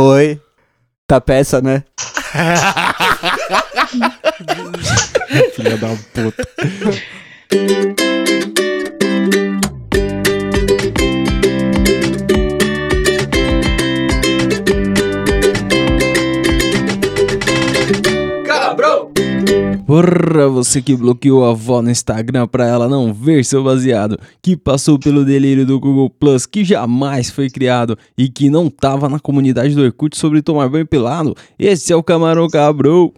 [0.00, 0.40] Oi.
[1.08, 1.82] Tá peça, né?
[5.56, 6.32] Filha da puta.
[19.88, 24.54] Porra, você que bloqueou a avó no Instagram pra ela não ver seu baseado, que
[24.54, 29.18] passou pelo delírio do Google Plus, que jamais foi criado e que não tava na
[29.18, 33.14] comunidade do Orkut sobre tomar banho pelado, esse é o Camarão Cabrão.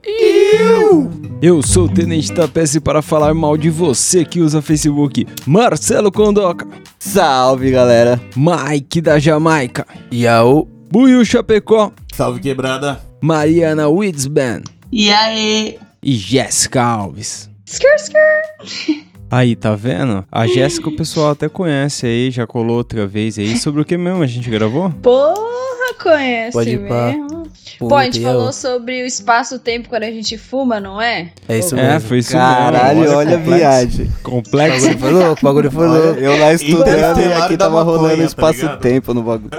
[1.43, 6.69] Eu sou o Tenente Tapece para falar mal de você que usa Facebook, Marcelo Condoca,
[7.01, 8.21] Salve, galera.
[8.37, 10.69] Mike da Jamaica, Yau.
[10.89, 13.01] Buiu Chapecó, Salve quebrada.
[13.21, 15.77] Mariana Witzban E aí?
[16.03, 17.49] E Jéssica Alves.
[17.67, 19.05] Skr, skr.
[19.31, 20.25] Aí, tá vendo?
[20.31, 23.57] A Jéssica o pessoal até conhece aí, já colou outra vez aí.
[23.59, 24.91] Sobre o que mesmo a gente gravou?
[24.91, 27.41] Porra, conhece Pode mesmo.
[27.79, 31.31] Pô, Pô, a gente falou sobre o espaço-tempo quando a gente fuma, não é?
[31.49, 32.09] É isso É, mesmo.
[32.09, 33.17] foi isso Caralho, mesmo.
[33.17, 33.57] olha a complexo.
[33.59, 34.07] viagem.
[34.07, 34.81] O Complexo.
[34.87, 36.21] bagulho foi louco, o bagulho foi louco.
[36.21, 39.51] Eu lá estudando e aqui tava rolando maconha, tá espaço-tempo no bagulho.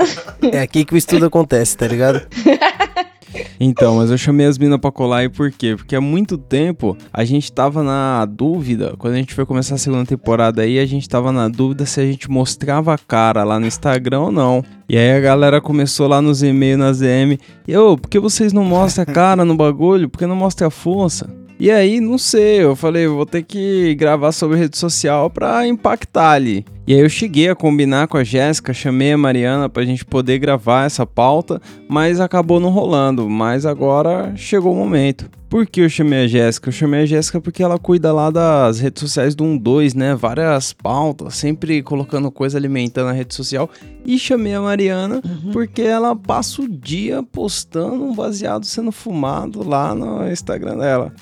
[0.51, 2.21] É aqui que o estudo acontece, tá ligado?
[3.59, 5.75] Então, mas eu chamei as minas pra colar aí por quê?
[5.75, 9.77] Porque há muito tempo a gente tava na dúvida, quando a gente foi começar a
[9.77, 13.59] segunda temporada aí, a gente tava na dúvida se a gente mostrava a cara lá
[13.59, 14.63] no Instagram ou não.
[14.89, 18.51] E aí a galera começou lá nos e-mails, nas DM, e ô, por que vocês
[18.51, 20.09] não mostram a cara no bagulho?
[20.09, 21.29] Por que não mostra a força?
[21.59, 25.67] E aí, não sei, eu falei, eu vou ter que gravar sobre rede social pra
[25.67, 26.65] impactar ali.
[26.87, 30.39] E aí eu cheguei a combinar com a Jéssica, chamei a Mariana pra gente poder
[30.39, 33.29] gravar essa pauta, mas acabou não rolando.
[33.29, 35.29] Mas agora chegou o momento.
[35.47, 36.69] Por que eu chamei a Jéssica?
[36.69, 40.15] Eu chamei a Jéssica porque ela cuida lá das redes sociais do 12, né?
[40.15, 43.69] Várias pautas, sempre colocando coisa alimentando a rede social.
[44.05, 49.93] E chamei a Mariana porque ela passa o dia postando um baseado sendo fumado lá
[49.93, 51.13] no Instagram dela.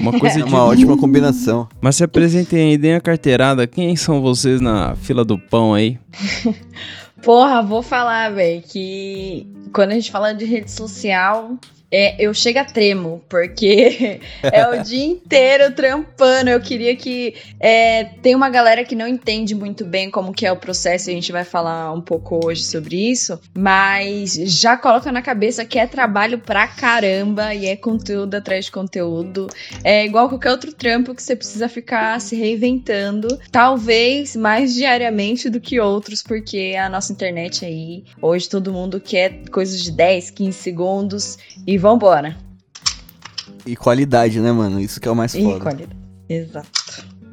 [0.00, 1.68] Uma coisa É de uma ótima combinação.
[1.80, 3.68] mas se apresentem aí, deem a carteirada.
[3.68, 5.98] Quem são vocês na fila do pão aí?
[7.22, 11.56] Porra, vou falar, velho, que quando a gente fala de rede social,
[11.90, 16.50] é, eu chego a tremo, porque é o dia inteiro trampando.
[16.50, 17.34] Eu queria que.
[17.60, 21.12] É, tem uma galera que não entende muito bem como que é o processo, a
[21.12, 25.86] gente vai falar um pouco hoje sobre isso, mas já coloca na cabeça que é
[25.86, 29.46] trabalho pra caramba e é conteúdo atrás de conteúdo.
[29.84, 35.60] É igual qualquer outro trampo que você precisa ficar se reinventando, talvez mais diariamente do
[35.60, 40.58] que outros, porque a nossa internet aí, hoje todo mundo quer coisas de 10, 15
[40.58, 42.36] segundos e vambora.
[43.64, 44.80] E qualidade, né, mano?
[44.80, 45.60] Isso que é o mais E foda.
[45.60, 45.96] qualidade.
[46.28, 46.68] Exato.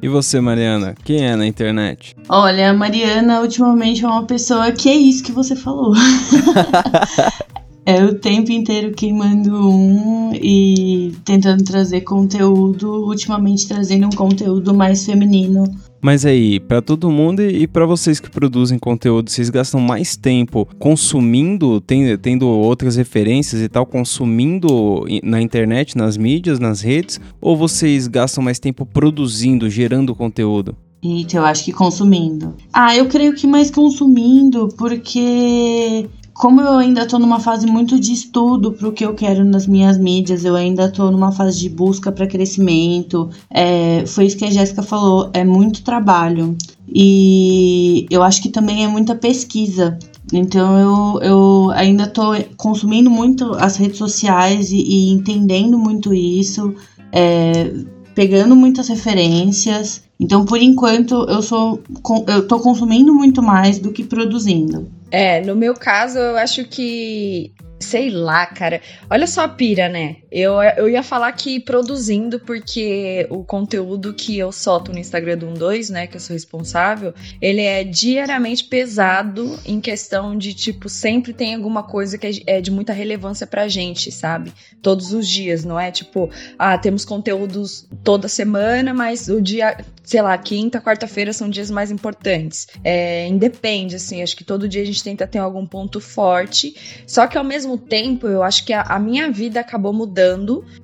[0.02, 0.94] E você, Mariana?
[1.04, 2.14] Quem é na internet?
[2.28, 5.94] Olha, a Mariana ultimamente é uma pessoa que é isso que você falou.
[7.86, 15.06] é o tempo inteiro queimando um e tentando trazer conteúdo, ultimamente trazendo um conteúdo mais
[15.06, 15.64] feminino.
[16.04, 20.68] Mas aí, pra todo mundo e pra vocês que produzem conteúdo, vocês gastam mais tempo
[20.78, 27.56] consumindo, ten- tendo outras referências e tal, consumindo na internet, nas mídias, nas redes, ou
[27.56, 30.76] vocês gastam mais tempo produzindo, gerando conteúdo?
[31.02, 32.54] Eita, eu acho que consumindo.
[32.70, 38.12] Ah, eu creio que mais consumindo, porque como eu ainda tô numa fase muito de
[38.12, 42.10] estudo pro que eu quero nas minhas mídias, eu ainda tô numa fase de busca
[42.10, 43.30] para crescimento.
[43.48, 46.56] É, foi isso que a Jéssica falou, é muito trabalho.
[46.92, 49.96] E eu acho que também é muita pesquisa.
[50.32, 56.74] Então eu, eu ainda tô consumindo muito as redes sociais e, e entendendo muito isso.
[57.12, 57.72] É,
[58.14, 60.02] pegando muitas referências.
[60.18, 61.80] Então, por enquanto, eu sou
[62.26, 64.86] eu tô consumindo muito mais do que produzindo.
[65.14, 68.80] É, no meu caso, eu acho que sei lá, cara.
[69.08, 70.16] Olha só a pira, né?
[70.36, 75.46] Eu, eu ia falar que produzindo, porque o conteúdo que eu solto no Instagram do
[75.46, 81.32] 12, né, que eu sou responsável, ele é diariamente pesado em questão de, tipo, sempre
[81.32, 84.52] tem alguma coisa que é de muita relevância pra gente, sabe?
[84.82, 85.92] Todos os dias, não é?
[85.92, 86.28] Tipo,
[86.58, 91.92] ah, temos conteúdos toda semana, mas o dia, sei lá, quinta, quarta-feira são dias mais
[91.92, 92.66] importantes.
[92.82, 96.74] É, independe, assim, acho que todo dia a gente tenta ter algum ponto forte.
[97.06, 100.23] Só que ao mesmo tempo, eu acho que a, a minha vida acabou mudando,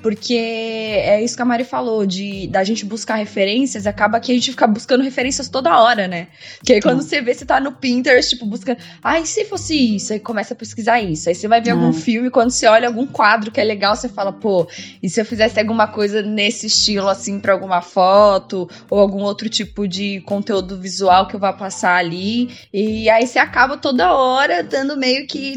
[0.02, 4.34] porque é isso que a Mari falou, de da gente buscar referências, acaba que a
[4.34, 6.28] gente fica buscando referências toda hora, né?
[6.58, 10.12] Porque aí quando você vê, você tá no Pinterest, tipo, buscando, ai, se fosse isso,
[10.12, 11.28] aí começa a pesquisar isso.
[11.28, 14.08] Aí você vai ver algum filme, quando você olha algum quadro que é legal, você
[14.08, 14.66] fala, pô,
[15.02, 19.48] e se eu fizesse alguma coisa nesse estilo, assim, pra alguma foto, ou algum outro
[19.48, 22.50] tipo de conteúdo visual que eu vá passar ali.
[22.72, 25.56] E aí você acaba toda hora dando meio que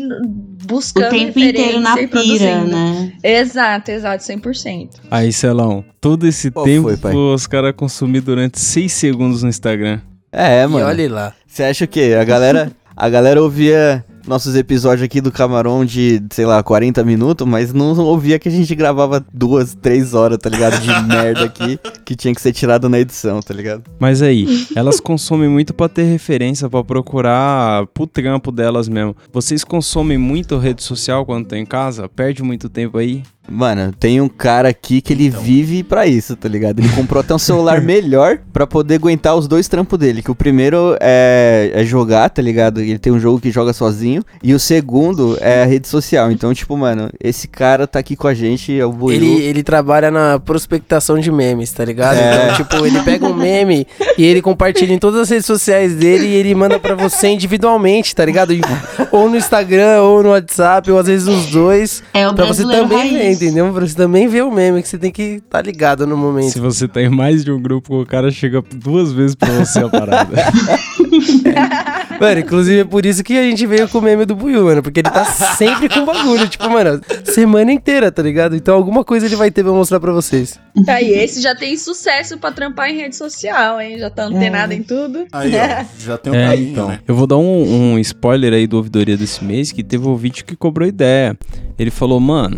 [0.65, 2.75] buscando tempo inteiro na referência e pira, produzindo.
[2.75, 3.13] né?
[3.24, 4.90] Exato, exato, 100%.
[5.10, 7.16] Aí, Celão, todo esse Qual tempo foi, pai?
[7.16, 10.00] os caras consumiram durante 6 segundos no Instagram.
[10.31, 10.86] É, E mano.
[10.86, 11.34] olha lá.
[11.48, 12.16] Você acha o quê?
[12.20, 17.46] A galera, a galera ouvia nossos episódios aqui do Camarão de, sei lá, 40 minutos,
[17.46, 20.80] mas não ouvia que a gente gravava duas, três horas, tá ligado?
[20.80, 23.84] De merda aqui, que tinha que ser tirado na edição, tá ligado?
[24.00, 29.14] Mas aí, elas consomem muito pra ter referência, pra procurar pro trampo delas mesmo.
[29.31, 32.08] Vocês consomem muito rede social quando tá em casa?
[32.08, 33.24] Perde muito tempo aí?
[33.50, 36.80] Mano, tem um cara aqui que ele vive pra isso, tá ligado?
[36.80, 40.22] Ele comprou até um celular melhor pra poder aguentar os dois trampos dele.
[40.22, 42.80] Que o primeiro é, é jogar, tá ligado?
[42.80, 44.24] Ele tem um jogo que joga sozinho.
[44.42, 46.31] E o segundo é a rede social.
[46.31, 49.16] Então, tipo, mano, esse cara tá aqui com a gente, é o Buiu.
[49.16, 52.18] Ele, ele trabalha na prospectação de memes, tá ligado?
[52.18, 52.46] É.
[52.46, 53.86] Então, tipo, ele pega um meme
[54.18, 58.16] e ele compartilha em todas as redes sociais dele e ele manda pra você individualmente,
[58.16, 58.54] tá ligado?
[59.12, 62.01] Ou no Instagram, ou no WhatsApp, ou às vezes os dois.
[62.13, 63.32] É o Pra você também ver, raiz.
[63.33, 63.71] Entendeu?
[63.74, 66.62] Pra você também ver o meme, que você tem que estar ligado no Se momento.
[66.62, 69.89] você tá em mais de um grupo, o cara chega duas vezes pra você a
[69.89, 70.33] parada.
[72.19, 74.81] Mano, inclusive é por isso que a gente veio com o meme do Buiu, mano.
[74.81, 76.47] Porque ele tá sempre com bagulho.
[76.47, 78.56] Tipo, mano, semana inteira, tá ligado?
[78.56, 80.57] Então alguma coisa ele vai ter pra mostrar pra vocês.
[80.88, 83.97] Aí, esse já tem sucesso pra trampar em rede social, hein?
[84.00, 85.25] Já tá antenado em tudo.
[85.33, 86.88] Aí, ó, já tem um É, caminho, então.
[86.88, 87.00] né?
[87.07, 90.45] Eu vou dar um, um spoiler aí do ouvidoria desse mês, que teve um vídeo
[90.45, 91.38] que cobrou ideia.
[91.77, 92.57] Ele falou, mano,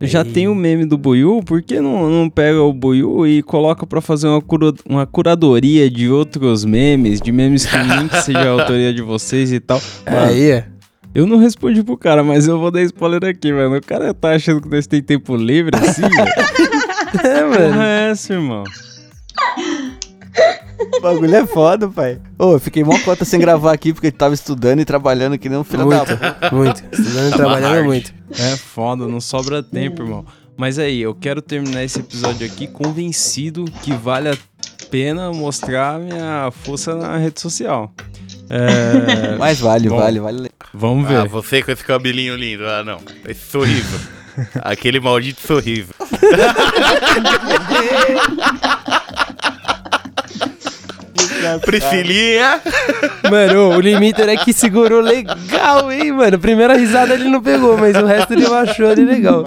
[0.00, 0.30] já Ei.
[0.32, 4.00] tem o meme do Buiu, por que não, não pega o Buiu e coloca pra
[4.00, 8.50] fazer uma, cura- uma curadoria de outros memes, de memes que nem que seja a
[8.50, 9.80] autoria de vocês e tal.
[10.04, 10.66] Mano, Aí, é.
[11.14, 13.76] eu não respondi pro cara, mas eu vou dar spoiler aqui, mano.
[13.76, 17.24] O cara tá achando que nós tem tempo livre assim, velho?
[17.24, 17.56] É, mano.
[17.72, 18.64] Porra é essa, irmão?
[20.78, 22.18] O bagulho é foda, pai.
[22.38, 25.58] Ô, eu fiquei mó cota sem gravar aqui porque tava estudando e trabalhando que nem
[25.58, 26.82] um filho da Muito, muito.
[26.92, 27.84] Estudando e trabalhando hard.
[27.86, 28.14] muito.
[28.38, 30.24] É foda, não sobra tempo, irmão.
[30.56, 34.36] Mas aí, eu quero terminar esse episódio aqui convencido que vale a
[34.90, 37.92] pena mostrar minha força na rede social.
[38.48, 39.96] É, Mas vale, Bom.
[39.98, 40.50] vale, vale.
[40.72, 41.28] vamos Ah, ver.
[41.28, 42.64] você com esse cabelinho lindo.
[42.66, 42.98] Ah, não.
[43.28, 44.16] Esse sorriso.
[44.62, 45.92] Aquele maldito sorriso.
[51.64, 52.60] Priscilinha.
[53.30, 56.38] Mano, o limiter é que segurou legal, hein, mano.
[56.38, 59.44] Primeira risada ele não pegou, mas o resto ele achou ali legal.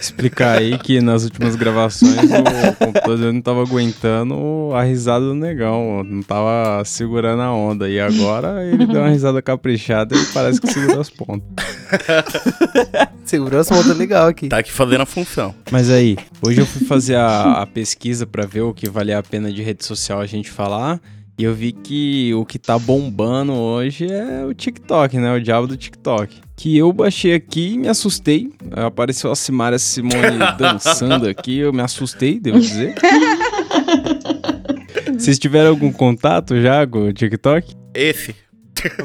[0.00, 6.02] Explicar aí que nas últimas gravações o computador não tava aguentando a risada do negão,
[6.02, 7.88] não tava segurando a onda.
[7.88, 11.66] E agora ele deu uma risada caprichada e parece que segurou as pontas.
[13.24, 14.48] Segurou as pontas legal aqui.
[14.48, 15.54] Tá aqui fazendo a função.
[15.70, 19.22] Mas aí, hoje eu fui fazer a, a pesquisa pra ver o que valia a
[19.22, 21.00] pena de rede social a gente falar.
[21.40, 25.32] E eu vi que o que tá bombando hoje é o TikTok, né?
[25.32, 26.36] O diabo do TikTok.
[26.54, 28.52] Que eu baixei aqui e me assustei.
[28.72, 32.94] Apareceu a Simária Simone dançando aqui, eu me assustei, devo dizer.
[35.16, 37.74] Vocês tiveram algum contato já com o TikTok?
[37.94, 38.36] Esse.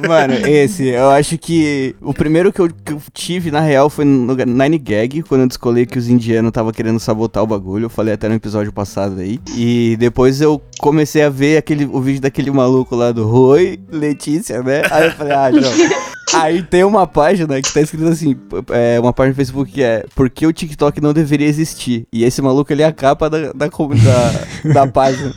[0.07, 4.05] Mano, esse, eu acho que o primeiro que eu, que eu tive, na real, foi
[4.05, 7.85] no Nine Gag, quando eu descolei que os indianos estavam querendo sabotar o bagulho.
[7.85, 9.39] Eu falei até no episódio passado aí.
[9.55, 14.61] E depois eu comecei a ver aquele, o vídeo daquele maluco lá do Oi, Letícia,
[14.63, 14.83] né?
[14.89, 16.05] Aí eu falei, ah, não.
[16.33, 18.35] Aí tem uma página que tá escrito assim,
[18.71, 22.07] é, uma página no Facebook que é Por que o TikTok não deveria existir?
[22.11, 25.33] E esse maluco, ele é a capa da, da, da, da página.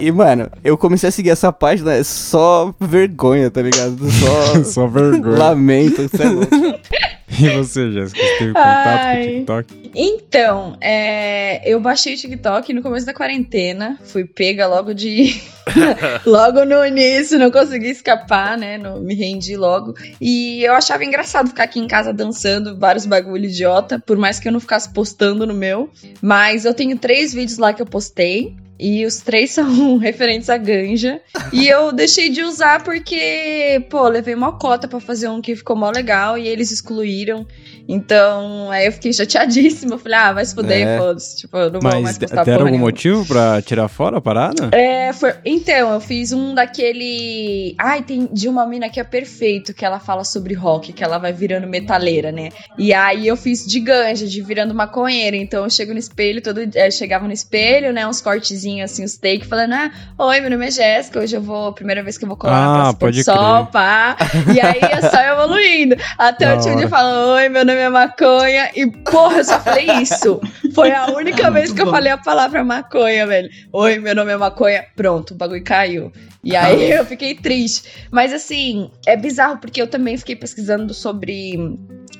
[0.00, 3.98] E, mano, eu comecei a seguir essa página, é só vergonha, tá ligado?
[4.10, 5.38] Só Só vergonha.
[5.38, 6.54] lamento, cê é louco.
[7.36, 9.26] E você, Jéssica, você teve contato com o Ai.
[9.26, 9.90] TikTok?
[9.92, 13.98] Então, é, eu baixei o TikTok no começo da quarentena.
[14.04, 15.40] Fui pega logo de.
[16.24, 18.78] logo no início, não consegui escapar, né?
[18.78, 19.94] Não, me rendi logo.
[20.20, 24.46] E eu achava engraçado ficar aqui em casa dançando vários bagulho idiota, por mais que
[24.46, 25.90] eu não ficasse postando no meu.
[26.22, 28.54] Mas eu tenho três vídeos lá que eu postei.
[28.78, 31.20] E os três são referentes a ganja.
[31.52, 35.76] E eu deixei de usar porque, pô, levei uma cota pra fazer um que ficou
[35.76, 37.46] mó legal e eles excluíram.
[37.88, 39.94] Então, aí eu fiquei chateadíssima.
[39.94, 40.98] Eu falei, ah, vai se fuder, É.
[40.98, 41.36] foda-se.
[41.36, 42.86] Tipo, eu não vou mais Mas postar deram algum nenhuma.
[42.86, 44.68] motivo pra tirar fora a parada?
[44.72, 47.74] É, foi- então, eu fiz um daquele.
[47.78, 51.18] Ai, tem de uma mina que é perfeito, que ela fala sobre rock, que ela
[51.18, 52.48] vai virando metaleira, né?
[52.78, 55.36] E aí eu fiz de ganja, de virando maconheira.
[55.36, 58.06] Então eu chego no espelho, todo é, chegava no espelho, né?
[58.06, 61.72] Uns cortezinhos assim, os takes, falando, ah, oi, meu nome é Jéssica, hoje eu vou,
[61.72, 64.16] primeira vez que eu vou colar Ah, na pode Sol, pá.
[64.54, 65.96] E aí é só evoluindo.
[66.18, 66.76] Até o hora.
[66.76, 68.70] de fala, oi, meu nome é maconha.
[68.74, 70.40] E, porra, eu só falei isso.
[70.74, 71.90] Foi a única É vez que eu bom.
[71.92, 73.48] falei a palavra maconha, velho.
[73.72, 74.84] Oi, meu nome é maconha.
[74.96, 76.12] Pronto, o bagulho caiu.
[76.42, 78.06] E aí eu fiquei triste.
[78.10, 81.54] Mas assim, é bizarro porque eu também fiquei pesquisando sobre,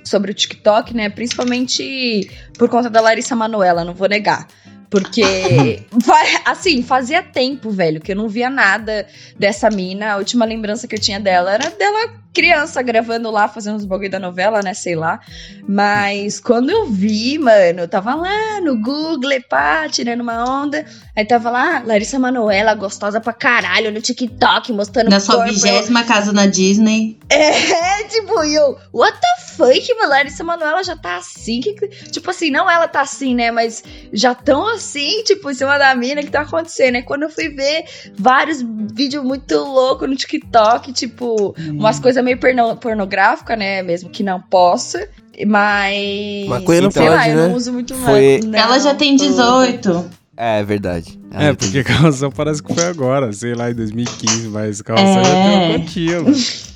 [0.04, 1.08] sobre o TikTok, né?
[1.08, 4.46] Principalmente por conta da Larissa Manoela, não vou negar.
[4.90, 5.82] Porque,
[6.44, 9.06] assim, fazia tempo, velho, que eu não via nada
[9.38, 10.12] dessa mina.
[10.12, 14.10] A última lembrança que eu tinha dela era dela criança gravando lá, fazendo os bagulho
[14.10, 14.74] da novela, né?
[14.74, 15.20] Sei lá.
[15.68, 20.84] Mas quando eu vi, mano, eu tava lá no Google, pá, tirando uma onda.
[21.16, 26.32] Aí tava lá, Larissa Manoela, gostosa pra caralho, no TikTok, mostrando Na sua vigésima casa
[26.32, 27.16] na Disney.
[27.34, 30.10] É, tipo, e eu, what the fuck, mano?
[30.10, 31.60] Larissa Manoela já tá assim?
[31.60, 31.74] Que,
[32.10, 33.50] tipo assim, não ela tá assim, né?
[33.50, 36.96] Mas já tão assim, tipo, em cima da mina, que tá acontecendo?
[36.96, 37.84] Aí quando eu fui ver
[38.16, 38.62] vários
[38.92, 43.82] vídeos muito loucos no TikTok, tipo, umas coisas meio porno, pornográficas, né?
[43.82, 45.08] Mesmo que não possa.
[45.46, 46.46] Mas.
[46.48, 47.48] Maconha não sei lá, pode, eu né?
[47.48, 48.58] não uso muito Foi- não.
[48.58, 50.10] Ela já tem 18.
[50.36, 51.18] É verdade.
[51.30, 55.24] Ah, É, porque calção parece que foi agora, sei lá, em 2015, mas calção É.
[55.24, 56.36] já tem uma quantia, mano.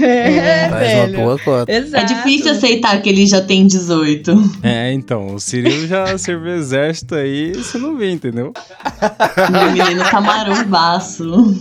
[0.00, 1.18] É, Faz uma velho.
[1.18, 1.72] boa cota.
[1.72, 2.04] Exato.
[2.04, 4.32] É difícil aceitar que ele já tem 18.
[4.62, 8.52] É, então, o Cirilo já serviu exército aí, você não vê, entendeu?
[9.50, 11.54] Meu menino tá marombaço.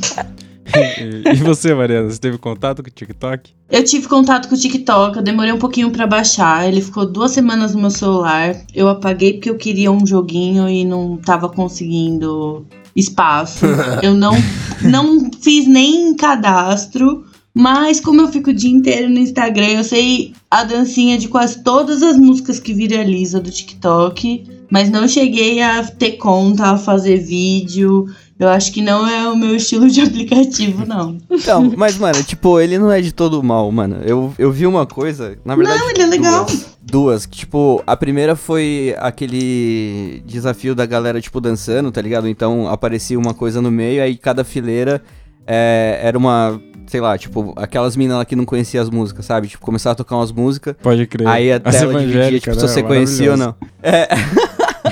[0.73, 3.51] E, e você, Mariana, você teve contato com o TikTok?
[3.69, 6.67] Eu tive contato com o TikTok, eu demorei um pouquinho pra baixar.
[6.67, 8.55] Ele ficou duas semanas no meu celular.
[8.73, 13.65] Eu apaguei porque eu queria um joguinho e não tava conseguindo espaço.
[14.01, 14.33] eu não,
[14.81, 17.25] não fiz nem cadastro.
[17.53, 21.61] Mas como eu fico o dia inteiro no Instagram, eu sei a dancinha de quase
[21.63, 24.61] todas as músicas que viraliza do TikTok.
[24.69, 28.05] Mas não cheguei a ter conta, a fazer vídeo.
[28.39, 31.17] Eu acho que não é o meu estilo de aplicativo, não.
[31.29, 33.97] Então, mas, mano, tipo, ele não é de todo mal, mano.
[34.03, 35.79] Eu, eu vi uma coisa, na verdade.
[35.79, 36.45] Não, ele é legal.
[36.45, 42.27] Duas, duas, que, tipo, a primeira foi aquele desafio da galera, tipo, dançando, tá ligado?
[42.29, 45.03] Então aparecia uma coisa no meio, aí cada fileira
[45.45, 46.61] é, era uma.
[46.87, 49.47] Sei lá, tipo, aquelas minas lá que não conheciam as músicas, sabe?
[49.47, 50.75] Tipo, começava a tocar umas músicas.
[50.81, 51.27] Pode crer.
[51.27, 52.67] Aí a tela dividia, tipo, se né?
[52.67, 53.55] você conhecia ou não.
[53.81, 54.07] É.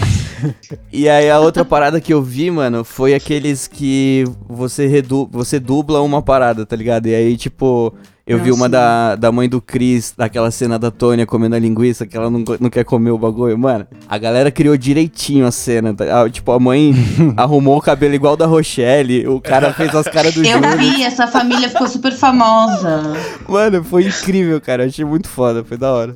[0.92, 5.60] e aí a outra parada que eu vi, mano, foi aqueles que você, redu você
[5.60, 7.08] dubla uma parada, tá ligado?
[7.08, 7.94] E aí, tipo,
[8.30, 8.72] eu vi uma sim.
[8.72, 12.44] da, da mãe do Chris, daquela cena da Tônia comendo a linguiça, que ela não,
[12.60, 13.58] não quer comer o bagulho.
[13.58, 15.94] Mano, a galera criou direitinho a cena.
[15.94, 16.22] tá?
[16.24, 16.94] Ah, tipo, a mãe
[17.36, 20.78] arrumou o cabelo igual da Rochelle, o cara fez as caras do Eu Júlio.
[20.78, 23.02] vi, essa família ficou super famosa.
[23.48, 24.86] Mano, foi incrível, cara.
[24.86, 26.16] Achei muito foda, foi da hora.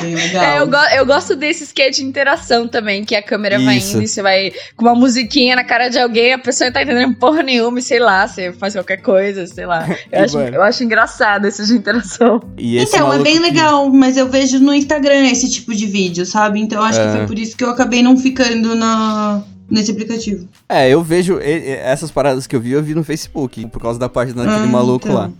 [0.00, 0.42] Bem legal.
[0.44, 3.76] É, eu, go- eu gosto desses que é de interação também, que a câmera vai
[3.78, 3.96] Isso.
[3.96, 6.82] indo e você vai com uma musiquinha na cara de alguém, a pessoa não tá
[6.82, 9.86] entendendo porra nenhuma e sei lá, você faz qualquer coisa, sei lá.
[10.10, 12.40] Eu, acho, eu acho engraçado esses de interação.
[12.56, 15.86] E esse Então, é bem que- legal, mas eu vejo no Instagram esse tipo de
[15.86, 16.60] vídeo, sabe?
[16.60, 17.06] Então acho É.
[17.10, 20.48] que foi por isso que eu acabei não ficando na, nesse aplicativo.
[20.68, 24.08] É, eu vejo essas paradas que eu vi, eu vi no Facebook, por causa da
[24.08, 25.18] página daquele Ah, maluco então.
[25.20, 25.30] lá.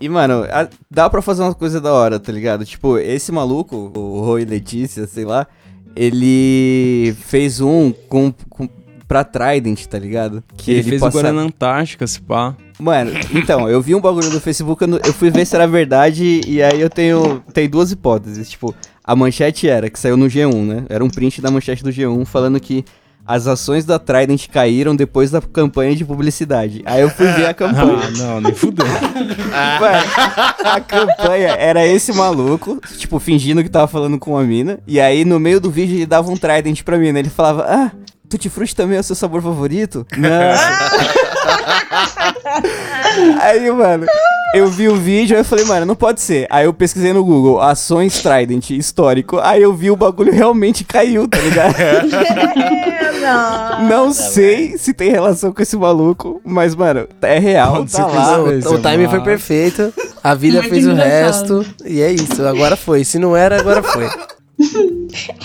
[0.00, 2.64] E, mano, a- dá pra fazer uma coisa da hora, tá ligado?
[2.64, 5.46] Tipo, esse maluco, o Roy Letícia, sei lá,
[5.96, 8.68] ele fez um com, com,
[9.06, 10.42] pra Trident, tá ligado?
[10.56, 12.54] Que ele, fez passa- agora na Antártica, se pá.
[12.78, 16.62] Mano, então, eu vi um bagulho no Facebook, eu, fui ver se era verdade, e
[16.62, 18.48] aí eu tenho, tem duas hipóteses.
[18.50, 20.84] Tipo, a manchete era, que saiu no G1, né?
[20.88, 22.84] Era um print da manchete do G1 falando que
[23.28, 26.82] as ações da Trident caíram depois da campanha de publicidade.
[26.86, 28.00] Aí eu fui ver a campanha.
[28.02, 28.86] Ah, não, nem fudeu.
[28.88, 30.04] Mano,
[30.64, 34.78] a campanha era esse maluco, tipo, fingindo que tava falando com uma mina.
[34.86, 37.18] E aí, no meio do vídeo, ele dava um Trident pra mina.
[37.18, 37.90] Ele falava, ah,
[38.30, 40.06] Tutti Frutti também é o seu sabor favorito?
[40.16, 40.28] Não.
[43.42, 44.06] aí, mano,
[44.54, 46.46] eu vi o vídeo e eu falei, mano, não pode ser.
[46.48, 49.38] Aí eu pesquisei no Google, ações Trident, histórico.
[49.38, 51.74] Aí eu vi o bagulho realmente caiu, tá ligado?
[53.18, 53.88] Não.
[53.88, 58.42] Não sei se tem relação com esse maluco, mas, mano, é real, tá lá.
[58.42, 59.92] o é timing foi perfeito.
[60.22, 61.64] A vida Muito fez o resto.
[61.84, 62.44] E é isso.
[62.46, 63.04] Agora foi.
[63.04, 64.06] Se não era, agora foi.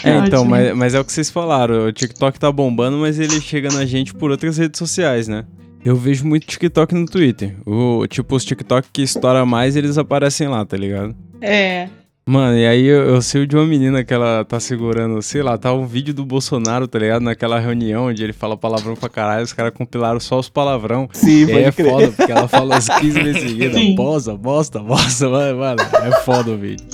[0.03, 0.50] É, então, Ótimo.
[0.50, 1.86] mas, mas é o que vocês falaram.
[1.88, 5.46] O TikTok tá bombando, mas ele chega na gente por outras redes sociais, né?
[5.86, 7.56] Eu vejo muito TikTok no Twitter.
[7.65, 11.15] O, tipo, os TikTok que estoura mais, eles aparecem lá, tá ligado?
[11.42, 11.89] É.
[12.25, 15.58] Mano, e aí eu, eu sei de uma menina que ela tá segurando, sei lá,
[15.58, 17.22] tá um vídeo do Bolsonaro, tá ligado?
[17.22, 21.10] Naquela reunião onde ele fala palavrão pra caralho, os caras compilaram só os palavrão.
[21.12, 21.92] Sim, E aí pode é crer.
[21.92, 26.51] foda, porque ela falou uns 15 vezes seguida, bosta, bosta, bosta, mano, mano, é foda
[26.51, 26.86] o vídeo.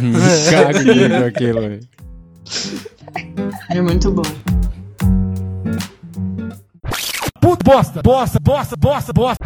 [0.00, 1.80] Me cago de aquilo, velho.
[3.70, 4.22] É muito bom.
[7.64, 9.44] bosta, bosta, bosta, bosta, bosta.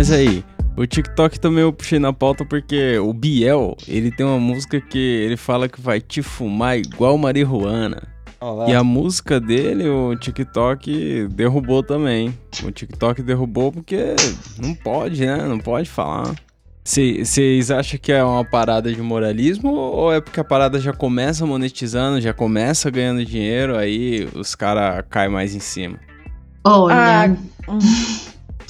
[0.00, 0.42] Mas aí,
[0.78, 4.98] o TikTok também eu puxei na pauta porque o Biel, ele tem uma música que
[4.98, 8.02] ele fala que vai te fumar igual marihuana.
[8.66, 12.34] E a música dele, o TikTok derrubou também.
[12.64, 14.16] O TikTok derrubou porque
[14.58, 15.36] não pode, né?
[15.46, 16.34] Não pode falar.
[16.82, 21.44] Vocês acham que é uma parada de moralismo ou é porque a parada já começa
[21.44, 25.98] monetizando, já começa ganhando dinheiro, aí os caras caem mais em cima?
[26.64, 27.36] Olha.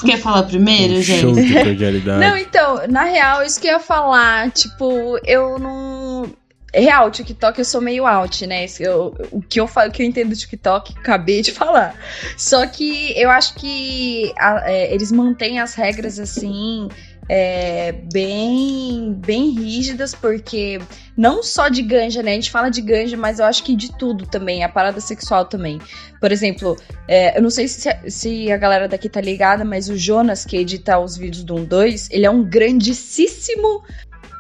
[0.04, 1.20] Quer falar primeiro, Um gente?
[1.20, 2.20] Show de cordialidade.
[2.20, 6.32] Não, então, na real, isso que eu ia falar, tipo, eu não.
[6.72, 8.64] Real, TikTok eu sou meio out, né?
[8.64, 11.96] Isso Eu, o, que eu falo, o que eu entendo do TikTok, acabei de falar.
[12.36, 16.88] Só que eu acho que a- é, eles mantêm as regras assim.
[17.32, 20.80] É, bem bem rígidas, porque
[21.16, 22.32] não só de ganja, né?
[22.32, 25.44] A gente fala de ganja, mas eu acho que de tudo também, a parada sexual
[25.44, 25.80] também.
[26.20, 29.96] Por exemplo, é, eu não sei se, se a galera daqui tá ligada, mas o
[29.96, 33.84] Jonas, que edita os vídeos do 1-2, ele é um grandíssimo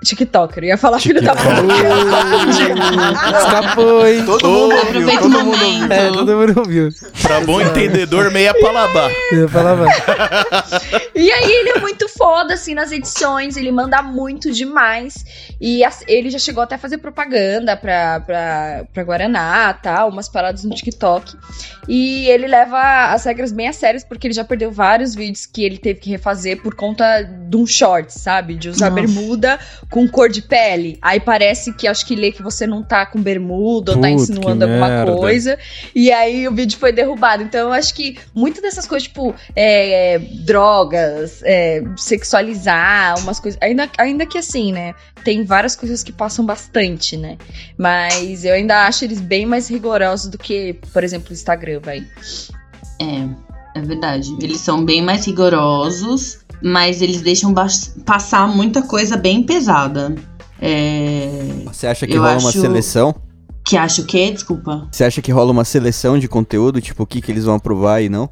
[0.04, 0.64] TikToker.
[0.64, 1.50] Eu ia falar filho da puta.
[3.38, 4.24] Escapou, hein?
[4.24, 5.68] Todo mundo ouviu, Aproveita o todo mundo ouviu.
[5.72, 5.92] momento.
[5.92, 6.88] É, todo mundo ouviu.
[7.22, 9.08] Pra bom entendedor, meia palabá.
[9.32, 9.86] Eu falava.
[11.14, 15.24] E aí ele é muito foda, assim, nas edições, ele manda muito demais.
[15.60, 20.64] E ele já chegou até a fazer propaganda pra, pra, pra Guaraná, tal, umas paradas
[20.64, 21.36] no TikTok.
[21.88, 25.64] E ele leva as regras bem a sérias, porque ele já perdeu vários vídeos que
[25.64, 28.54] ele teve que refazer por conta de um short, sabe?
[28.54, 29.02] De usar Nossa.
[29.02, 29.58] bermuda
[29.90, 30.96] com cor de pele.
[31.02, 34.10] Aí parece que acho que lê que você não tá com bermuda ou tá Puta,
[34.10, 35.16] insinuando alguma merda.
[35.16, 35.58] coisa.
[35.94, 37.42] E aí o vídeo foi derrubado.
[37.42, 43.60] Então eu acho que muitas dessas coisas, tipo, é, drogas, é, sexualizar, umas coisas.
[43.60, 44.94] Ainda, ainda que assim, né?
[45.24, 47.36] Tem várias coisas que passam bastante, né?
[47.76, 52.06] Mas eu ainda acho eles bem mais rigorosos do que, por exemplo, o Instagram, vai.
[53.00, 54.30] É, é verdade.
[54.40, 57.54] Eles são bem mais rigorosos, mas eles deixam
[58.04, 60.14] passar muita coisa bem pesada.
[60.60, 61.28] É,
[61.66, 63.14] Você acha que Eu rola uma acho- seleção?
[63.64, 64.30] que acha o quê?
[64.32, 64.88] Desculpa.
[64.90, 68.02] Você acha que rola uma seleção de conteúdo, tipo, o que, que eles vão aprovar
[68.02, 68.28] e não?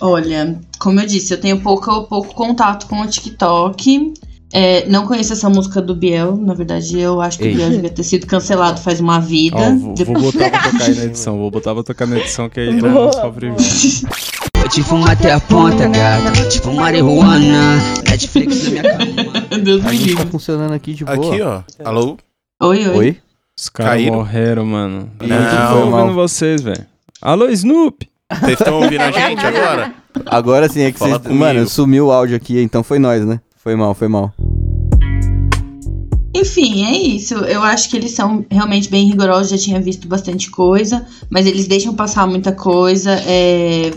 [0.00, 4.14] Olha, como eu disse, eu tenho pouco, pouco contato com o TikTok.
[4.52, 6.36] É, não conheço essa música do Biel.
[6.36, 7.52] Na verdade, eu acho que Ei.
[7.52, 9.56] o Biel devia ter sido cancelado faz uma vida.
[9.58, 12.48] Ó, vou, vou botar pra tocar aí na edição, vou botar pra tocar na edição
[12.48, 12.60] que
[13.12, 14.08] sofre vídeo.
[14.10, 14.39] Vou
[14.70, 15.90] te fumar até a ponta,
[16.48, 17.76] te fumar marihuana.
[18.08, 19.40] Netflix na minha cama.
[19.62, 20.24] Deus A me gente livre.
[20.24, 21.16] tá funcionando aqui de boa.
[21.16, 21.62] Aqui, ó.
[21.84, 22.16] Alô?
[22.62, 22.96] Oi, oi.
[22.96, 23.16] Oi?
[23.58, 24.14] Os caras Caíram?
[24.14, 25.10] morreram, mano.
[25.20, 25.36] Não.
[25.36, 26.86] Eu tô ouvindo vocês, velho.
[27.20, 28.08] Alô, Snoop!
[28.32, 29.92] Vocês estão ouvindo a gente agora?
[30.26, 31.22] Agora sim é que Fala vocês...
[31.22, 31.40] comigo.
[31.40, 33.40] Mano, sumiu o áudio aqui, então foi nós, né?
[33.56, 34.32] Foi mal, foi mal.
[36.32, 37.34] Enfim, é isso.
[37.34, 41.66] Eu acho que eles são realmente bem rigorosos, já tinha visto bastante coisa, mas eles
[41.66, 43.10] deixam passar muita coisa.
[43.26, 43.90] é,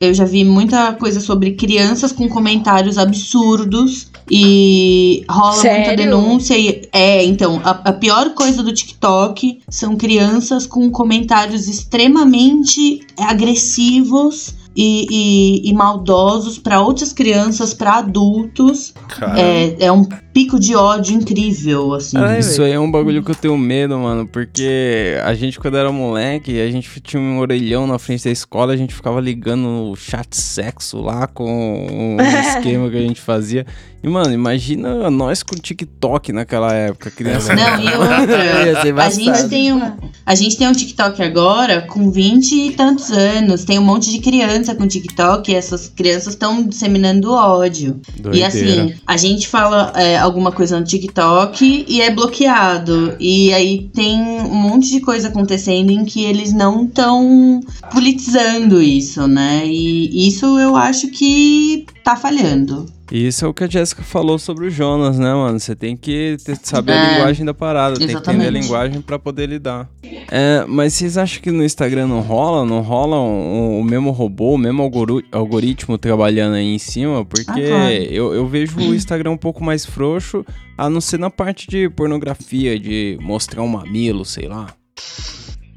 [0.00, 5.96] eu já vi muita coisa sobre crianças com comentários absurdos e rola muita Sério?
[5.96, 6.58] denúncia.
[6.58, 14.54] E, é, então, a, a pior coisa do TikTok são crianças com comentários extremamente agressivos.
[14.76, 18.92] E, e- e maldosos para outras crianças, para adultos.
[19.38, 22.18] É, é um pico de ódio incrível, assim.
[22.18, 25.78] Ai, Isso aí é um bagulho que eu tenho medo, mano, porque a gente, quando
[25.78, 29.62] era moleque, a gente tinha um orelhão na frente da escola, a gente ficava ligando
[29.62, 33.64] no chat sexo lá com um esquema que a gente fazia.
[34.06, 37.52] E, mano, imagina nós com TikTok naquela época, criança.
[37.56, 38.94] Não, e outra.
[39.04, 39.92] A gente, tem um,
[40.24, 43.64] a gente tem um TikTok agora com 20 e tantos anos.
[43.64, 48.00] Tem um monte de criança com TikTok e essas crianças estão disseminando ódio.
[48.16, 48.46] E Doideira.
[48.46, 53.16] assim, a gente fala é, alguma coisa no TikTok e é bloqueado.
[53.18, 57.60] E aí tem um monte de coisa acontecendo em que eles não estão
[57.92, 59.66] politizando isso, né?
[59.66, 62.86] E isso eu acho que tá falhando.
[63.10, 65.60] E isso é o que a Jéssica falou sobre o Jonas, né, mano?
[65.60, 68.62] Você tem que ter- saber a É, linguagem da parada, tem que entender a exatamente.
[68.62, 69.88] linguagem pra poder lidar.
[70.28, 72.64] É, mas vocês acham que no Instagram não rola?
[72.66, 74.90] Não rola um- o mesmo robô, o mesmo
[75.30, 77.24] algoritmo trabalhando aí em cima?
[77.24, 77.92] Porque Ah, claro.
[77.92, 80.44] eu, eu vejo o Instagram um pouco mais frouxo,
[80.76, 84.66] a não ser na parte de pornografia, de mostrar um mamilo, sei lá.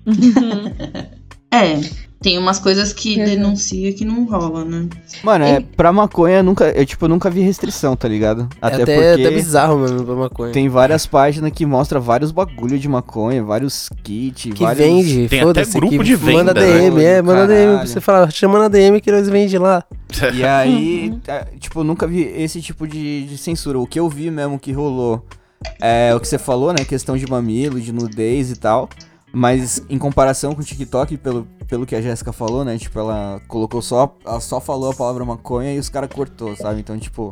[1.52, 1.80] É,
[2.22, 3.26] tem umas coisas que Uhum.
[3.26, 4.88] denuncia que não rola, né?
[5.24, 8.50] Mano, é, pra maconha, nunca, eu, tipo, nunca vi restrição, tá ligado?
[8.62, 10.52] É Até, até, porque até bizarro, mano, pra maconha.
[10.52, 14.86] tem várias páginas que mostram vários bagulho de maconha, vários kits, Que vários...
[14.86, 16.90] vende, Tem até grupo que de Manda venda, né?
[16.90, 17.72] DM, é, manda DM.
[17.72, 17.88] Caralho.
[17.88, 19.84] Você fala, chama na DM que nós vende lá.
[20.34, 23.80] E aí, é, tipo, nunca vi esse tipo de, de censura.
[23.80, 25.24] O que eu vi mesmo que rolou
[25.80, 26.84] é o que você falou, né?
[26.84, 28.90] Questão de mamilo, de nudez e tal.
[29.32, 32.78] Mas em comparação com o TikTok, pelo, pelo que a Jéssica falou, né?
[32.78, 34.16] Tipo, ela colocou só.
[34.26, 36.80] Ela só falou a palavra maconha e os caras cortou, sabe?
[36.80, 37.30] Então, tipo,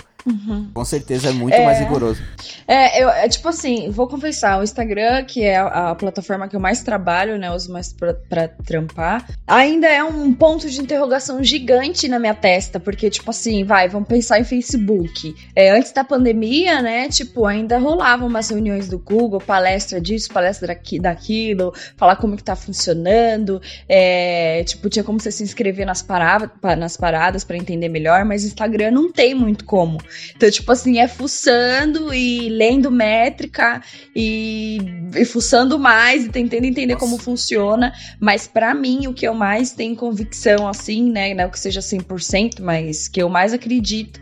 [0.73, 1.63] com certeza é muito É.
[1.65, 2.21] mais rigoroso.
[2.67, 6.55] É, eu, é tipo assim, vou confessar, o Instagram, que é a, a plataforma que
[6.55, 11.41] eu mais trabalho, né, uso mais pra, pra trampar, ainda é um ponto de interrogação
[11.43, 15.33] gigante na minha testa, porque, tipo assim, vai, vamos pensar em Facebook.
[15.55, 20.67] É, antes da pandemia, né, tipo, ainda rolavam umas reuniões do Google, palestra disso, palestra
[20.67, 26.01] daqui, daquilo, falar como que tá funcionando, é, tipo, tinha como você se inscrever nas,
[26.01, 29.97] parava, pa- nas paradas pra entender melhor, mas Instagram não tem muito como.
[30.36, 33.82] Então, tipo assim, é fuçando e lendo métrica
[34.15, 34.77] e,
[35.15, 37.93] e fuçando mais e tentando entender como funciona.
[38.19, 41.34] Mas pra mim, o que eu mais tenho convicção, assim, né?
[41.34, 44.19] Não que seja 100%, mas que eu mais acredito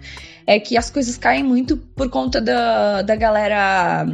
[0.48, 4.06] é que as coisas caem muito por conta da, da galera.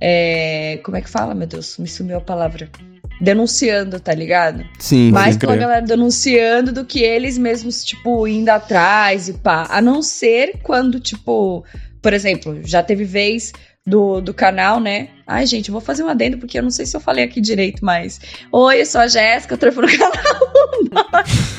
[0.00, 1.76] é, como é que fala, meu Deus?
[1.78, 2.70] Me sumiu a palavra.
[3.20, 4.64] Denunciando, tá ligado?
[4.78, 9.66] Sim, mais pela galera denunciando do que eles mesmos, tipo, indo atrás e pá.
[9.70, 11.64] A não ser quando, tipo,
[12.00, 13.52] por exemplo, já teve vez
[13.86, 15.08] do, do canal, né?
[15.26, 17.84] Ai, gente, vou fazer um adendo porque eu não sei se eu falei aqui direito,
[17.84, 18.20] mas.
[18.50, 20.52] Oi, eu sou a Jéssica, eu trampo no canal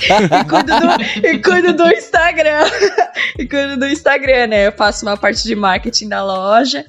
[0.04, 2.66] e, cuido do, e cuido do Instagram.
[3.40, 4.68] e cuido do Instagram, né?
[4.68, 6.86] Eu faço uma parte de marketing da loja.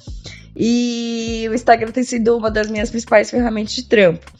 [0.55, 4.31] E o Instagram tem sido uma das minhas principais ferramentas de trampo.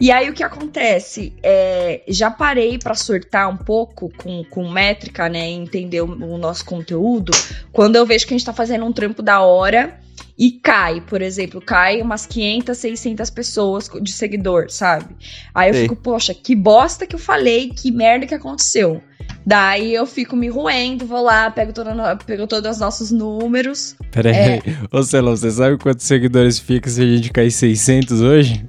[0.00, 1.32] E aí o que acontece?
[1.42, 5.48] É, já parei pra sortar um pouco com, com métrica, né?
[5.48, 7.32] Entender o, o nosso conteúdo.
[7.72, 9.98] Quando eu vejo que a gente tá fazendo um trampo da hora
[10.38, 15.16] e cai, por exemplo, cai umas 500, 600 pessoas de seguidor, sabe?
[15.52, 19.02] Aí eu fico, poxa, que bosta que eu falei, que merda que aconteceu.
[19.44, 23.96] Daí eu fico me roendo, vou lá, pego, toda, pego todos os nossos números.
[24.12, 24.62] Pera aí, É.
[24.96, 28.64] Ô, Celão, você sabe quantos seguidores fica se a gente cair 600 hoje?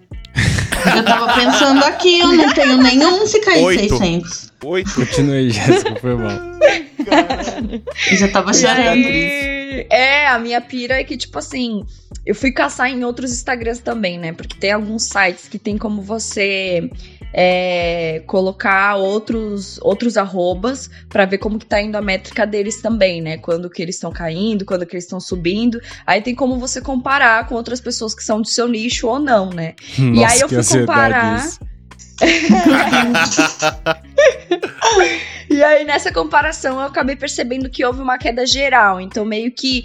[0.96, 3.98] Eu tava pensando aqui, eu não tenho nenhum se cair Oito.
[3.98, 4.54] 600.
[4.64, 4.94] Oito.
[4.96, 6.40] Continua aí, Jéssica, foi mal.
[8.10, 8.88] Eu já tava chorando.
[8.88, 9.59] aí,
[9.90, 11.84] é, a minha pira é que, tipo assim,
[12.26, 14.34] eu fui caçar em outros Instagrams também, né?
[14.34, 16.90] Porque tem alguns sites que tem como você
[17.34, 23.22] é, colocar outros, outros arrobas pra ver como que tá indo a métrica deles também,
[23.22, 23.38] né?
[23.38, 25.80] Quando que eles estão caindo, quando que eles estão subindo.
[26.06, 29.50] Aí tem como você comparar com outras pessoas que são do seu nicho ou não,
[29.50, 29.74] né?
[29.98, 31.50] Nossa, aí eu fui comparar.
[35.50, 39.02] E aí, nessa comparação, eu acabei percebendo que houve uma queda geral.
[39.02, 39.84] Então, meio que,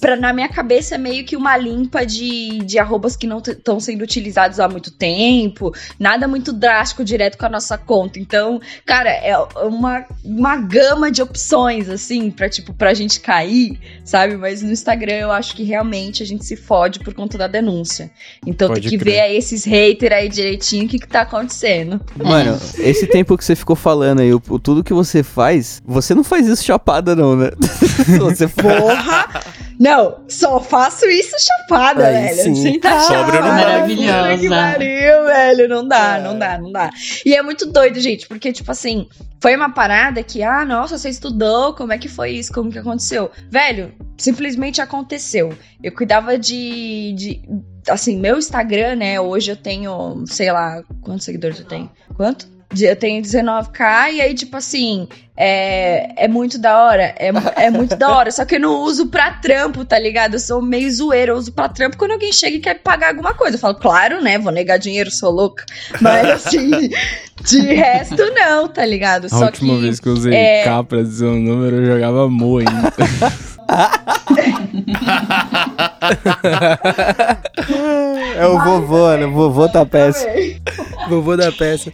[0.00, 3.80] pra, na minha cabeça, é meio que uma limpa de, de arrobas que não estão
[3.80, 5.72] sendo utilizados há muito tempo.
[5.98, 8.18] Nada muito drástico direto com a nossa conta.
[8.18, 14.36] Então, cara, é uma, uma gama de opções, assim, pra, tipo, pra gente cair, sabe?
[14.36, 18.10] Mas no Instagram eu acho que realmente a gente se fode por conta da denúncia.
[18.46, 19.14] Então, Pode tem que crer.
[19.14, 22.00] ver aí esses haters aí direitinho o que, que tá acontecendo.
[22.16, 26.14] Mano, esse tempo que você ficou falando aí, o, o- tudo que você faz, você
[26.14, 27.50] não faz isso chapada, não, né?
[28.18, 28.48] você.
[28.48, 29.26] Porra!
[29.78, 32.42] Não, só faço isso chapada, Aí velho.
[32.42, 32.54] sim.
[32.56, 33.42] Sem tá não dá.
[33.42, 34.38] Maravilhosa.
[34.38, 35.68] Que pariu, velho.
[35.68, 36.90] Não dá, não dá, não dá.
[37.24, 39.06] E é muito doido, gente, porque, tipo assim,
[39.40, 42.52] foi uma parada que, ah, nossa, você estudou, como é que foi isso?
[42.52, 43.30] Como que aconteceu?
[43.48, 45.56] Velho, simplesmente aconteceu.
[45.80, 47.14] Eu cuidava de.
[47.16, 47.42] de
[47.88, 49.20] assim, meu Instagram, né?
[49.20, 51.88] Hoje eu tenho, sei lá, quantos seguidores eu tenho?
[52.16, 52.57] Quanto?
[52.78, 57.14] Eu tenho 19k e aí, tipo assim, é, é muito da hora.
[57.18, 58.30] É, é muito da hora.
[58.30, 60.34] Só que eu não uso pra trampo, tá ligado?
[60.34, 61.32] Eu sou meio zoeira.
[61.32, 63.56] Eu uso pra trampo quando alguém chega e quer pagar alguma coisa.
[63.56, 64.38] Eu falo, claro, né?
[64.38, 65.64] Vou negar dinheiro, sou louca.
[66.00, 66.90] Mas assim,
[67.42, 69.24] de resto, não, tá ligado?
[69.24, 69.80] A Só última que.
[69.80, 72.92] vez que eu usei é- K pra dizer um número, eu jogava Mo ainda.
[78.36, 79.26] É o vovô, né?
[79.26, 80.32] O vovô tá péssimo.
[81.08, 81.92] Vovô da peça.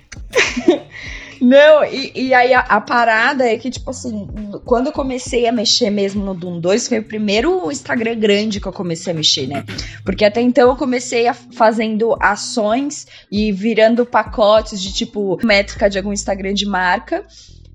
[1.40, 4.26] Não, e, e aí a, a parada é que, tipo assim,
[4.64, 8.66] quando eu comecei a mexer mesmo no Doom 2, foi o primeiro Instagram grande que
[8.66, 9.62] eu comecei a mexer, né?
[10.04, 15.98] Porque até então eu comecei a, fazendo ações e virando pacotes de, tipo, métrica de
[15.98, 17.26] algum Instagram de marca.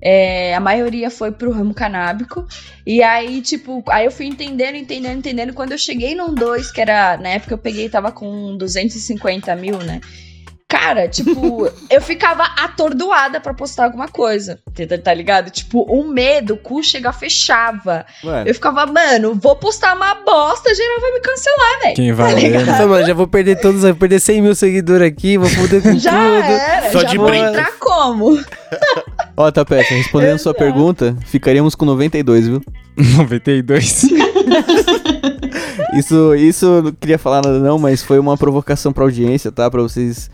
[0.01, 2.45] É, a maioria foi pro ramo canábico.
[2.85, 5.53] E aí, tipo, aí eu fui entendendo, entendendo, entendendo.
[5.53, 9.77] Quando eu cheguei num 2, que era, na época eu peguei, tava com 250 mil,
[9.79, 9.99] né?
[10.69, 14.59] Cara, tipo, eu ficava atordoada pra postar alguma coisa.
[14.87, 15.49] Tá- Tá ligado?
[15.49, 18.05] Tipo, um medo, o cu chega, fechava.
[18.23, 21.95] Mano, Eu ficava, mano, vou postar uma bosta, geral vai me cancelar, velho.
[21.95, 22.87] Quem vai Tá ler, ligado?
[22.87, 26.11] mano, já vou perder todos, vou perder 100 mil seguidores aqui, vou foder com Já
[26.11, 26.43] tudo.
[26.43, 27.45] era, Só já de vou brinco.
[27.47, 28.39] entrar como?
[29.39, 32.61] ó, Tapete, respondendo sua pergunta, ficaríamos com 92, viu?
[33.17, 34.05] 92.
[35.97, 39.69] Isso, isso eu não queria falar nada não, mas foi uma provocação pra audiência, tá?
[39.71, 40.29] Pra vocês,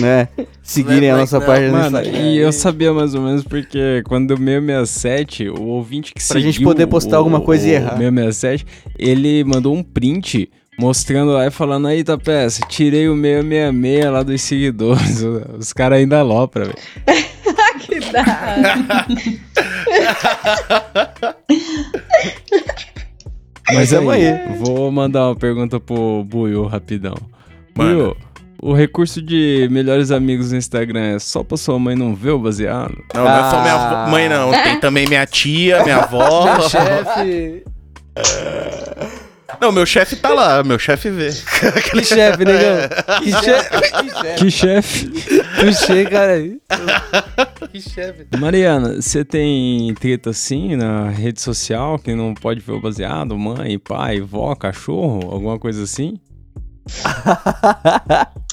[0.00, 0.28] né,
[0.62, 2.18] seguirem a Não, nossa não, página no Mano, Instagram.
[2.22, 6.50] e eu sabia mais ou menos porque quando deu 667, o ouvinte que Pra seguiu
[6.52, 7.96] gente poder postar o- alguma coisa e o errar.
[7.98, 8.66] 667,
[8.98, 14.22] ele mandou um print mostrando lá e falando aí, tá peça, tirei o 666 lá
[14.22, 15.22] dos seguidores.
[15.58, 17.28] Os caras ainda alopram, velho.
[23.72, 24.56] Mas tamo aí, aí.
[24.58, 27.14] vou mandar uma pergunta pro Buiu rapidão.
[27.74, 28.16] Buiu,
[28.62, 32.38] o recurso de melhores amigos no Instagram é só pra sua mãe não ver o
[32.38, 32.96] baseado?
[33.14, 34.08] Não, não é só minha Ah.
[34.10, 34.50] mãe, não.
[34.50, 36.60] Tem também minha tia, minha avó.
[36.68, 37.64] Chefe.
[39.60, 41.30] Não, meu chefe tá lá, meu chefe vê.
[41.90, 42.88] Que chefe, negão.
[43.22, 44.36] Que chefe.
[44.38, 45.10] Que chefe!
[45.60, 46.32] Puxei, cara.
[46.32, 46.60] aí.
[47.72, 48.26] Que chefe.
[48.38, 53.36] Mariana, você tem treta assim na rede social que não pode ver o baseado?
[53.38, 56.18] Mãe, pai, vó, cachorro, alguma coisa assim?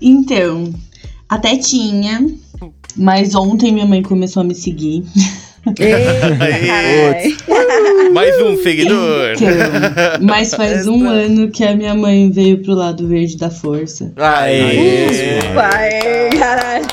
[0.00, 0.72] Então,
[1.28, 2.26] até tinha,
[2.96, 5.04] mas ontem minha mãe começou a me seguir.
[8.12, 9.32] Mais um seguidor.
[9.34, 9.46] Então,
[10.22, 14.12] mas faz um ano que a minha mãe veio pro lado verde da força.
[14.16, 15.40] Aê.
[15.54, 16.86] Vai, caralho.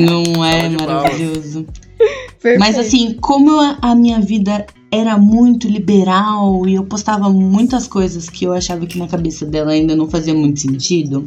[0.00, 1.66] Não é maravilhoso?
[1.98, 2.58] Perfeito.
[2.58, 8.28] Mas assim, como a- a minha vida era muito liberal e eu postava muitas coisas
[8.30, 11.26] que eu achava que na cabeça dela ainda não fazia muito sentido,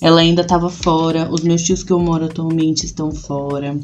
[0.00, 1.28] ela ainda tava fora.
[1.30, 3.76] Os meus tios que eu moro atualmente estão fora.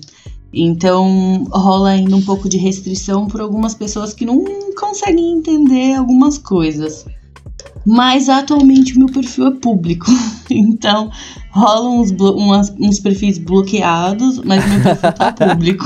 [0.53, 4.45] Então rola ainda um pouco de restrição por algumas pessoas que não
[4.79, 7.05] conseguem entender algumas coisas.
[7.85, 10.07] Mas atualmente o meu perfil é público.
[10.51, 11.11] Então
[11.51, 15.85] rolam uns, umas- uns perfis bloqueados, mas meu perfil tá público.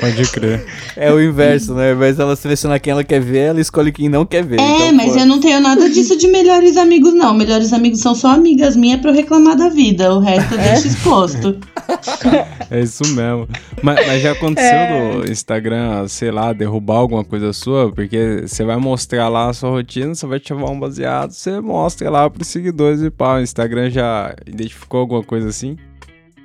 [0.00, 0.64] Pode crer.
[0.96, 1.90] É o inverso, né?
[1.90, 4.60] Ao invés dela selecionar quem ela quer ver, ela escolhe quem não quer ver.
[4.60, 7.32] É, Então, mas pô, eu não tenho nada disso de melhores amigos, não.
[7.34, 10.12] Melhores amigos são só amigas minhas pra eu reclamar da vida.
[10.14, 11.58] O resto eu deixo exposto.
[12.70, 13.48] É isso mesmo.
[13.82, 17.90] Mas, mas já aconteceu do Instagram, sei lá, derrubar alguma coisa sua?
[17.92, 22.10] Porque você vai mostrar lá a sua rotina, você vai ativar um baseado, você mostra
[22.10, 23.36] lá pros seguidores e pá.
[23.36, 25.76] O Instagram já identificou alguma coisa assim?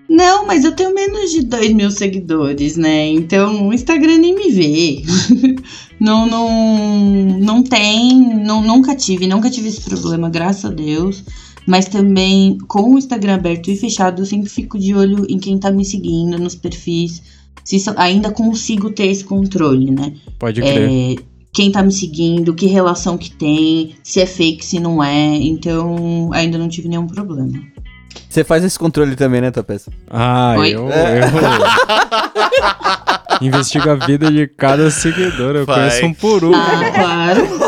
[0.10, 3.08] Não, mas eu tenho menos de 2 mil seguidores, né?
[3.10, 5.04] Então o Instagram nem me vê.
[6.00, 11.24] não, não, não tem, não, nunca tive, nunca tive esse problema, graças a Deus.
[11.67, 15.60] Mas também, com o Instagram aberto e fechado, eu sempre fico de olho em quem
[15.60, 17.22] tá me seguindo, nos perfis.
[17.63, 20.13] Se isso- ainda consigo ter esse controle, né?
[20.39, 20.89] Pode crer.
[20.89, 21.15] É,
[21.54, 25.36] quem tá me seguindo, que relação que tem, se é fake, se não é.
[25.36, 27.52] Então, ainda não tive nenhum problema.
[28.30, 29.91] Você faz esse controle também, né, Tapeça?
[30.10, 30.69] Ah, Oi?
[30.69, 30.89] eu, eu
[33.41, 35.56] investigo a vida de cada seguidor.
[35.56, 35.89] Eu Vai.
[35.89, 36.54] conheço um por um.
[36.54, 37.48] Ah, claro.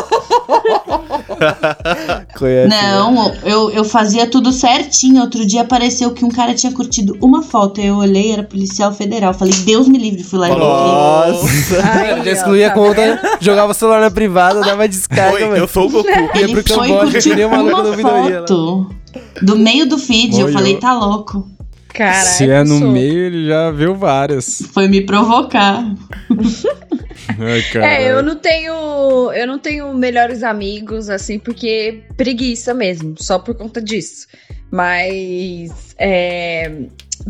[2.38, 2.92] Conhece, né?
[2.92, 5.22] Não, eu, eu fazia tudo certinho.
[5.22, 7.80] Outro dia apareceu que um cara tinha curtido uma foto.
[7.80, 9.34] Eu olhei, era policial federal.
[9.34, 10.56] Falei, Deus me livre, fui lá e.
[10.56, 11.76] Nossa.
[11.92, 15.68] Aí, Já excluía a tá conta, jogava o celular na privada, dava descarga, Oi, eu
[15.68, 16.08] sou o Goku.
[16.08, 19.01] Ia Ele pro foi curtir uma louca uma foto
[19.42, 20.40] do meio do feed.
[20.40, 21.48] Eu falei, tá louco.
[21.92, 22.90] Caralho, Se é no sou.
[22.90, 24.62] meio, ele já viu várias.
[24.72, 25.84] Foi me provocar.
[27.38, 27.62] Ai.
[27.82, 29.30] É, eu não tenho.
[29.32, 34.26] Eu não tenho melhores amigos, assim, porque preguiça mesmo, só por conta disso.
[34.70, 36.70] Mas é,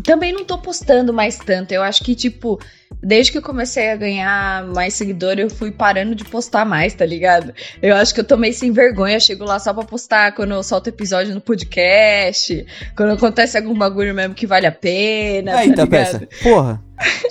[0.01, 1.71] também não tô postando mais tanto.
[1.71, 2.59] Eu acho que, tipo,
[3.01, 7.05] desde que eu comecei a ganhar mais seguidor, eu fui parando de postar mais, tá
[7.05, 7.53] ligado?
[7.81, 9.19] Eu acho que eu tô meio sem vergonha.
[9.19, 14.13] Chego lá só pra postar quando eu solto episódio no podcast, quando acontece algum bagulho
[14.13, 15.57] mesmo que vale a pena.
[15.57, 16.17] Aí, tá Tapeça.
[16.19, 16.39] ligado?
[16.43, 16.81] Porra.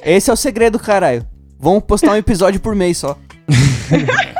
[0.04, 1.26] Esse é o segredo, caralho.
[1.58, 3.18] Vamos postar um episódio por mês só.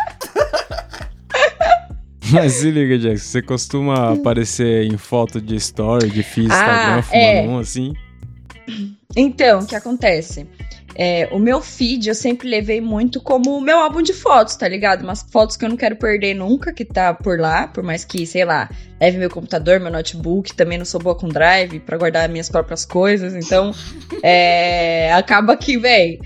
[2.31, 7.03] Mas se liga, Jackson, você costuma aparecer em foto de story, de feed, Instagram, Ah,
[7.03, 7.43] fumando é.
[7.49, 7.93] um assim?
[9.17, 10.47] Então, o que acontece?
[10.95, 14.69] É, o meu feed eu sempre levei muito como o meu álbum de fotos, tá
[14.69, 15.03] ligado?
[15.03, 18.27] Umas fotos que eu não quero perder nunca, que tá por lá, por mais que,
[18.27, 18.69] sei lá,
[19.01, 22.85] leve meu computador, meu notebook, também não sou boa com drive pra guardar minhas próprias
[22.85, 23.73] coisas, então
[24.23, 26.19] é, acaba que, véi.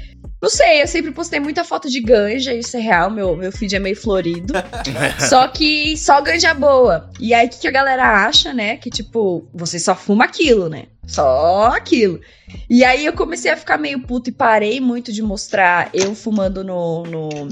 [0.42, 3.74] Não sei, eu sempre postei muita foto de ganja, isso é real, meu, meu feed
[3.74, 4.52] é meio florido.
[5.18, 7.10] só que só ganja boa.
[7.18, 8.76] E aí, o que, que a galera acha, né?
[8.76, 10.84] Que, tipo, você só fuma aquilo, né?
[11.06, 12.20] Só aquilo.
[12.68, 16.64] E aí eu comecei a ficar meio puto e parei muito de mostrar eu fumando
[16.64, 17.48] no, no,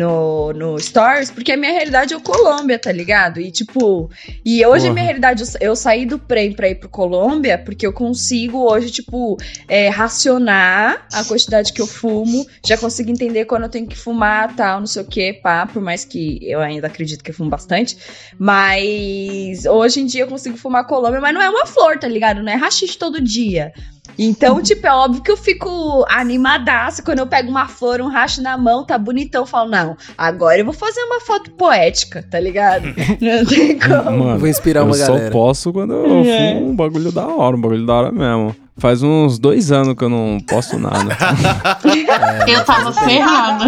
[0.00, 3.38] no, no Stories, porque a minha realidade é o Colômbia, tá ligado?
[3.38, 4.10] E tipo,
[4.42, 7.86] e hoje a minha realidade, eu, eu saí do Prem pra ir pro Colômbia, porque
[7.86, 9.36] eu consigo hoje, tipo,
[9.68, 14.56] é, racionar a quantidade que eu fumo, já consigo entender quando eu tenho que fumar,
[14.56, 17.50] tal, não sei o que, pá, por mais que eu ainda acredito que eu fumo
[17.50, 17.98] bastante,
[18.38, 22.42] mas hoje em dia eu consigo fumar Colômbia, mas não é uma flor, tá ligado?
[22.42, 23.70] Não é rachixe todo dia.
[24.22, 28.42] Então, tipo, é óbvio que eu fico animadaça quando eu pego uma flor, um racho
[28.42, 29.42] na mão, tá bonitão.
[29.42, 32.84] Eu falo, não, agora eu vou fazer uma foto poética, tá ligado?
[33.20, 34.24] Não tem como.
[34.24, 35.26] Mano, Vou inspirar uma eu galera.
[35.26, 36.54] só posso quando eu É.
[36.54, 38.54] fumo um bagulho da hora, um bagulho da hora mesmo.
[38.80, 41.16] Faz uns dois anos que eu não posto nada.
[42.48, 43.66] Eu tava ferrada.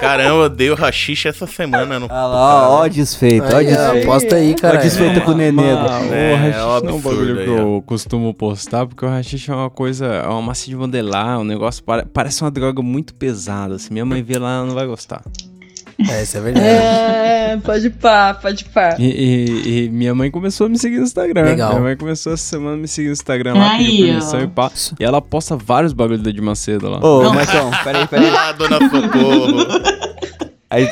[0.00, 1.98] Caramba, eu dei o rachixe essa semana.
[1.98, 2.06] No...
[2.08, 4.02] Ah lá, ó, ó desfeito, ó ó, desfeito.
[4.08, 4.78] aposta aí, Ó cara.
[4.78, 5.62] desfeito com o nenê.
[5.62, 9.04] É, o rachixe é um não é um bagulho aí, que eu costumo postar, porque
[9.04, 12.50] o rachixe é uma coisa, é uma massa de modelar, um negócio, pare- parece uma
[12.50, 13.76] droga muito pesada.
[13.78, 15.22] Se minha mãe ver lá, ela não vai gostar.
[16.08, 16.66] É, isso é verdade.
[16.66, 18.94] É, pode pá, pode pá.
[18.98, 21.42] E, e- e minha mãe começou a me seguir no Instagram.
[21.42, 21.70] Legal.
[21.70, 24.42] Minha mãe começou essa semana a me seguir no Instagram lá, Aí, pediu permissão ó.
[24.42, 24.70] e pá.
[25.00, 27.00] E ela posta vários bagulhos da Edir Macedo lá.
[27.00, 28.28] Ô, Maicão, peraí, peraí.
[28.28, 29.66] Ah, dona Socorro.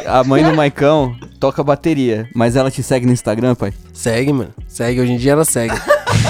[0.06, 3.72] A mãe do Maicão toca bateria, mas ela te segue no Instagram, pai?
[3.92, 4.50] Segue, mano.
[4.66, 5.74] Segue, hoje em dia ela segue.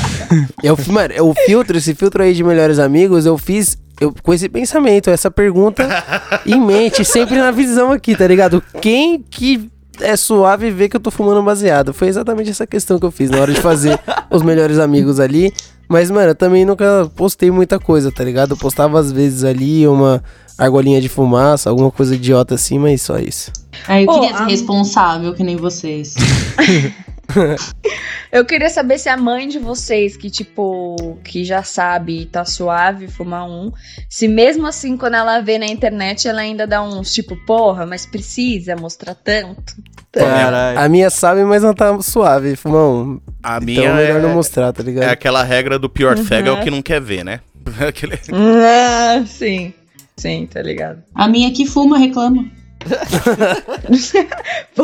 [0.62, 4.48] eu, mano, o filtro, esse filtro aí de melhores amigos, eu fiz eu, com esse
[4.48, 5.86] pensamento, essa pergunta
[6.46, 8.62] em mente, sempre na visão aqui, tá ligado?
[8.80, 11.94] Quem que é suave ver que eu tô fumando baseado?
[11.94, 13.98] Foi exatamente essa questão que eu fiz na hora de fazer
[14.30, 15.52] os melhores amigos ali.
[15.88, 18.50] Mas, mano, eu também nunca postei muita coisa, tá ligado?
[18.52, 20.22] Eu postava às vezes ali uma
[20.58, 23.52] argolinha de fumaça, alguma coisa idiota assim, mas só isso.
[23.86, 26.14] Aí eu Ô, queria ser a- responsável, que nem vocês.
[28.32, 32.44] Eu queria saber se a mãe de vocês, que tipo, que já sabe e tá
[32.44, 33.72] suave fumar um,
[34.08, 38.04] se mesmo assim, quando ela vê na internet, ela ainda dá uns tipo, porra, mas
[38.04, 39.74] precisa mostrar tanto.
[40.12, 40.78] Caralho.
[40.78, 43.20] A minha sabe, mas não tá suave, fumão.
[43.42, 45.04] A Então minha é melhor é, não mostrar, tá ligado?
[45.04, 46.62] é aquela regra do pior cego é o Uhum.
[46.62, 47.40] que não quer ver, né?
[47.86, 49.72] Aquele- Ah, sim.
[50.16, 51.02] Sim, tá ligado.
[51.14, 52.46] A minha que fuma reclama.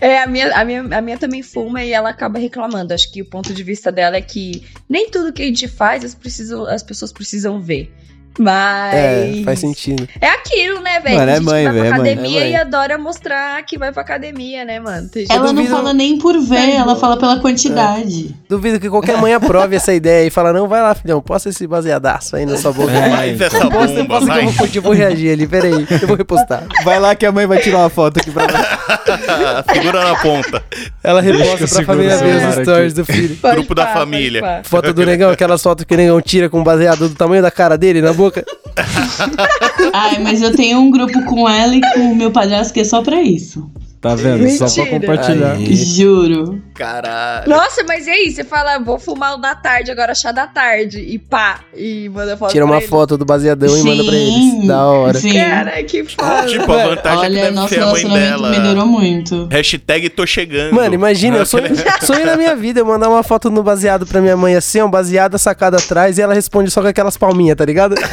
[0.00, 2.94] É, a minha, a, minha, a minha também fuma e ela acaba reclamando.
[2.94, 6.04] Acho que o ponto de vista dela é que nem tudo que a gente faz
[6.04, 7.92] as, precisam, as pessoas precisam ver.
[8.38, 8.94] Mas.
[8.94, 10.08] É, faz sentido.
[10.20, 11.16] É aquilo, né, velho?
[11.18, 12.52] Mano, é gente mãe, que vai velho, pra é academia é mãe.
[12.52, 15.08] e adora mostrar que vai pra academia, né, mano?
[15.08, 18.34] Tem Ela não duvido- fala nem por ver, ela fala pela quantidade.
[18.48, 21.66] Duvido que qualquer mãe aprove essa ideia e fala, não, vai lá, filhão, posta esse
[21.66, 22.92] baseadaço aí na sua boca.
[22.92, 24.46] Faz essa Posta, bomba, posta que eu vai.
[24.46, 26.64] vou eu vou reagir ali, peraí, eu vou repostar.
[26.84, 29.72] Vai lá que a mãe vai tirar uma foto aqui pra você.
[29.74, 30.62] Segura na ponta.
[31.02, 33.36] Ela reposta pra família ver os stories do filho.
[33.42, 34.62] Grupo da família.
[34.64, 37.76] Foto do negão, aquelas fotos que o negão tira com baseado do tamanho da cara
[37.78, 38.23] dele na boca.
[39.92, 42.84] Ai, mas eu tenho um grupo com ela e com o meu padrasto que é
[42.84, 43.70] só pra isso.
[44.00, 44.46] Tá vendo?
[44.50, 45.00] Só pra Mentira.
[45.00, 45.52] compartilhar.
[45.52, 45.74] Aí.
[45.74, 46.62] Juro.
[46.74, 47.48] Caralho.
[47.48, 48.30] Nossa, mas e aí?
[48.32, 50.98] Você fala, vou fumar o da tarde, agora chá da tarde.
[50.98, 52.88] E pá, e manda foto Tira pra uma ele.
[52.88, 54.34] foto do baseadão e manda pra eles.
[54.34, 55.18] Sim, Da hora.
[55.18, 55.32] Sim.
[55.34, 56.46] Cara, que foda.
[56.48, 58.50] Tipo, a vantagem é que Olha, deve nosso ser a mãe relacionamento dela.
[58.50, 59.48] melhorou muito.
[59.50, 60.74] Hashtag tô chegando.
[60.74, 64.04] Mano, imagina, eu sonho, Aquele- sonho na minha vida eu mandar uma foto no baseado
[64.06, 67.56] pra minha mãe assim, ó, baseada sacada atrás, e ela responde só com aquelas palminhas,
[67.56, 67.94] tá ligado?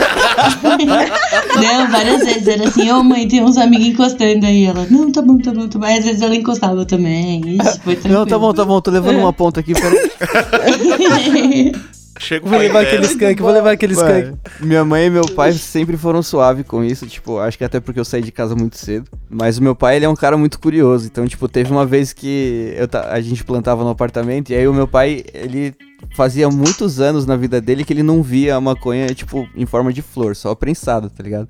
[1.61, 4.65] Não, várias vezes era assim, ô mãe, tem uns amigos encostando aí.
[4.65, 5.85] Ela, não, tá bom, tá bom, tá bom.
[5.85, 7.41] Aí às vezes ela encostava também.
[7.57, 8.19] Ixi, foi tranquilo.
[8.19, 10.11] Não, tá bom, tá bom, tô levando uma ponta aqui, peraí.
[12.19, 14.33] Chega o Vou pai levar aquele skunk, vou levar aquele skunk.
[14.59, 17.99] Minha mãe e meu pai sempre foram suave com isso, tipo, acho que até porque
[17.99, 19.09] eu saí de casa muito cedo.
[19.27, 22.13] Mas o meu pai, ele é um cara muito curioso, então, tipo, teve uma vez
[22.13, 25.73] que eu ta- a gente plantava no apartamento, e aí o meu pai, ele
[26.15, 29.91] fazia muitos anos na vida dele que ele não via a maconha, tipo, em forma
[29.91, 31.49] de flor, só prensada, tá ligado?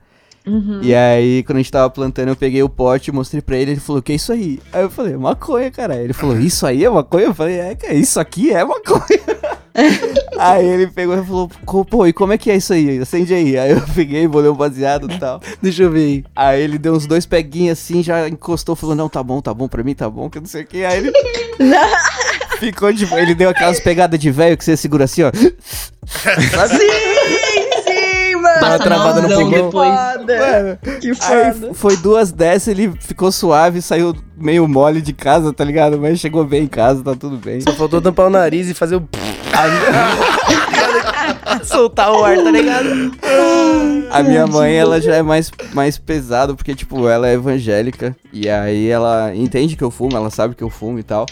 [0.81, 3.79] E aí, quando a gente tava plantando, eu peguei o pote, mostrei pra ele, ele
[3.79, 4.59] falou, que é isso aí?
[4.73, 5.95] Aí eu falei, maconha, cara.
[6.01, 7.25] Ele falou, isso aí é maconha?
[7.25, 9.01] Eu falei, é, cara, isso aqui é maconha.
[10.37, 12.99] aí ele pegou e falou, "Co- pô, e como é que é isso aí?
[12.99, 13.57] Acende aí.
[13.57, 15.39] Aí eu peguei, bolei um baseado e tal.
[15.61, 16.23] Deixa eu ver aí.
[16.35, 19.67] Aí ele deu uns dois peguinhos assim, já encostou, falou, não, tá bom, tá bom,
[19.67, 20.83] pra mim tá bom, que não sei o que.
[20.83, 21.11] Aí ele
[22.59, 23.05] ficou de...
[23.13, 25.31] Ele deu aquelas pegadas de velho que você segura assim, ó.
[26.05, 26.77] Sabe?
[26.77, 27.10] Sim,
[28.67, 29.51] uma travada no pulmão.
[29.51, 30.39] Que foda.
[30.39, 31.73] Mano, Que Aí foda.
[31.73, 35.99] foi duas dessas, ele ficou suave, saiu meio mole de casa, tá ligado?
[35.99, 37.61] Mas chegou bem em casa, tá tudo bem.
[37.61, 39.07] Só faltou tampar o nariz e fazer o.
[41.63, 42.87] Soltar o ar, tá ligado?
[44.09, 48.15] A minha mãe, ela já é mais, mais pesado, porque, tipo, ela é evangélica.
[48.33, 51.25] E aí ela entende que eu fumo, ela sabe que eu fumo e tal.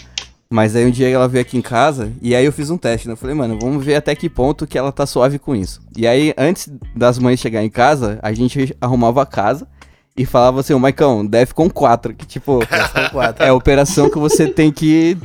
[0.52, 3.06] Mas aí um dia ela veio aqui em casa e aí eu fiz um teste,
[3.06, 3.12] né?
[3.12, 5.80] Eu falei, mano, vamos ver até que ponto que ela tá suave com isso.
[5.96, 9.68] E aí, antes das mães chegarem em casa, a gente arrumava a casa
[10.16, 12.58] e falava assim, ô Maicão, Defcon 4, que tipo,
[13.38, 15.16] é a operação que você tem que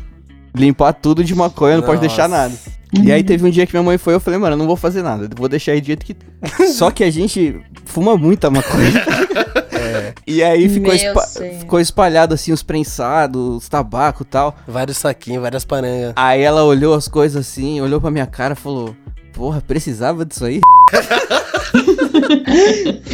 [0.53, 2.43] limpar tudo de maconha, não pode deixar Nossa.
[2.43, 2.55] nada.
[2.93, 4.77] E aí teve um dia que minha mãe foi, eu falei, mano, eu não vou
[4.77, 6.15] fazer nada, vou deixar aí do jeito que.
[6.71, 8.91] Só que a gente fuma muita maconha.
[10.27, 11.59] E aí ficou, espa- senhor.
[11.59, 14.55] ficou espalhado assim os prensados, os tabaco e tal.
[14.67, 16.13] Vários saquinhos, várias parangas.
[16.15, 18.95] Aí ela olhou as coisas assim, olhou pra minha cara e falou:
[19.33, 20.61] Porra, precisava disso aí?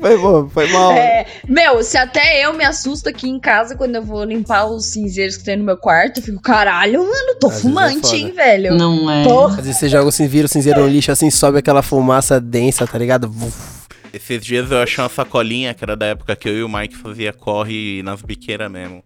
[0.00, 0.92] foi bom, foi mal.
[0.92, 4.86] É, meu, se até eu me assusto aqui em casa quando eu vou limpar os
[4.86, 8.16] cinzeiros que tem no meu quarto, eu fico, caralho, mano, tô Às é fumante, foda.
[8.16, 8.74] hein, velho.
[8.74, 9.24] Não é.
[9.24, 9.58] Porra.
[9.58, 12.86] Às vezes você joga o cinzeiro, o cinzeiro no lixo assim, sobe aquela fumaça densa,
[12.86, 13.28] tá ligado?
[13.30, 13.81] Vuf.
[14.12, 16.96] Esses dias eu achei uma sacolinha, que era da época que eu e o Mike
[16.96, 19.02] fazia corre nas biqueiras mesmo.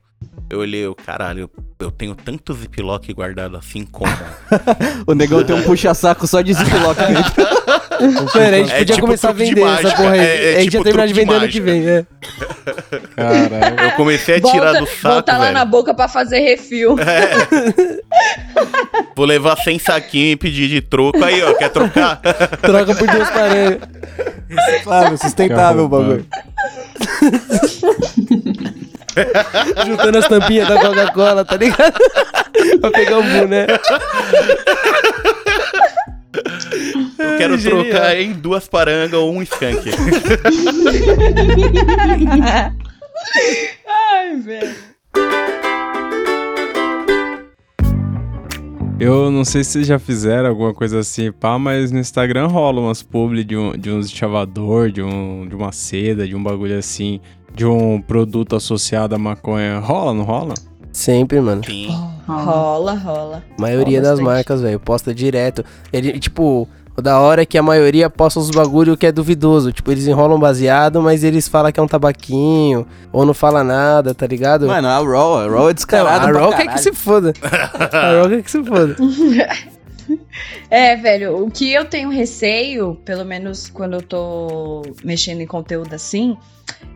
[0.50, 4.12] Eu olhei, eu, caralho, eu tenho tanto ziplock guardado assim como.
[5.06, 7.32] O negão tem um puxa-saco só de ziplock dentro.
[8.32, 10.20] Pera, a gente É podia tipo começar a vender mágica, essa porra aí.
[10.20, 12.06] é- é a gente tipo ia terminar de vender ano que vem, né?
[13.16, 13.80] Caralho.
[13.84, 15.54] Eu comecei a tirar do saco, voltar lá velho.
[15.54, 16.96] na boca pra fazer refil.
[19.16, 21.22] Vou levar 100 saquinhos e pedir de troco.
[21.24, 22.16] Aí, ó, quer trocar?
[22.60, 23.78] Troca por duas parangas.
[24.84, 26.26] Claro, sustentável o bagulho.
[29.86, 31.94] Juntando as tampinhas da Coca-Cola, tá ligado?
[32.80, 33.66] pra pegar o boné.
[37.36, 37.84] Eu quero Genial.
[37.84, 39.90] trocar em duas parangas ou um skunk.
[43.86, 44.74] Ai, velho.
[48.98, 52.80] Eu não sei se vocês já fizeram alguma coisa assim, pá, mas no Instagram rola
[52.80, 56.78] umas publi de, um, de uns chavador, de, um, de uma seda, de um bagulho
[56.78, 57.20] assim,
[57.54, 59.78] de um produto associado à maconha.
[59.80, 60.54] Rola, não rola?
[60.90, 61.62] Sempre, mano.
[61.62, 61.88] Sim.
[62.26, 63.44] Rola, rola.
[63.60, 65.62] maioria Rola das marcas, velho, posta direto.
[65.92, 66.66] Ele, tipo,
[66.96, 69.72] o da hora é que a maioria posta os bagulho que é duvidoso.
[69.72, 74.14] Tipo, eles enrolam baseado, mas eles falam que é um tabaquinho, ou não fala nada,
[74.14, 74.66] tá ligado?
[74.66, 77.32] Mano, a Raw, a Raw é Não, descarada a Rock é que se foda.
[77.42, 78.96] a Rock é que se foda.
[80.70, 85.94] É, velho, o que eu tenho receio, pelo menos quando eu tô mexendo em conteúdo
[85.94, 86.36] assim,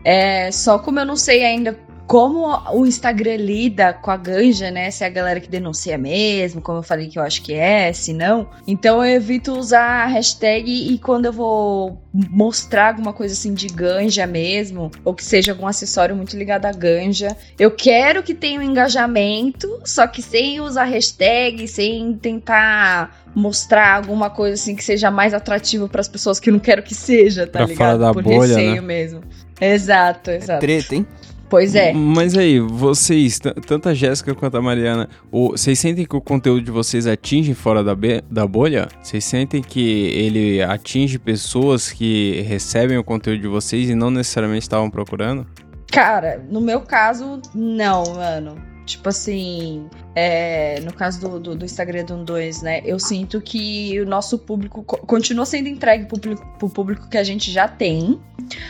[0.03, 1.77] é só como eu não sei ainda
[2.07, 4.91] como o Instagram lida com a ganja, né?
[4.91, 7.93] Se é a galera que denuncia mesmo, como eu falei que eu acho que é,
[7.93, 8.49] se não.
[8.67, 13.67] Então eu evito usar a hashtag e quando eu vou mostrar alguma coisa assim de
[13.67, 18.59] ganja mesmo, ou que seja algum acessório muito ligado à ganja, eu quero que tenha
[18.59, 25.09] um engajamento, só que sem usar hashtag, sem tentar mostrar alguma coisa assim que seja
[25.09, 27.77] mais atrativo para as pessoas que eu não quero que seja, tá Pra ligado?
[27.77, 28.81] fora da Por bolha, receio né?
[28.81, 29.21] mesmo.
[29.61, 30.59] Exato, exato.
[30.59, 31.07] Treta, hein?
[31.51, 31.91] Pois é.
[31.91, 33.37] Mas aí, vocês,
[33.67, 37.53] tanto a Jéssica quanto a Mariana, o- vocês sentem que o conteúdo de vocês atinge
[37.53, 37.93] fora da,
[38.31, 38.87] da bolha?
[39.03, 39.81] Vocês sentem que
[40.15, 45.45] ele atinge pessoas que recebem o conteúdo de vocês e não necessariamente estavam procurando?
[45.91, 48.55] Cara, no meu caso, não, mano.
[48.85, 52.81] Tipo assim, é, no caso do, do, do Instagram do 2, né?
[52.83, 57.17] Eu sinto que o nosso público co- continua sendo entregue pro público, pro público que
[57.17, 58.19] a gente já tem.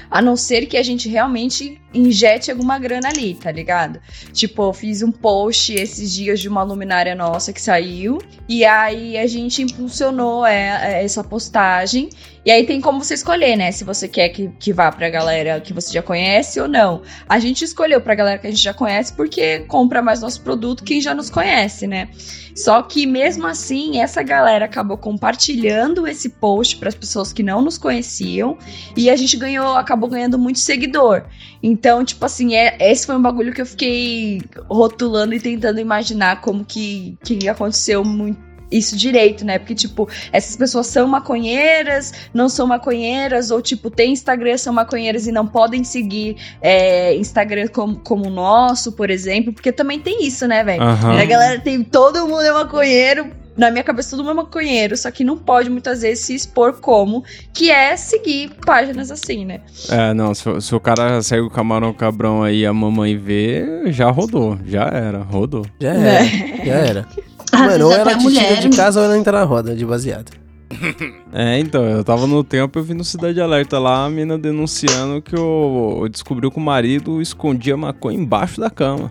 [0.09, 3.99] A não ser que a gente realmente injete alguma grana ali, tá ligado?
[4.31, 8.19] Tipo, eu fiz um post esses dias de uma luminária nossa que saiu.
[8.47, 12.09] E aí a gente impulsionou é, é, essa postagem.
[12.45, 13.71] E aí tem como você escolher, né?
[13.71, 17.01] Se você quer que, que vá pra galera que você já conhece ou não.
[17.27, 20.83] A gente escolheu pra galera que a gente já conhece porque compra mais nosso produto
[20.83, 22.09] quem já nos conhece, né?
[22.55, 27.61] Só que mesmo assim, essa galera acabou compartilhando esse post para as pessoas que não
[27.61, 28.57] nos conheciam
[28.95, 31.23] e a gente ganhou, acabou ganhando muito seguidor.
[31.63, 36.41] Então, tipo assim, é, esse foi um bagulho que eu fiquei rotulando e tentando imaginar
[36.41, 39.59] como que, que aconteceu muito isso direito, né?
[39.59, 45.27] Porque, tipo, essas pessoas são maconheiras, não são maconheiras, ou, tipo, tem Instagram, são maconheiras
[45.27, 50.25] e não podem seguir é, Instagram como, como o nosso, por exemplo, porque também tem
[50.25, 50.81] isso, né, velho?
[50.81, 51.19] Aham.
[51.19, 51.83] A galera tem.
[51.83, 53.27] Todo mundo é maconheiro.
[53.57, 56.79] Na minha cabeça, todo mundo é maconheiro, só que não pode muitas vezes se expor
[56.79, 57.21] como,
[57.53, 59.59] que é seguir páginas assim, né?
[59.89, 63.17] É, não, se, o- se o cara segue o camarão cabrão aí e a mamãe
[63.17, 65.65] vê, já rodou, já era, rodou.
[65.81, 66.15] Já Né?
[66.15, 67.07] era, já era.
[67.51, 68.59] Às Mano, ou ela te tira mulher.
[68.59, 70.31] de casa ou ela entra na roda de baseado.
[71.33, 75.21] É, então, eu tava no tempo, eu vi no Cidade Alerta lá, a mina denunciando
[75.21, 79.09] que o, descobriu que o marido escondia maconha embaixo da cama.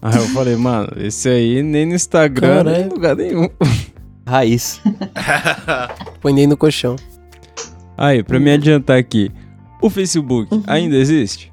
[0.00, 3.50] Aí eu falei, mano, esse aí nem no Instagram, nem em lugar nenhum.
[4.26, 4.80] Raiz.
[6.22, 6.96] Põe nem no colchão.
[7.98, 9.30] Aí, pra me adiantar aqui,
[9.82, 11.52] o Facebook ainda existe?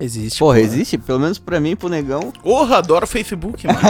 [0.00, 0.38] Existe.
[0.40, 0.64] Porra, pô.
[0.64, 0.98] existe?
[0.98, 2.32] Pelo menos pra mim pro negão.
[2.42, 3.80] Porra, adoro Facebook, mano.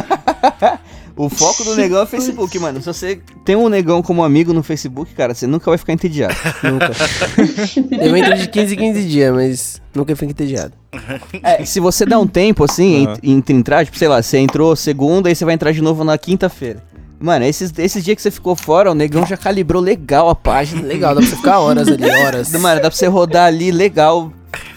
[1.17, 2.81] O foco do negão é o Facebook, mano.
[2.81, 6.35] Se você tem um negão como amigo no Facebook, cara, você nunca vai ficar entediado.
[6.65, 6.91] Nunca.
[8.05, 10.73] Eu entro de 15 em 15 dias, mas nunca fico entediado.
[11.43, 14.75] É, se você dá um tempo, assim, em- entre entrar, tipo, sei lá, você entrou
[14.75, 16.83] segunda e você vai entrar de novo na quinta-feira.
[17.21, 20.83] Mano, esses, esses dias que você ficou fora, o negão já calibrou legal a página.
[20.83, 22.53] Legal, dá pra você ficar horas ali, horas.
[22.53, 24.33] Mano, dá pra você rodar ali legal.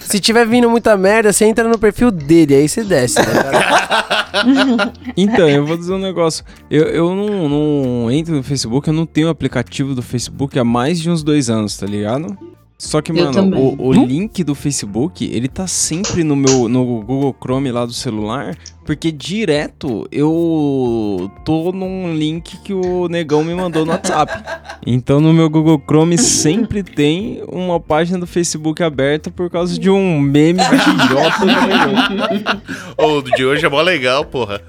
[0.08, 4.93] Se tiver vindo muita merda, você entra no perfil dele, aí você desce, ligado?
[5.18, 6.45] Então, eu vou dizer um negócio.
[6.70, 10.99] Eu, eu não, não entro no Facebook, eu não tenho aplicativo do Facebook há mais
[10.99, 12.38] de uns dois anos, tá ligado?
[12.78, 17.36] Só que, mano, o, o link do Facebook, ele tá sempre no meu no Google
[17.41, 18.55] Chrome lá do celular,
[18.86, 24.32] porque direto eu tô num link que o negão me mandou no WhatsApp.
[24.89, 29.89] Então no meu Google Chrome sempre tem uma página do Facebook aberta por causa de
[29.89, 32.61] um meme idiota do negão.
[32.97, 34.61] Ô, o de hoje é mó legal, porra.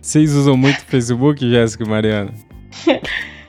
[0.00, 2.32] Vocês usam muito o Facebook, Jéssica e Mariana?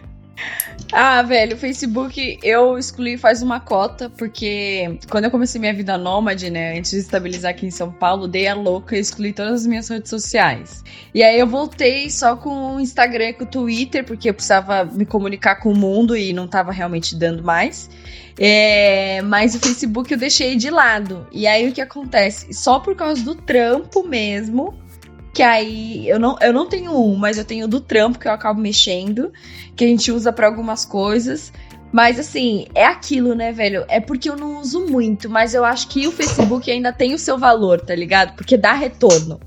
[0.96, 5.98] Ah, velho, o Facebook eu excluí faz uma cota, porque quando eu comecei minha vida
[5.98, 9.62] nômade, né, antes de estabilizar aqui em São Paulo, dei a louca e excluí todas
[9.62, 10.84] as minhas redes sociais.
[11.12, 14.86] E aí eu voltei só com o Instagram e com o Twitter, porque eu precisava
[14.86, 17.90] me comunicar com o mundo e não tava realmente dando mais.
[18.40, 21.26] É, mas o Facebook eu deixei de lado.
[21.32, 22.54] E aí o que acontece?
[22.54, 24.76] Só por causa do trampo mesmo,
[25.34, 28.32] que aí eu não, eu não tenho um, mas eu tenho do trampo que eu
[28.32, 29.34] acabo mexendo,
[29.76, 31.52] que a gente usa pra algumas coisas.
[31.92, 33.86] Mas assim, é aquilo, né, velho?
[33.88, 37.20] É porque eu não uso muito, mas eu acho que o Facebook ainda tem o
[37.20, 38.36] seu valor, tá ligado?
[38.36, 39.40] Porque dá retorno.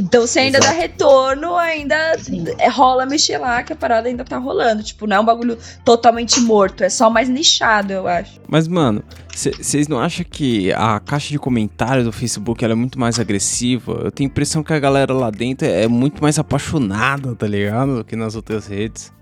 [0.00, 2.44] Então, se ainda dá retorno, ainda Sim.
[2.58, 4.82] é, rola mexer lá, que a parada ainda tá rolando.
[4.82, 8.40] Tipo, não é um bagulho totalmente morto, é só mais nichado, eu acho.
[8.48, 9.02] Mas, mano,
[9.34, 14.00] vocês não acham que a caixa de comentários do Facebook ela é muito mais agressiva?
[14.04, 17.98] Eu tenho a impressão que a galera lá dentro é muito mais apaixonada, tá ligado?
[17.98, 19.12] Do que nas outras redes.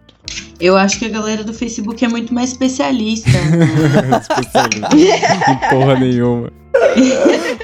[0.60, 3.30] Eu acho que a galera do Facebook é muito mais especialista.
[4.20, 6.52] Especialista em porra nenhuma.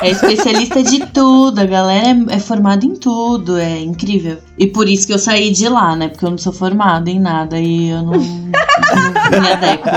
[0.00, 1.60] É especialista de tudo.
[1.60, 3.58] A galera é, é formada em tudo.
[3.58, 4.38] É incrível.
[4.58, 6.08] E por isso que eu saí de lá, né?
[6.08, 9.88] Porque eu não sou formada em nada e eu não, não me adequo.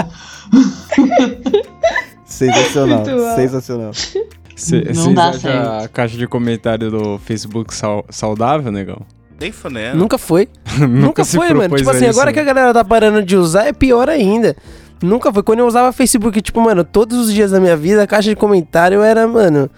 [2.26, 3.04] Sensacional,
[3.36, 3.92] sensacional.
[4.56, 5.70] Vocês Não dá acham certo.
[5.84, 9.02] a caixa de comentário do Facebook sau- saudável, negão?
[9.40, 9.98] Nem fudendo.
[9.98, 10.50] Nunca foi.
[10.80, 11.76] Nunca, Nunca foi, mano.
[11.76, 12.48] Tipo assim, isso, agora que a né?
[12.54, 14.56] galera tá parando de usar, é pior ainda.
[15.02, 15.44] Nunca foi.
[15.44, 18.36] Quando eu usava Facebook, tipo, mano, todos os dias da minha vida, a caixa de
[18.36, 19.70] comentário era, mano.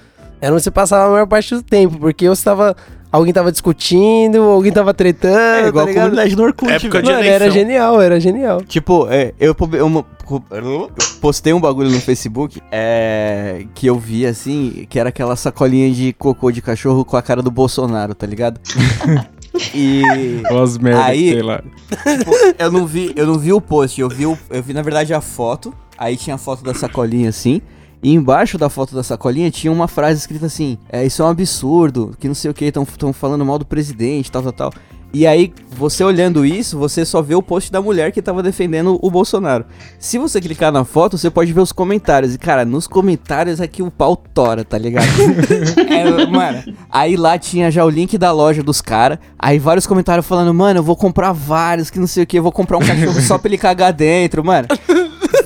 [0.42, 1.98] Era onde você passava a maior parte do tempo.
[1.98, 2.76] Porque eu estava.
[3.12, 5.66] Alguém tava discutindo, alguém tava tretando.
[5.66, 8.62] É igual tá a comunidade no Orkut, Época Mano, era genial, era genial.
[8.62, 10.06] Tipo, é, eu, eu
[10.52, 15.92] eu postei um bagulho no Facebook é, que eu vi assim, que era aquela sacolinha
[15.92, 18.60] de cocô de cachorro com a cara do Bolsonaro, tá ligado?
[19.74, 20.04] e
[20.62, 21.62] as merda Aí- tem lá.
[21.62, 24.82] tipo, eu não vi, eu não vi o post, eu vi, o- eu vi na
[24.82, 27.62] verdade a foto, aí tinha a foto da sacolinha assim,
[28.02, 31.30] e embaixo da foto da sacolinha tinha uma frase escrita assim: é, isso é um
[31.30, 34.74] absurdo, que não sei o que, estão falando mal do presidente, tal, tal, tal.
[35.12, 39.00] E aí, você olhando isso, você só vê o post da mulher que tava defendendo
[39.02, 39.66] o Bolsonaro.
[39.98, 42.36] Se você clicar na foto, você pode ver os comentários.
[42.36, 45.08] E, cara, nos comentários aqui o pau tora, tá ligado?
[45.90, 49.18] É, mano, aí lá tinha já o link da loja dos caras.
[49.38, 52.44] Aí vários comentários falando, mano, eu vou comprar vários, que não sei o que, eu
[52.44, 54.68] vou comprar um cachorro só pra ele cagar dentro, mano.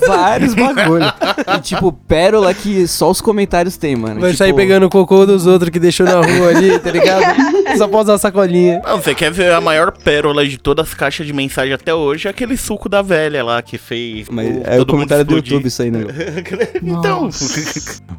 [0.06, 1.04] Vários bagulho.
[1.56, 4.20] E, tipo, pérola que só os comentários tem, mano.
[4.20, 7.24] Vai tipo, sair pegando o cocô dos outros que deixou na rua ali, tá ligado?
[7.78, 8.80] Só pra usar a sacolinha.
[8.84, 12.28] Não, você quer ver a maior pérola de todas as caixas de mensagem até hoje?
[12.28, 14.28] É aquele suco da velha lá que fez.
[14.30, 15.34] Mas o- é o comentário do.
[15.36, 16.04] YouTube isso aí, né?
[16.82, 17.28] então.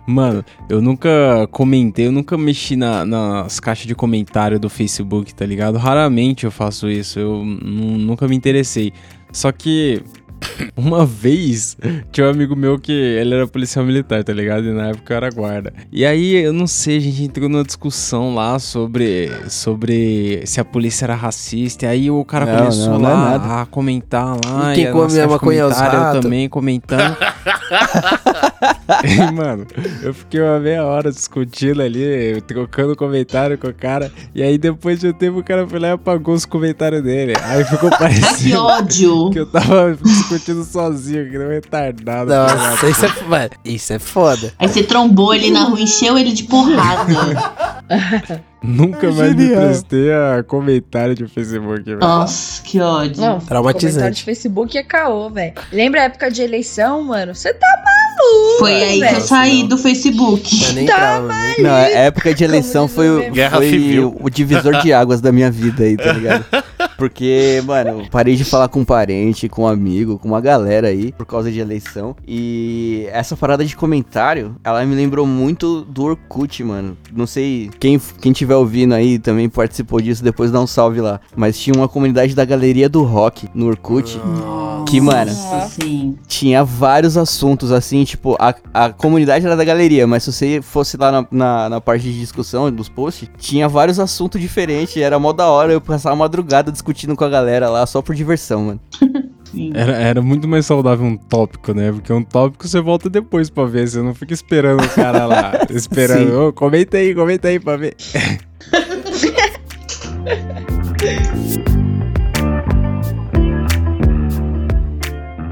[0.06, 5.46] Mano, eu nunca comentei, eu nunca mexi na- nas caixas de comentário do Facebook, tá
[5.46, 5.78] ligado?
[5.78, 8.92] Raramente eu faço isso, eu nu- nunca me interessei.
[9.32, 10.02] Só que
[10.76, 11.78] uma vez
[12.12, 14.66] tinha um amigo meu que ele era policial militar, tá ligado?
[14.66, 15.74] E na época eu era guarda.
[15.92, 20.66] E aí, eu não sei, a gente entrou numa discussão lá sobre, sobre se a
[20.66, 21.86] polícia era racista.
[21.86, 23.62] E aí o cara Não, começou não, não é lá nada.
[23.62, 24.72] a comentar lá.
[24.74, 27.16] E quem a come a maconha é Eu também comentando.
[29.04, 29.66] E, mano,
[30.02, 34.12] eu fiquei uma meia hora discutindo ali, trocando comentário com o cara.
[34.34, 37.34] E aí, depois de um tempo, o cara foi lá e apagou os comentários dele.
[37.44, 39.30] Aí ficou Que parecendo ódio.
[39.32, 42.30] que eu tava discutindo sozinho, que não é retardado.
[42.34, 44.54] Nossa, isso é, mano, isso é foda.
[44.60, 47.14] Aí você trombou ele na rua, encheu ele de porrada.
[48.64, 49.62] Nunca mais me Genial.
[49.62, 52.00] prestei a comentário de Facebook, velho.
[52.00, 53.22] Nossa, que ódio.
[53.22, 53.92] Não, Traumatizante.
[53.94, 55.54] comentário de Facebook é caô, velho.
[55.72, 57.36] Lembra a época de eleição, mano?
[57.36, 57.68] Você tá
[58.26, 60.66] maluco, Foi aí que eu saí do Facebook.
[60.66, 61.56] Eu nem Tá, entrava, né?
[61.60, 63.32] Não, a época de eleição foi, o-.
[63.32, 64.16] Guerra foi civil.
[64.20, 66.46] o, divisor de águas da minha vida aí, tá ligado?
[66.98, 70.88] Porque, mano, eu parei de falar com um parente, com um amigo, com uma galera
[70.88, 72.16] aí, por causa de eleição.
[72.26, 76.98] E essa parada de comentário, ela me lembrou muito do Orkut, mano.
[77.14, 81.20] Não sei, quem, quem tiver ouvindo aí também participou disso, depois dá um salve lá.
[81.36, 84.20] Mas tinha uma comunidade da Galeria do Rock no Orkut.
[84.88, 85.80] Que, mano, Nossa,
[86.28, 90.98] tinha vários assuntos, assim, tipo, a, a comunidade era da galeria, mas se você fosse
[90.98, 95.32] lá na, na, na parte de discussão dos posts, tinha vários assuntos diferentes, era mó
[95.34, 98.80] da hora, eu passava a madrugada discutindo com a galera lá, só por diversão, mano.
[99.52, 99.72] sim.
[99.74, 101.92] Era, era muito mais saudável um tópico, né?
[101.92, 105.54] Porque um tópico você volta depois pra ver, você não fica esperando o cara lá,
[105.70, 106.48] esperando.
[106.48, 107.96] Ô, comenta aí, comenta aí pra ver.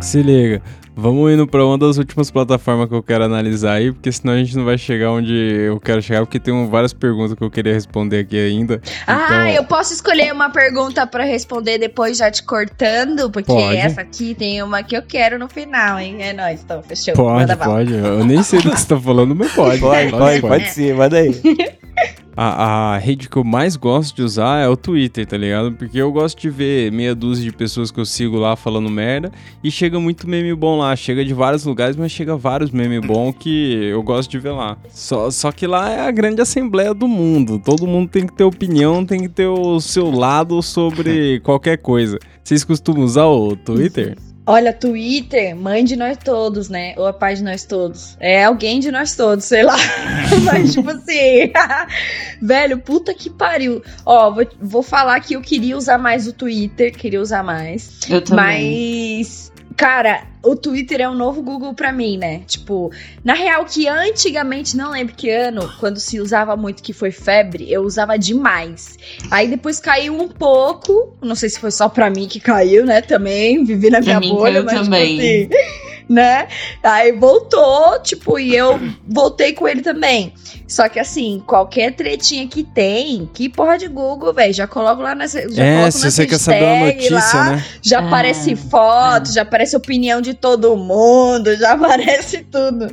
[0.01, 0.61] Se liga.
[0.96, 4.38] Vamos indo pra uma das últimas plataformas que eu quero analisar aí, porque senão a
[4.38, 7.50] gente não vai chegar onde eu quero chegar, porque tem um- várias perguntas que eu
[7.50, 8.80] queria responder aqui ainda.
[9.08, 13.30] Ah, Então- eu posso escolher uma pergunta pra responder depois já te cortando?
[13.32, 13.76] Porque Pode.
[13.78, 16.18] essa aqui tem uma que eu quero no final, hein?
[16.20, 17.16] É nóis, então, fechou.
[17.16, 17.74] Pode, Manda bala.
[17.78, 17.94] pode.
[17.94, 19.80] Eu nem sei do que você tá falando, mas pode.
[19.80, 21.32] Pode, pode, pode ser, manda aí.
[22.36, 25.71] A, a rede que eu mais gosto de usar é o Twitter, tá ligado?
[25.73, 29.31] Porque eu gosto de ver meia dúzia de pessoas que eu sigo lá falando merda
[29.63, 30.95] e chega muito meme bom lá.
[30.95, 34.77] Chega de vários lugares, mas chega vários meme bom que eu gosto de ver lá.
[34.89, 37.59] Só, só que lá é a grande assembleia do mundo.
[37.63, 42.17] Todo mundo tem que ter opinião, tem que ter o seu lado sobre qualquer coisa.
[42.43, 44.17] Vocês costumam usar o Twitter?
[44.46, 46.94] Olha, Twitter, mãe de nós todos, né?
[46.98, 48.18] Ou a pai de nós todos.
[48.20, 49.78] É alguém de nós todos, sei lá.
[50.44, 51.54] Mas, tipo assim.
[52.41, 53.82] velho, puta que pariu.
[54.06, 58.00] Ó, vou, vou falar que eu queria usar mais o Twitter, queria usar mais.
[58.10, 59.20] Eu também.
[59.20, 62.41] Mas, cara, o Twitter é um novo Google pra mim, né?
[62.47, 62.91] Tipo,
[63.24, 67.71] na real que antigamente, não lembro que ano, quando se usava muito que foi febre,
[67.71, 68.97] eu usava demais.
[69.32, 73.01] Aí depois caiu um pouco, não sei se foi só pra mim que caiu, né?
[73.01, 75.47] Também, vivi na minha mim bolha, mas também.
[75.47, 76.47] tipo assim, né?
[76.82, 80.34] Aí voltou, tipo, e eu voltei com ele também.
[80.68, 85.14] Só que assim, qualquer tretinha que tem, que porra de Google, velho, já coloco lá
[85.14, 85.47] nessa.
[85.51, 87.66] Já é, coloco se nas você quer saber uma notícia, lá, né?
[87.82, 92.88] já Ah, aparece foto, já aparece opinião de todo mundo, já aparece tudo.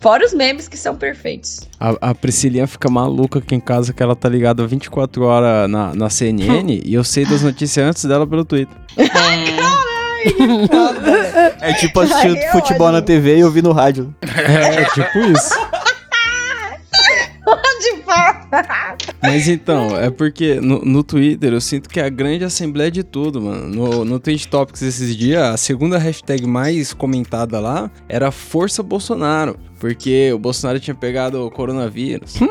[0.00, 1.60] Fora os memes que são perfeitos.
[1.80, 5.94] A, a Priscilinha fica maluca aqui em casa que ela tá ligada 24 horas na,
[5.94, 8.76] na CNN e eu sei das notícias antes dela pelo Twitter.
[11.60, 13.02] É, tipo assistir Ai, é futebol na.
[13.02, 14.14] TV e ouvir no rádio.
[14.22, 15.54] É, tipo isso.
[19.22, 23.02] Mas então, é porque no, no Twitter eu sinto que é a grande assembleia de
[23.02, 23.68] tudo, mano.
[23.68, 29.58] No, no Twitch Topics esses dias, a segunda hashtag mais comentada lá era Força Bolsonaro.
[29.78, 32.34] Porque o Bolsonaro tinha pegado o coronavírus.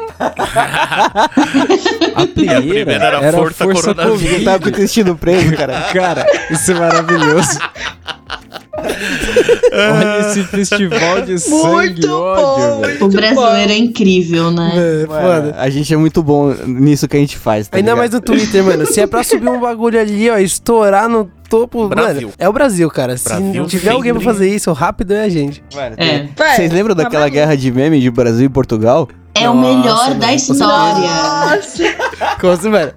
[2.15, 4.22] a primeira, primeira era era, Força Força, Coronavírus.
[4.22, 4.36] Covid.
[4.36, 5.82] Ele tá com o intestino preso, cara.
[5.93, 7.59] Cara, isso é maravilhoso.
[9.74, 12.98] Olha esse festival de sangue Muito e ódio, bom, velho.
[12.98, 14.72] o muito brasileiro é incrível, né?
[14.76, 17.98] É, Mano, a gente é muito bom nisso que a gente faz, tá Ainda ligado?
[17.98, 18.86] mais no Twitter, mano.
[18.86, 22.28] Se é pra subir um bagulho ali, ó, estourar no topo, Brasil.
[22.28, 23.18] mano, é o Brasil, cara.
[23.18, 25.64] Se Brasil não tiver alguém pra fazer isso, rápido é a gente.
[25.76, 26.28] Mano, É.
[26.56, 29.08] Vocês lembram tá daquela guerra de meme de Brasil e Portugal?
[29.40, 31.10] É o Nossa, melhor mano, da história.
[31.10, 31.84] Nossa.
[32.40, 32.94] Como mano?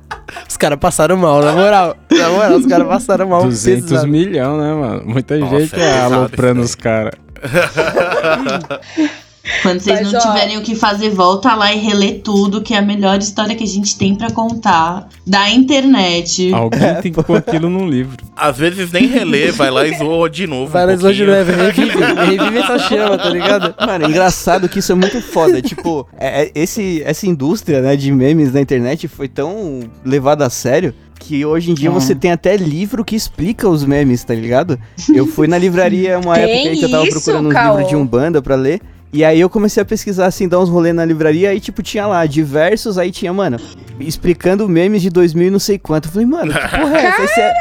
[0.49, 1.97] Os caras passaram mal, na moral.
[2.11, 3.43] Na moral, os caras passaram mal.
[3.45, 4.09] 200 pesado.
[4.09, 5.03] milhões, né, mano?
[5.05, 7.13] Muita Nossa, gente é aloprando os caras.
[9.63, 12.73] Quando vocês Mas, não ó, tiverem o que fazer, volta lá e relê tudo, que
[12.75, 16.53] é a melhor história que a gente tem pra contar da internet.
[16.55, 18.17] Alguém tem que pôr aquilo num livro.
[18.37, 20.71] Às vezes nem relê, vai lá e zoa de novo.
[20.71, 21.31] Vai um nas hoje pouquinho.
[21.31, 21.99] leve, revive,
[22.39, 23.75] revive essa chama, tá ligado?
[23.87, 25.61] Mano, é engraçado que isso é muito foda.
[25.61, 30.51] tipo, é- é- esse, essa indústria né, de memes na internet foi tão levada a
[30.51, 31.93] sério que hoje em dia É.
[31.93, 34.79] você tem até livro que explica os memes, tá ligado?
[35.15, 38.55] Eu fui na livraria uma época que eu tava procurando um livro de Umbanda pra
[38.55, 38.81] ler.
[39.13, 42.07] E aí eu comecei a pesquisar, assim, dar uns rolês na livraria, aí, tipo, tinha
[42.07, 43.59] lá diversos, aí tinha, mano,
[43.99, 46.07] explicando memes de 2000 e não sei quanto.
[46.09, 47.53] Eu falei, mano, que porra é essa?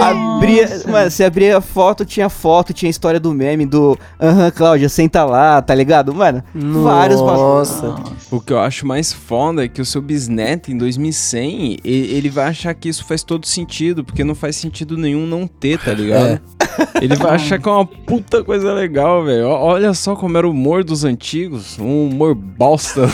[0.00, 4.88] Abria, mano, você abria a foto, tinha foto, tinha história do meme, do aham, Cláudia,
[4.88, 6.14] senta lá, tá ligado?
[6.14, 7.36] Mano, vários bagulhos.
[7.80, 7.94] Nossa.
[8.30, 12.28] O que eu acho mais foda é que o seu bisneto, em 2100, e- ele
[12.28, 15.92] vai achar que isso faz todo sentido, porque não faz sentido nenhum não ter, tá
[15.92, 16.40] ligado?
[17.00, 19.48] Ele vai achar que é uma puta coisa legal, velho.
[19.48, 23.08] Olha só como era o humor dos antigos, um humor bosta.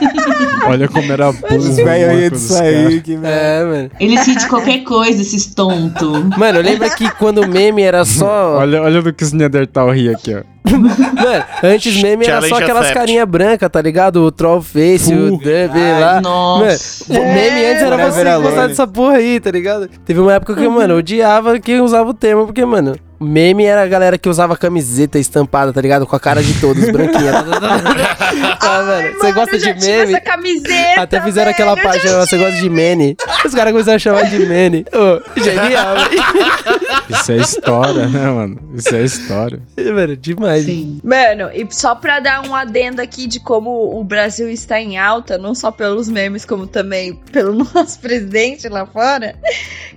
[0.66, 1.56] Olha como era bom.
[1.56, 3.28] Os velhos aí de sair, que merda.
[3.36, 3.90] É, mano.
[4.00, 6.03] Eles riem de qualquer coisa, esses tontos.
[6.12, 6.38] Garoto.
[6.38, 8.58] Mano, lembra que quando o meme era só.
[8.58, 10.42] Olha, olha do que os Neandertal ri aqui, ó.
[10.70, 12.98] Mano, antes meme era só Challenge aquelas accept.
[12.98, 14.24] carinha branca, tá ligado?
[14.24, 16.20] O Troll Face, o Dub lá.
[16.20, 17.12] Nossa.
[17.12, 19.88] Mano, meme antes era você gostar dessa porra aí, tá ligado?
[20.04, 23.82] Teve uma época que, mano, eu odiava quem usava o termo, porque, mano, meme era
[23.82, 26.06] a galera que usava camiseta estampada, tá ligado?
[26.06, 27.32] Com a cara de todos, branquinha.
[28.60, 30.12] ah, mano, você Mano, gosta eu já de tive meme?
[30.14, 33.16] Essa camiseta, Até fizeram velho, aquela página, você gosta de Mene.
[33.44, 34.84] Os caras começaram a chamar de Mene.
[34.92, 35.96] Ô, genial,
[37.10, 38.58] Isso é história, né, mano?
[38.74, 39.60] Isso é história.
[39.76, 40.64] mano, demais.
[40.64, 41.00] Sim.
[41.02, 45.38] Mano, e só pra dar um adendo aqui de como o Brasil está em alta,
[45.38, 49.36] não só pelos memes, como também pelo nosso presidente lá fora.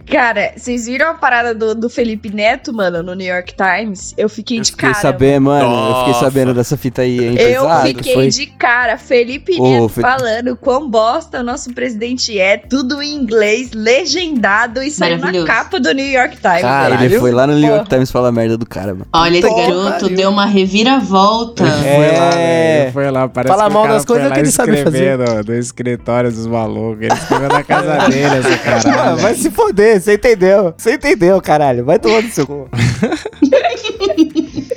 [0.10, 4.14] Cara, vocês viram a parada do, do Felipe Neto, mano, no New York Times?
[4.18, 5.02] Eu fiquei de Fiquei cara.
[5.02, 5.90] sabendo, mano.
[5.90, 7.36] Eu fiquei sabendo dessa fita aí, hein?
[7.40, 7.88] Eu pesado.
[7.88, 8.28] fiquei foi.
[8.30, 8.98] de cara.
[8.98, 14.92] Felipe Neto Fe- falando quão bosta o nosso presidente é, tudo em inglês, legendado e
[14.92, 16.62] saiu na capa do New York Times.
[16.62, 17.04] Caralho.
[17.06, 17.88] Ele foi lá no New York.
[17.90, 19.08] Times falar merda do cara, mano.
[19.14, 20.16] Olha, esse garoto pariu.
[20.18, 21.64] deu uma reviravolta.
[21.64, 22.78] Ele foi lá, É.
[22.78, 22.84] velho.
[22.84, 25.18] Ele foi lá, parece Fala que o mal cara das coisas que ele sabe fazer.
[25.46, 27.02] Do escritório dos malucos.
[27.04, 29.18] Ele escreveu na casa dele, esse caralho.
[29.18, 30.74] vai se foder, você entendeu?
[30.78, 31.86] Você entendeu, caralho.
[31.86, 32.68] Vai tomar no seu cu.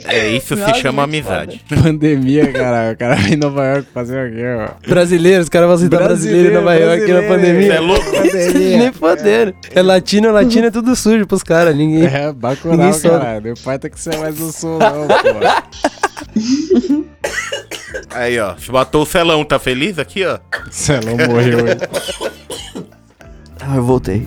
[0.06, 1.64] É, isso se Nossa, chama amizade.
[1.68, 2.92] Pandemia, cara.
[2.92, 4.88] O cara vai em Nova York fazer o quê, ó?
[4.88, 7.66] Brasileiros, os caras vão citar brasileiro em Nova York na pandemia.
[7.66, 8.10] Você é louco?
[8.78, 9.54] Nem fodendo.
[9.72, 11.76] É latino, latino é tudo sujo pros caras.
[11.76, 12.06] Ninguém.
[12.06, 13.42] É, Bacurau, Ninguém caralho.
[13.42, 15.14] Meu pai tem que ser mais do sul, não, pô.
[18.10, 18.56] Aí, ó.
[18.56, 20.38] Se matou o Celão, tá feliz aqui, ó?
[20.70, 21.76] Celão morreu, hein?
[23.60, 24.26] Ah, eu voltei.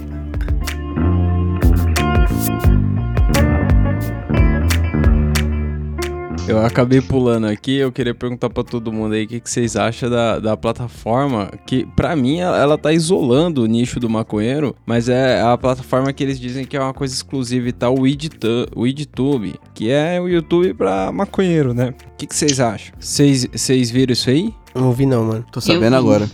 [6.45, 9.77] Eu acabei pulando aqui, eu queria perguntar pra todo mundo aí o que, que vocês
[9.77, 14.75] acham da, da plataforma, que pra mim ela, ela tá isolando o nicho do maconheiro,
[14.85, 18.05] mas é a plataforma que eles dizem que é uma coisa exclusiva e tal, o
[18.05, 21.93] Editu- o EdTube, que é o YouTube pra maconheiro, né?
[22.13, 22.93] O que, que vocês acham?
[22.99, 24.53] Vocês viram isso aí?
[24.75, 25.45] Não vi, não, mano.
[25.51, 26.27] Tô sabendo agora.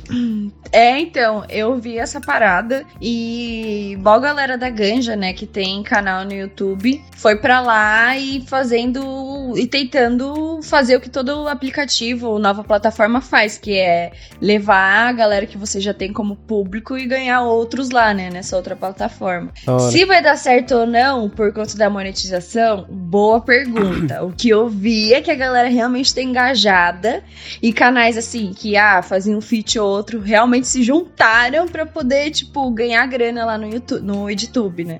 [0.72, 6.24] É, então, eu vi essa parada e mó galera da Ganja, né, que tem canal
[6.26, 12.64] no YouTube, foi pra lá e fazendo e tentando fazer o que todo aplicativo, nova
[12.64, 17.42] plataforma faz, que é levar a galera que você já tem como público e ganhar
[17.42, 19.52] outros lá, né, nessa outra plataforma.
[19.90, 24.24] Se vai dar certo ou não por conta da monetização, boa pergunta.
[24.24, 27.24] o que eu vi é que a galera realmente tá engajada
[27.62, 32.32] e canais assim que ah, faziam um feat ou outro realmente se juntaram pra poder
[32.32, 35.00] tipo ganhar grana lá no YouTube, no EdTube, né?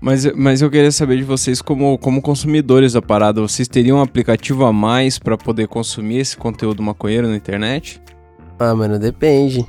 [0.00, 4.02] Mas, mas eu queria saber de vocês, como, como consumidores da parada, vocês teriam um
[4.02, 8.00] aplicativo a mais pra poder consumir esse conteúdo maconheiro na internet?
[8.58, 9.66] Ah, mano, depende.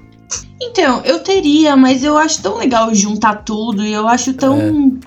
[0.62, 5.00] Então, eu teria, mas eu acho tão legal juntar tudo e eu acho tão.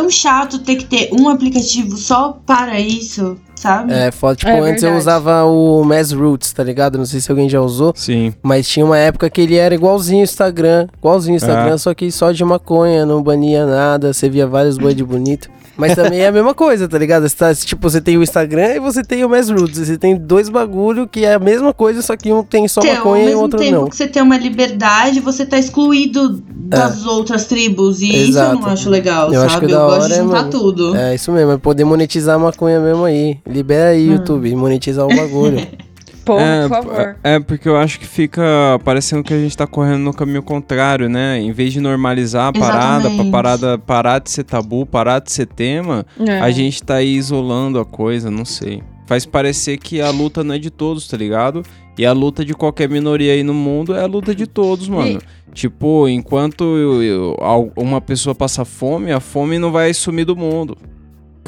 [0.00, 3.92] Tão chato ter que ter um aplicativo só para isso, sabe?
[3.92, 4.36] É, foda.
[4.36, 4.98] Tipo, É antes eu verdade.
[5.00, 6.96] usava o Mass Roots, tá ligado?
[6.98, 7.92] Não sei se alguém já usou.
[7.96, 8.32] Sim.
[8.42, 10.86] Mas tinha uma época que ele era igualzinho o Instagram.
[10.98, 11.78] Igualzinho o Instagram, Ah.
[11.78, 14.12] só que só de maconha, não bania nada.
[14.12, 15.48] Você via vários bud bonito.
[15.78, 17.28] Mas também é a mesma coisa, tá ligado?
[17.28, 19.78] Você tá- tipo, você tem o Instagram e você tem o Mass Roots.
[19.78, 22.94] Você tem dois bagulho que é a mesma coisa, só que um tem só Então,
[22.96, 23.88] maconha e o mesmo outro tempo não.
[23.88, 28.00] que você tem uma liberdade, você tá excluído das outras tribos.
[28.02, 28.60] E isso eu Exato.
[28.60, 29.46] não acho legal, Eu sabe?
[29.46, 30.96] acho que eu gosto de é, juntar tudo.
[30.96, 33.38] É isso mesmo, é poder monetizar a maconha mesmo aí.
[33.46, 34.14] Libera aí, Hum.
[34.14, 35.64] YouTube, monetizar o bagulho.
[36.28, 37.16] Pô, é, por favor.
[37.24, 38.42] É, é, porque eu acho que fica
[38.84, 41.40] parecendo que a gente tá correndo no caminho contrário, né?
[41.40, 45.46] Em vez de normalizar a parada, pra parada parar de ser tabu, parar de ser
[45.46, 46.38] tema, É.
[46.40, 48.82] a gente tá aí isolando a coisa, não sei.
[49.06, 51.62] Faz parecer que a luta não é de todos, tá ligado?
[51.96, 55.18] E a luta de qualquer minoria aí no mundo é a luta de todos, mano.
[55.54, 60.76] Tipo, enquanto eu- eu- uma pessoa passa fome, a fome não vai sumir do mundo.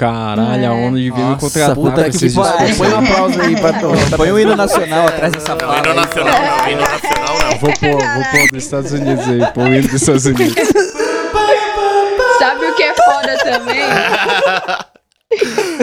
[0.01, 0.71] Caralho, a É.
[0.71, 2.11] ONU devia me Nossa, contratar puta que pariu.
[2.19, 2.77] discursos.
[2.79, 4.05] Põe um aplauso aí pra todos.
[4.17, 5.79] Põe o hino nacional atrás dessa Não, fala.
[5.79, 7.51] hino nacional não, hino nacional não.
[7.59, 10.55] Vou pôr, vou pôr dos Estados Unidos aí, pôr o hino dos Estados Unidos.
[12.39, 13.83] Sabe o que é foda também?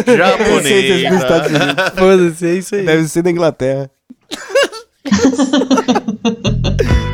[0.18, 1.10] Japonês.
[1.10, 1.76] dos Estados Unidos.
[1.96, 2.86] Foda-se, é isso aí.
[2.86, 3.92] Deve ser da Inglaterra.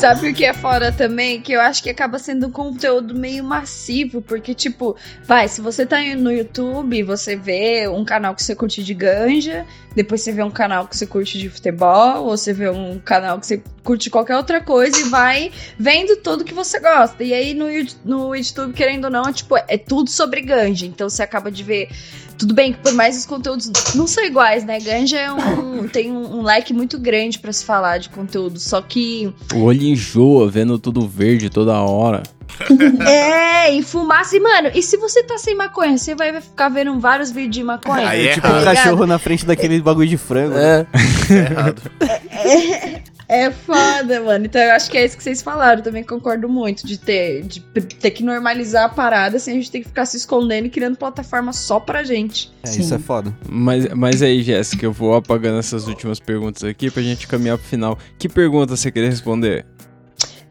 [0.00, 1.42] Sabe o que é fora também?
[1.42, 5.84] Que eu acho que acaba sendo um conteúdo meio massivo, porque, tipo, vai, se você
[5.84, 10.42] tá no YouTube, você vê um canal que você curte de ganja, depois você vê
[10.42, 14.10] um canal que você curte de futebol, ou você vê um canal que você curte
[14.10, 17.22] qualquer outra coisa e vai vendo tudo que você gosta.
[17.24, 17.66] E aí no,
[18.04, 20.86] no YouTube, querendo ou não, é, tipo, é tudo sobre ganja.
[20.86, 21.88] Então você acaba de ver.
[22.38, 24.80] Tudo bem que por mais os conteúdos não são iguais, né?
[24.80, 28.58] Ganja é um, tem um, um leque muito grande pra se falar de conteúdo.
[28.58, 32.22] Só que O olho enjoa vendo tudo verde toda hora.
[33.06, 34.36] É, e fumaça.
[34.36, 37.64] E, mano, e se você tá sem maconha, você vai ficar vendo vários vídeos de
[37.64, 38.08] maconha?
[38.08, 38.60] Aí é tipo errado.
[38.60, 40.54] um cachorro na frente daquele bagulho de frango.
[40.54, 40.80] né?
[40.80, 40.86] É.
[41.30, 41.82] É errado.
[43.30, 44.46] É foda, mano.
[44.46, 45.80] Então eu acho que é isso que vocês falaram.
[45.82, 49.78] Também concordo muito de ter, de ter que normalizar a parada sem a gente ter
[49.78, 52.50] que ficar se escondendo e criando plataforma só pra gente.
[52.64, 52.80] É, Sim.
[52.80, 53.32] isso é foda.
[53.48, 57.66] Mas, mas aí, Jéssica, eu vou apagando essas últimas perguntas aqui pra gente caminhar pro
[57.68, 57.96] final.
[58.18, 59.64] Que pergunta você queria responder?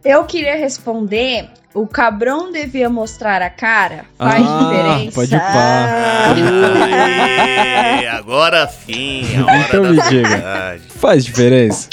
[0.04, 4.06] Eu queria responder: o cabrão devia mostrar a cara?
[4.18, 5.12] Faz Ah, diferença.
[5.16, 5.88] pode pá.
[8.00, 10.28] Aê, agora sim, a hora Então da me diga.
[10.30, 10.84] verdade.
[10.90, 11.90] Faz diferença?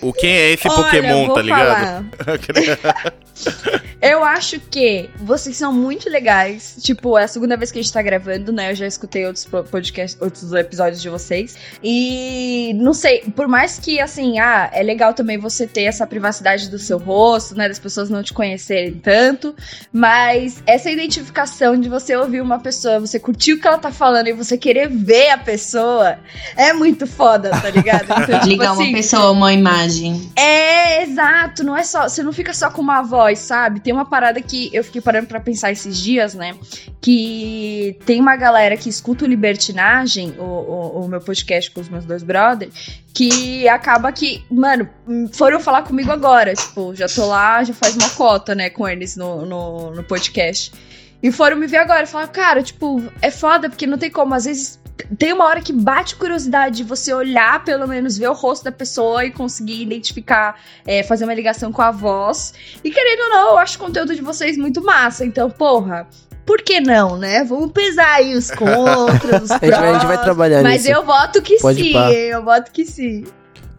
[0.00, 2.06] O quem é esse Olha, Pokémon, tá ligado?
[4.00, 6.76] Eu acho que vocês são muito legais.
[6.80, 8.70] Tipo, é a segunda vez que a gente tá gravando, né?
[8.70, 11.56] Eu já escutei outros po- podcasts, outros episódios de vocês.
[11.82, 16.68] E não sei, por mais que assim, ah, é legal também você ter essa privacidade
[16.70, 17.66] do seu rosto, né?
[17.68, 19.54] Das pessoas não te conhecerem tanto.
[19.92, 24.28] Mas essa identificação de você ouvir uma pessoa, você curtir o que ela tá falando
[24.28, 26.18] e você querer ver a pessoa,
[26.56, 28.06] é muito foda, tá ligado?
[28.28, 30.30] Então, tipo Ligar assim, uma pessoa, uma imagem.
[30.36, 33.80] é, exato, não é só, você não fica só com uma voz, sabe?
[33.88, 36.54] Tem uma parada que eu fiquei parando pra pensar esses dias, né?
[37.00, 41.88] Que tem uma galera que escuta o Libertinagem, o, o, o meu podcast com os
[41.88, 44.86] meus dois brothers, que acaba que, mano,
[45.32, 49.16] foram falar comigo agora, tipo, já tô lá, já faz uma cota, né, com eles
[49.16, 50.70] no, no, no podcast.
[51.22, 54.44] E foram me ver agora e cara, tipo, é foda, porque não tem como, às
[54.44, 54.78] vezes
[55.18, 58.72] tem uma hora que bate curiosidade de você olhar, pelo menos, ver o rosto da
[58.72, 62.54] pessoa e conseguir identificar, é, fazer uma ligação com a voz.
[62.82, 65.24] E querendo ou não, eu acho o conteúdo de vocês muito massa.
[65.24, 66.06] Então, porra,
[66.44, 67.44] por que não, né?
[67.44, 70.24] Vamos pesar aí os contras, os A gente, vai, a gente vai prós.
[70.24, 70.96] trabalhar Mas nisso.
[70.96, 73.24] eu voto que Pode sim, eu voto que sim.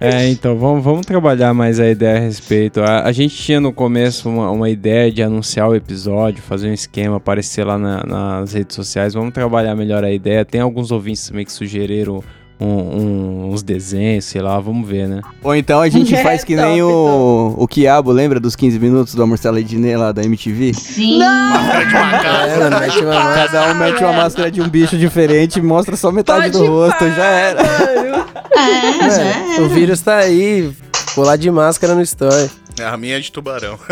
[0.01, 2.79] É, então, vamos, vamos trabalhar mais a ideia a respeito.
[2.81, 6.73] A, a gente tinha no começo uma, uma ideia de anunciar o episódio, fazer um
[6.73, 9.13] esquema, aparecer lá na- nas redes sociais.
[9.13, 10.45] Vamos trabalhar melhor a ideia.
[10.45, 12.23] Tem alguns ouvintes também que sugeriram
[12.59, 15.21] um- um- uns desenhos, sei lá, vamos ver, né?
[15.43, 18.77] Ou então a gente É, faz que top, nem o, o Quiabo, lembra dos 15
[18.79, 20.73] minutos do Marcelo Ednei lá da MTV?
[20.73, 21.19] Sim.
[21.19, 22.39] Máscara de macaco.
[22.49, 23.33] É, mete uma.
[23.33, 26.65] Cada um mete uma máscara de um bicho diferente e mostra só metade Pode do
[26.67, 27.63] rosto, já era.
[27.63, 28.25] mano.
[28.59, 29.67] É, já É, o era.
[29.69, 30.71] vírus tá aí.
[31.17, 32.49] Lá de máscara no story.
[32.85, 33.77] A minha é de tubarão.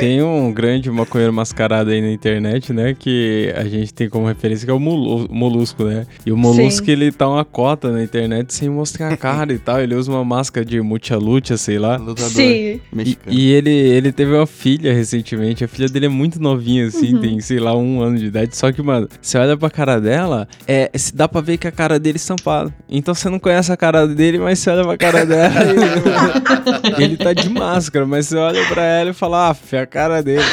[0.00, 2.94] Tem um grande maconheiro mascarado aí na internet, né?
[2.98, 6.06] Que a gente tem como referência que é o Molu- Molusco, né?
[6.26, 6.92] E o Molusco, Sim.
[6.92, 9.80] ele tá uma cota na internet sem mostrar a cara e tal.
[9.80, 11.96] Ele usa uma máscara de mucha-lucha, sei lá.
[11.96, 12.42] Lutador Sim.
[12.42, 13.36] E, mexicano.
[13.38, 15.64] e ele, ele teve uma filha recentemente.
[15.64, 18.56] A filha dele é muito novinha, assim, tem, sei lá, um ano de idade.
[18.56, 21.72] Só que, mano, você olha pra cara dela, é, se dá pra ver que a
[21.72, 22.74] cara dele é estampada.
[22.88, 27.16] Então você não conhece a cara dele, mas você olha pra cara dela e ele
[27.16, 28.06] tá de máscara.
[28.06, 30.44] Mas você olha pra ela e fala, ah, a cara dele.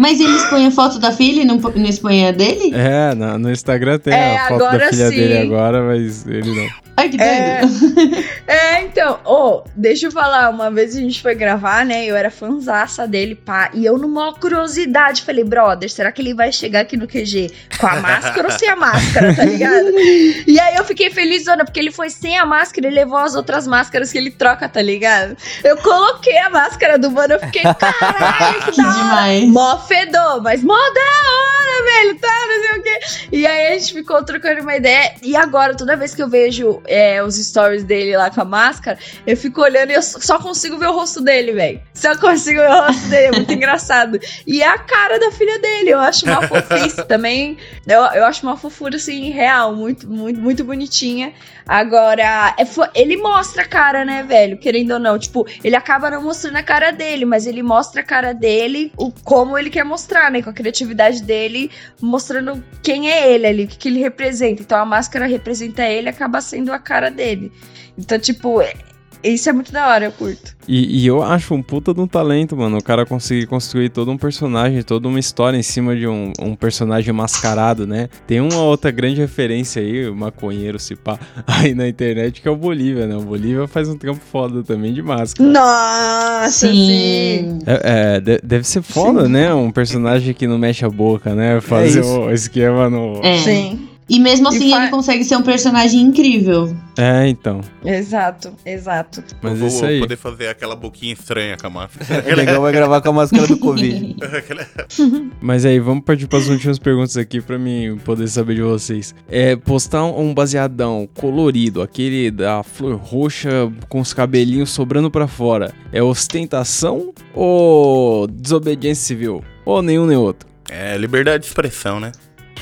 [0.00, 2.72] Mas eles põem a foto da filha e não, não expõem a dele?
[2.72, 5.16] É, na- no Instagram tem É, a foto da filha sim.
[5.16, 6.68] dele agora, mas ele não.
[6.96, 7.60] Ai, que É.
[7.62, 8.28] doido.
[8.48, 12.30] É, então, ô, deixa eu falar, uma vez a gente foi gravar, né, eu era
[12.30, 16.96] fanzaça dele, pá, e eu numa curiosidade falei, brother, será que ele vai chegar aqui
[16.96, 19.88] no QG com a máscara ou sem a máscara, tá ligado?
[20.46, 23.66] E aí eu fiquei felizona, porque ele foi sem a máscara e levou as outras
[23.66, 25.36] máscaras que ele troca, tá ligado?
[25.62, 28.98] Eu coloquei a máscara do mano, eu fiquei, caralho, que Que da hora.
[28.98, 29.44] demais.
[29.48, 32.98] Mó fedor, mas mó da hora, velho, tá, não sei o quê.
[33.32, 35.14] E aí a gente ficou trocando uma ideia.
[35.22, 38.98] E agora, toda vez que eu vejo é, os stories dele lá com a máscara,
[39.26, 41.80] eu fico olhando e eu só consigo ver o rosto dele, velho.
[41.94, 44.20] Só consigo ver o rosto dele, é muito engraçado.
[44.46, 47.56] E é a cara da filha dele, eu acho uma fofice também.
[47.86, 51.32] Eu, eu acho uma fofura, assim, real, muito, muito, muito bonitinha.
[51.66, 52.64] Agora, é
[52.94, 54.58] ele mostra a cara, né, velho?
[54.58, 55.18] Querendo ou não.
[55.18, 59.12] Tipo, ele acaba não mostrando a cara dele, mas ele mostra a cara dele, o,
[59.22, 60.42] como ele quer mostrar, né?
[60.42, 64.62] Com a criatividade dele, mostrando quem é ele ali, o que, que ele representa.
[64.62, 67.52] Então a máscara representa ele, acaba sendo a cara dele.
[67.96, 68.74] Então, tipo, é-
[69.22, 70.56] isso é muito da hora, eu curto.
[70.66, 72.76] E, e eu acho um puta de um talento, mano.
[72.78, 76.54] O cara conseguir construir todo um personagem, toda uma história em cima de um, um
[76.54, 78.08] personagem mascarado, né?
[78.26, 82.50] Tem uma outra grande referência aí, o maconheiro, se pá, aí na internet, que é
[82.50, 83.16] o Bolívia, né?
[83.16, 85.48] O Bolívia faz um trampo foda também de máscara.
[85.50, 86.68] Nossa, sim.
[86.68, 87.58] Sim.
[87.66, 89.52] É, é, de- deve ser foda, né?
[89.54, 91.60] Um personagem que não mexe a boca, né?
[91.60, 92.20] Fazer isso.
[92.20, 93.20] o esquema no.
[93.24, 93.38] É.
[93.38, 93.87] Sim.
[94.08, 96.74] E mesmo E assim fa- ele consegue ser um personagem incrível.
[96.96, 97.60] É, então.
[97.84, 99.22] Exato, exato.
[99.42, 100.00] Mas eu vou isso aí.
[100.00, 102.24] poder fazer aquela boquinha estranha com a máscara.
[102.32, 104.16] O legal vai gravar com a máscara do Covid.
[105.40, 109.14] Mas aí, vamos partir para as últimas perguntas aqui pra mim poder saber de vocês.
[109.28, 115.72] É, postar um baseadão colorido, aquele da flor roxa com os cabelinhos sobrando pra fora,
[115.92, 119.44] é ostentação ou desobediência civil?
[119.64, 120.48] Ou nenhum nem outro?
[120.70, 122.12] É, liberdade de expressão, né?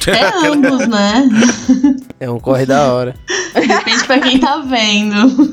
[0.07, 1.29] É ambos, né?
[2.19, 3.15] É um corre da hora.
[3.55, 5.51] Depende pra quem tá vendo.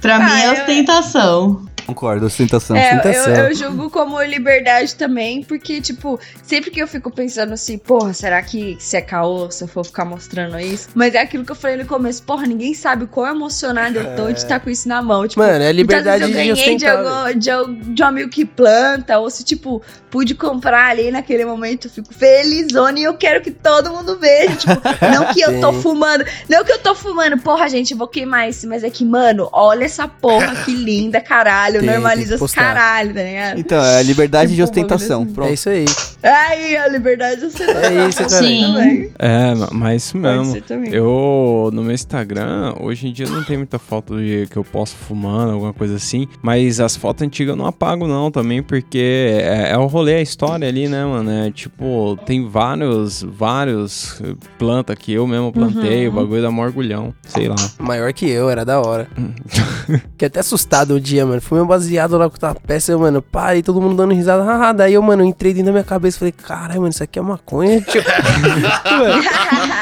[0.00, 1.66] pra Ah, mim é eu- ostentação.
[1.90, 2.76] Concordo, ostentação.
[2.76, 3.34] É, ostentação.
[3.34, 8.12] eu, eu julgo como liberdade também, porque, tipo, sempre que eu fico pensando assim, porra,
[8.12, 10.88] será que se é caô se eu for ficar mostrando isso?
[10.94, 14.30] Mas é aquilo que eu falei no começo, porra, ninguém sabe quão emocionado eu tô
[14.30, 15.26] de estar com isso na mão.
[15.26, 17.50] Tipo, Mano, é liberdade eu ganhei de, algum, de,
[17.92, 22.14] de um amigo que planta, ou se, tipo, pude comprar ali naquele momento, eu fico
[22.14, 24.56] felizona e eu quero que todo mundo veja.
[24.56, 24.80] Tipo,
[25.12, 28.48] não que eu tô fumando, não que eu tô fumando, porra, gente, eu vou queimar
[28.48, 32.34] isso, mas é que, mano, olha essa porra que linda, caralho, Tem, tem normaliza que
[32.34, 32.60] os postar.
[32.74, 33.58] caralho, tá ligado?
[33.60, 35.22] Então, é a liberdade de Tipo, ostentação.
[35.22, 35.52] É Pronto.
[35.52, 35.84] isso aí.
[36.22, 38.28] Aí, a liberdade você tá É isso, cara.
[38.28, 39.10] Sim.
[39.18, 40.60] É, ma- mas isso mesmo.
[40.62, 40.92] também.
[40.92, 44.94] Eu, no meu Instagram, hoje em dia não tem muita foto de que eu posso
[44.96, 46.26] fumando, alguma coisa assim.
[46.42, 50.20] Mas as fotos antigas eu não apago, não, também, porque é, é o rolê, a
[50.22, 51.30] história ali, né, mano?
[51.30, 56.62] É tipo, tem vários, vários eh, planta que eu mesmo plantei, o bagulho dá mó
[56.62, 57.56] orgulhão, sei lá.
[57.78, 59.08] Maior que eu, era da hora.
[60.12, 61.40] Fiquei até assustado um dia, mano.
[61.40, 64.42] Fumei um baseado lá com a peça, eu, mano, parei, todo mundo dando risada.
[64.42, 67.16] Haha, daí eu, mano, entrei dentro da minha cabeça e falei, caralho, mano, isso aqui
[67.16, 67.80] é maconha?
[68.90, 69.22] Mano,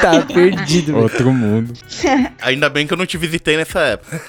[0.02, 1.04] tá perdido, velho.
[1.04, 1.72] Outro mundo.
[2.42, 4.20] Ainda bem que eu não te visitei nessa época.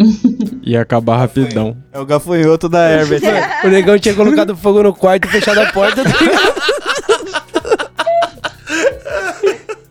[0.62, 1.76] Ia acabar rapidão.
[1.92, 3.22] É o gafanhoto da Herbert.
[3.64, 6.04] O negão tinha colocado fogo no quarto e fechado a porta.
[6.04, 6.10] tá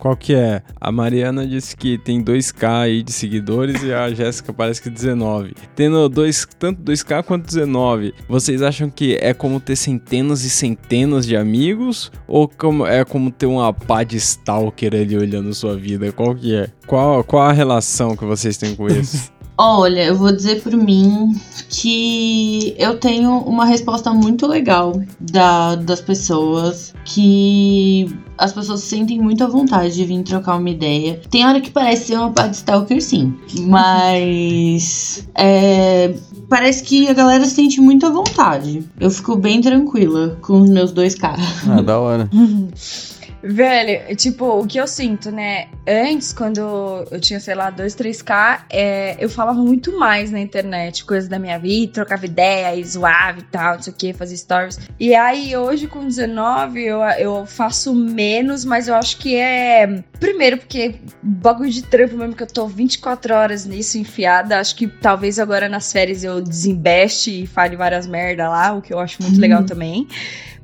[0.06, 0.62] Qual que é?
[0.80, 5.56] A Mariana disse que tem 2k aí de seguidores e a Jéssica parece que 19.
[5.76, 11.26] Tendo dois, tanto 2k quanto 19, vocês acham que é como ter centenas e centenas
[11.26, 12.12] de amigos?
[12.28, 16.12] Ou como, é como ter uma pá de stalker ali olhando sua vida?
[16.12, 16.70] Qual que é?
[16.86, 19.34] Qual, qual a relação que vocês têm com isso?
[19.58, 21.34] Olha, eu vou dizer por mim
[21.70, 29.20] que eu tenho uma resposta muito legal da, das pessoas, que as pessoas se sentem
[29.20, 31.22] muito à vontade de vir trocar uma ideia.
[31.30, 33.34] Tem hora que parece ser uma parte stalker, sim,
[33.68, 36.14] mas é,
[36.50, 38.84] parece que a galera se sente muito à vontade.
[39.00, 41.46] Eu fico bem tranquila com os meus dois caras.
[41.68, 42.30] Ah, da hora.
[43.48, 45.68] Velho, tipo, o que eu sinto, né?
[45.88, 51.06] Antes, quando eu tinha, sei lá, 2, 3K, é, eu falava muito mais na internet,
[51.06, 54.36] coisas da minha vida, trocava ideia e zoava e tal, não sei o que, fazia
[54.36, 54.80] stories.
[55.00, 60.04] E aí, hoje, com 19, eu, eu faço menos, mas eu acho que é.
[60.20, 64.60] Primeiro, porque bagulho de trampo mesmo, que eu tô 24 horas nisso enfiada.
[64.60, 68.92] Acho que talvez agora nas férias eu desembeste e fale várias merda lá, o que
[68.92, 70.08] eu acho muito legal também.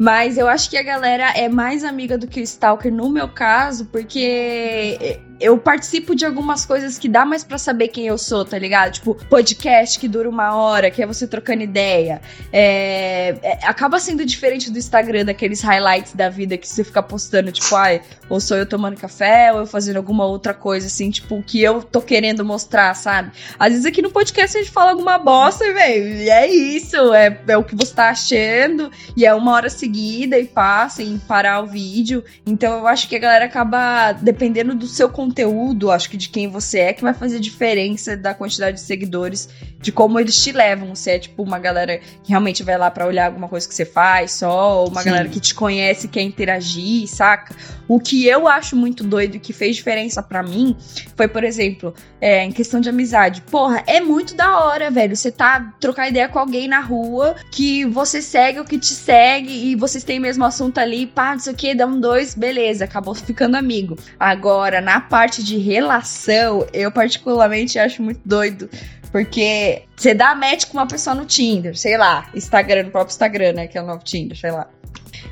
[0.02, 3.30] Mas eu acho que a galera é mais amiga do que o Stalker no meu
[3.30, 8.46] caso, porque eu participo de algumas coisas que dá mais pra saber quem eu sou,
[8.46, 8.94] tá ligado?
[8.94, 12.22] Tipo, podcast que dura uma hora, que é você trocando ideia.
[12.54, 17.52] É, é, acaba sendo diferente do Instagram, daqueles highlights da vida que você fica postando,
[17.52, 21.42] tipo, ai, ou sou eu tomando café, ou eu fazendo alguma outra coisa, assim, tipo,
[21.44, 23.32] que eu tô querendo mostrar, sabe?
[23.60, 27.42] Às vezes aqui no podcast a gente fala alguma bosta, e, velho, é isso, é,
[27.48, 31.62] é o que você tá achando, e é uma hora seguida e passa sem parar
[31.62, 32.24] o vídeo.
[32.46, 36.50] Então eu acho que a galera acaba, dependendo do seu conteúdo, acho que de quem
[36.50, 39.48] você é, que vai fazer diferença da quantidade de seguidores,
[39.80, 40.94] de como eles te levam.
[40.94, 43.86] Se é tipo uma galera que realmente vai lá pra olhar alguma coisa que você
[43.86, 45.10] faz só, ou uma Sim.
[45.10, 47.56] galera que te conhece quer interagir, saca?
[47.88, 50.76] O que eu acho muito doido e que fez diferença pra mim
[51.16, 53.42] foi, por exemplo, é, em questão de amizade.
[53.42, 55.16] Porra, é muito da hora, velho.
[55.16, 59.72] Você tá trocar ideia com alguém na rua que você segue ou que te segue
[59.72, 62.36] e vocês têm o mesmo assunto ali, pá, não sei o que, dá um dois,
[62.36, 63.98] beleza, acabou ficando amigo.
[64.20, 68.70] Agora, na parte de relação, eu particularmente acho muito doido.
[69.12, 73.54] Porque você dá match com uma pessoa no Tinder, sei lá, Instagram, no próprio Instagram,
[73.54, 73.68] né?
[73.68, 74.68] Que é o novo Tinder, sei lá.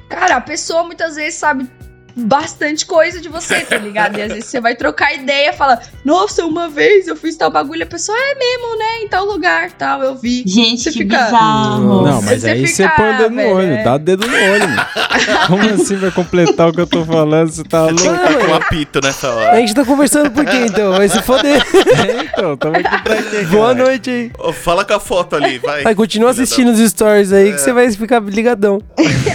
[0.09, 1.69] Cara, a pessoa muitas vezes sabe
[2.19, 4.17] bastante coisa de você, tá ligado?
[4.17, 7.83] E às vezes você vai trocar ideia, fala, nossa, uma vez eu fiz tal bagulho,
[7.83, 9.01] a pessoa é mesmo, né?
[9.03, 10.43] Em tal lugar, tal, eu vi.
[10.45, 12.03] Gente, Você que fica- bizarro.
[12.05, 13.83] Não, mas Você aí você fica, põe o dedo no olho, é.
[13.83, 14.85] dá o dedo no olho, mano.
[15.47, 17.49] Como assim vai completar o que eu tô falando?
[17.51, 18.03] Você tá louco?
[18.03, 19.55] Tá com um apito nessa A hora.
[19.57, 20.93] gente tá conversando por quê, então?
[20.93, 21.59] Vai se foder.
[21.99, 23.83] É, então, tamo aqui pra quê, Boa cara?
[23.85, 24.31] noite aí.
[24.53, 25.83] Fala com a foto ali, vai.
[25.83, 28.81] Vai, continua assistindo os stories aí que você vai ficar ligadão.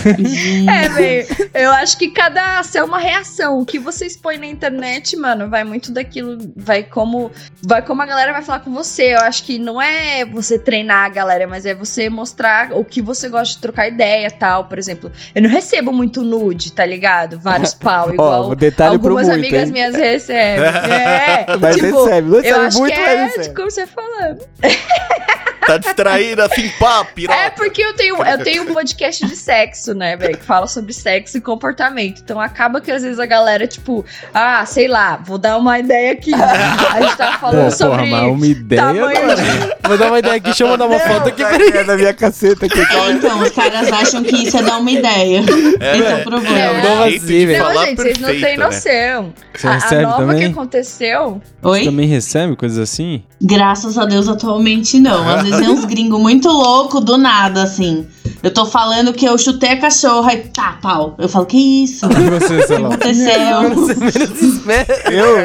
[0.05, 3.61] É, velho, eu acho que cada ação é uma reação.
[3.61, 7.31] O que você expõe na internet, mano, vai muito daquilo, vai como
[7.63, 9.15] vai como a galera vai falar com você.
[9.15, 13.01] Eu acho que não é você treinar a galera, mas é você mostrar o que
[13.01, 15.11] você gosta de trocar ideia, tal, por exemplo.
[15.35, 17.39] Eu não recebo muito nude, tá ligado?
[17.39, 19.73] Vários pau igual Ó, detalhe algumas muito, amigas hein?
[19.73, 20.65] minhas recebem.
[20.95, 23.49] É, Mas tipo, recebe, não eu recebe acho muito, que é recebe.
[23.49, 24.39] de como você falando.
[25.75, 27.39] Tá distraída assim, pá, piroca.
[27.39, 30.37] É porque eu tenho, eu tenho um podcast de sexo, né, velho?
[30.37, 32.21] Que fala sobre sexo e comportamento.
[32.23, 36.13] Então acaba que às vezes a galera, tipo, ah, sei lá, vou dar uma ideia
[36.13, 36.33] aqui.
[36.35, 37.97] A gente tá falando Pô, sobre.
[37.97, 38.83] porra, mas uma ideia.
[38.83, 41.69] tamanho não- de- Vou dar uma ideia aqui, deixa eu mandar uma foto aqui, peraí.
[41.71, 42.81] É da minha caceta aqui.
[42.81, 45.41] É, então, os caras acham que isso é dar uma ideia.
[45.81, 46.15] É, Esse é é.
[46.17, 46.59] o problema.
[46.59, 47.11] É.
[47.11, 47.75] Jeito assim.
[47.75, 48.65] Não, gente, vocês não têm perfeito, né?
[48.67, 49.35] noção.
[49.55, 50.39] Você A, a recebe nova também?
[50.39, 51.43] que aconteceu.
[51.63, 51.85] Você Oi?
[51.85, 53.23] também recebe coisas assim?
[53.43, 55.29] Graças a Deus, atualmente não.
[55.29, 58.07] Às vezes é uns gringos muito loucos do nada, assim.
[58.43, 61.15] Eu tô falando que eu chutei a cachorra e tá, pau.
[61.19, 62.07] Eu falo, que isso?
[62.07, 63.75] O E você, que aconteceu?
[63.75, 64.87] Você menos espera.
[65.11, 65.39] Eu?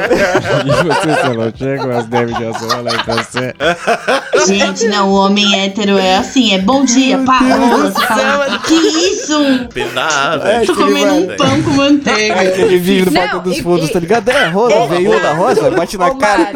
[0.66, 1.54] E você, Celão?
[1.56, 3.56] Chega umas David Johnson lá pra você.
[4.48, 7.90] Gente, não, o homem hétero é assim, é bom dia, pá, rola.
[7.90, 9.34] Você fala, que isso?
[9.74, 10.46] Pesado.
[10.46, 12.44] É, Tô comendo um pão com manteiga.
[12.44, 14.28] Ele vive no Porta dos Fundos, tá ligado?
[14.30, 16.52] É, rosa, veio da rosa, bate na cara.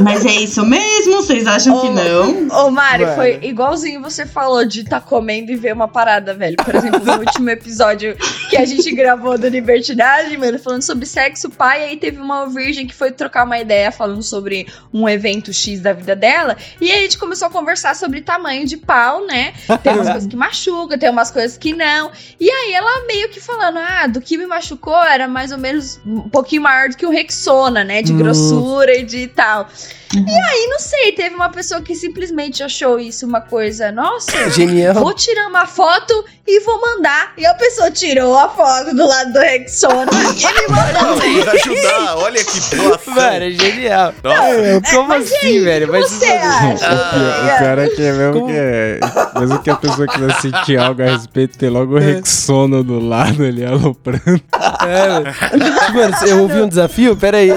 [0.00, 1.16] Mas é isso mesmo?
[1.16, 2.46] Vocês acham que não?
[2.58, 3.16] Ô, Mari, Mano.
[3.16, 6.56] foi igualzinho você falou de tá comendo e ver uma parada, velho.
[6.56, 8.16] Por exemplo, no último episódio
[8.50, 12.86] que a gente gravou do Libertinagem, mano, falando sobre sexo, pai, aí teve uma virgem
[12.86, 16.56] que foi trocar uma ideia falando sobre um evento X da vida dela.
[16.80, 19.52] E aí a gente começou a conversar sobre tamanho de pau, né?
[19.82, 22.10] Tem umas coisas que machucam, tem umas coisas que não.
[22.40, 26.00] E aí ela meio que falando, ah, do que me machucou era mais ou menos
[26.04, 28.02] um pouquinho maior do que o Rexona, né?
[28.02, 29.68] De grossura e de tal.
[30.14, 34.94] E aí, não sei, teve uma pessoa que simplesmente achou isso uma coisa, nossa, Genial.
[34.94, 37.32] vou tirar uma foto e vou mandar.
[37.36, 41.16] E a pessoa tirou a foto do lado do Rexona e me mandou.
[41.16, 43.14] Não, quis ajudar, olha que doação.
[43.14, 44.14] Velho, é genial.
[44.24, 45.88] Nossa, Como assim, velho?
[45.92, 46.86] Mas Você acha?
[46.94, 48.46] O cara que é mesmo Como?
[48.46, 49.00] que é.
[49.38, 53.44] Mesmo que a pessoa quiser sentir algo a respeito, tem logo o Rexona do lado
[53.44, 54.40] ali aloprando.
[54.86, 55.92] É.
[55.92, 57.16] Mano, eu ouvi um desafio?
[57.16, 57.50] Pera aí.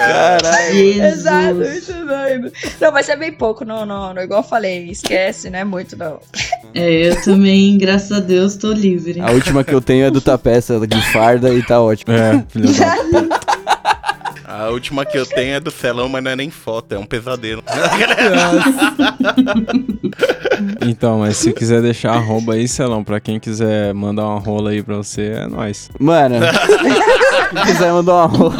[0.00, 1.88] Exato, Jesus.
[1.88, 2.52] muito doido.
[2.80, 4.22] Não, mas é bem pouco, não, não, não.
[4.22, 6.20] Igual eu falei, esquece, não é muito, não.
[6.74, 9.20] É, eu também, graças a Deus, tô livre.
[9.20, 12.12] A última que eu tenho é do Tapeça de farda e tá ótimo.
[12.12, 13.40] É, filho da
[14.50, 17.06] a última que eu tenho é do Celão, mas não é nem foto, é um
[17.06, 17.62] pesadelo.
[20.82, 24.82] Então, mas se quiser deixar arroba aí, Celão, pra quem quiser mandar uma rola aí
[24.82, 25.88] pra você, é nóis.
[25.98, 26.36] Mano,
[27.64, 28.54] se quiser mandar uma rola,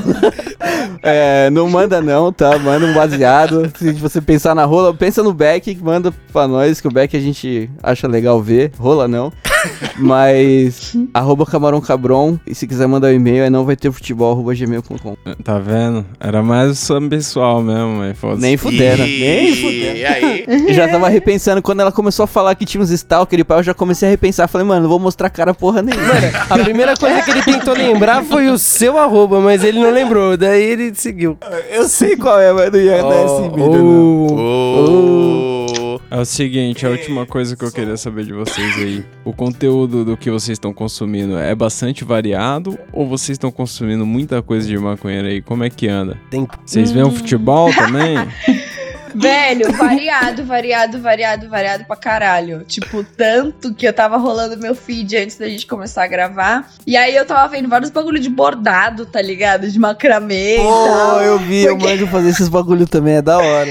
[1.02, 2.58] é, não manda não, tá?
[2.58, 3.70] Manda um baseado.
[3.76, 7.20] Se você pensar na rola, pensa no Beck, manda pra nós, que o Beck a
[7.20, 8.72] gente acha legal ver.
[8.78, 9.30] Rola não.
[9.98, 12.38] Mas, arroba camarão cabron.
[12.46, 15.16] E se quiser mandar um e-mail, é não vai ter futebol, arroba gmail.com.
[15.42, 16.04] Tá vendo?
[16.18, 18.42] Era mais só pessoal mesmo, mas foda-se.
[18.42, 20.44] Nem fudendo, nem E aí?
[20.46, 23.58] Eu já tava repensando, quando ela começou a falar que tinha uns stalker e pau,
[23.58, 24.48] eu já comecei a repensar.
[24.48, 26.12] Falei, mano, não vou mostrar cara porra nenhuma.
[26.48, 30.36] A primeira coisa que ele tentou lembrar foi o seu arroba, mas ele não lembrou.
[30.36, 31.36] Daí ele seguiu.
[31.70, 34.26] Eu sei qual é, mas não ia dar esse vídeo, não.
[34.36, 35.59] Oh,
[35.96, 39.04] Ô, É o seguinte, a última coisa que eu queria saber de vocês aí.
[39.24, 44.42] O conteúdo do que vocês estão consumindo é bastante variado ou vocês estão consumindo muita
[44.42, 45.40] coisa de maconheiro aí?
[45.42, 46.18] Como é que anda?
[46.30, 48.16] Tem- Vocês veem o futebol também?
[49.14, 52.64] Velho, variado, variado, variado, variado pra caralho.
[52.66, 56.70] Tipo, tanto que eu tava rolando meu feed antes da gente começar a gravar.
[56.86, 59.68] E aí eu tava vendo vários bagulho de bordado, tá ligado?
[59.70, 61.22] De macramê e Pô, tal.
[61.22, 63.70] eu vi, eu Porque- manjo fazer esses bagulho também, é da hora.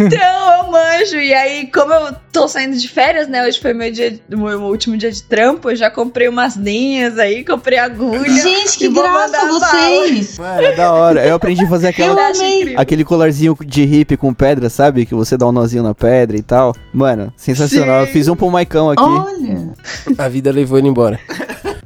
[0.00, 1.16] Então, eu manjo.
[1.16, 3.46] E aí, como eu tô saindo de férias, né?
[3.46, 5.70] Hoje foi meu, dia, meu último dia de trampo.
[5.70, 8.28] Eu já comprei umas linhas aí, comprei agulha.
[8.42, 10.38] Gente, que e graça vocês!
[10.38, 11.26] Mano, é da hora.
[11.26, 15.04] Eu aprendi a fazer aquela, Eu Eu aquele colarzinho de hip com pedra, sabe?
[15.04, 16.72] Que você dá um nozinho na pedra e tal.
[16.92, 18.02] Mano, sensacional.
[18.02, 19.02] Eu fiz um pro Maicão aqui.
[19.02, 19.72] Olha,
[20.16, 21.18] A vida levou ele embora.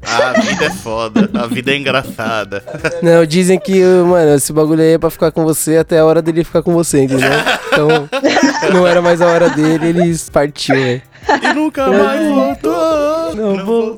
[0.03, 2.63] a vida é foda, a vida é engraçada.
[3.03, 6.21] Não, dizem que, mano, esse bagulho aí é pra ficar com você até a hora
[6.21, 7.31] dele ficar com você, entendeu?
[7.73, 7.89] Então,
[8.75, 11.03] não era mais a hora dele, ele partiu, velho.
[11.43, 13.35] E nunca mais voltou.
[13.37, 13.97] Não vou.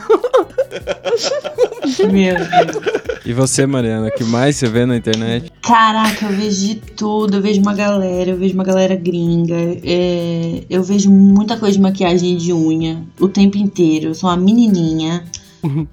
[2.10, 3.04] Meu Deus.
[3.26, 5.50] E você, Mariana, o que mais você vê na internet?
[5.62, 7.36] Caraca, eu vejo de tudo.
[7.36, 9.56] Eu vejo uma galera, eu vejo uma galera gringa.
[9.82, 14.08] é, eu vejo muita coisa de maquiagem de unha o tempo inteiro.
[14.08, 15.24] Eu sou uma menininha.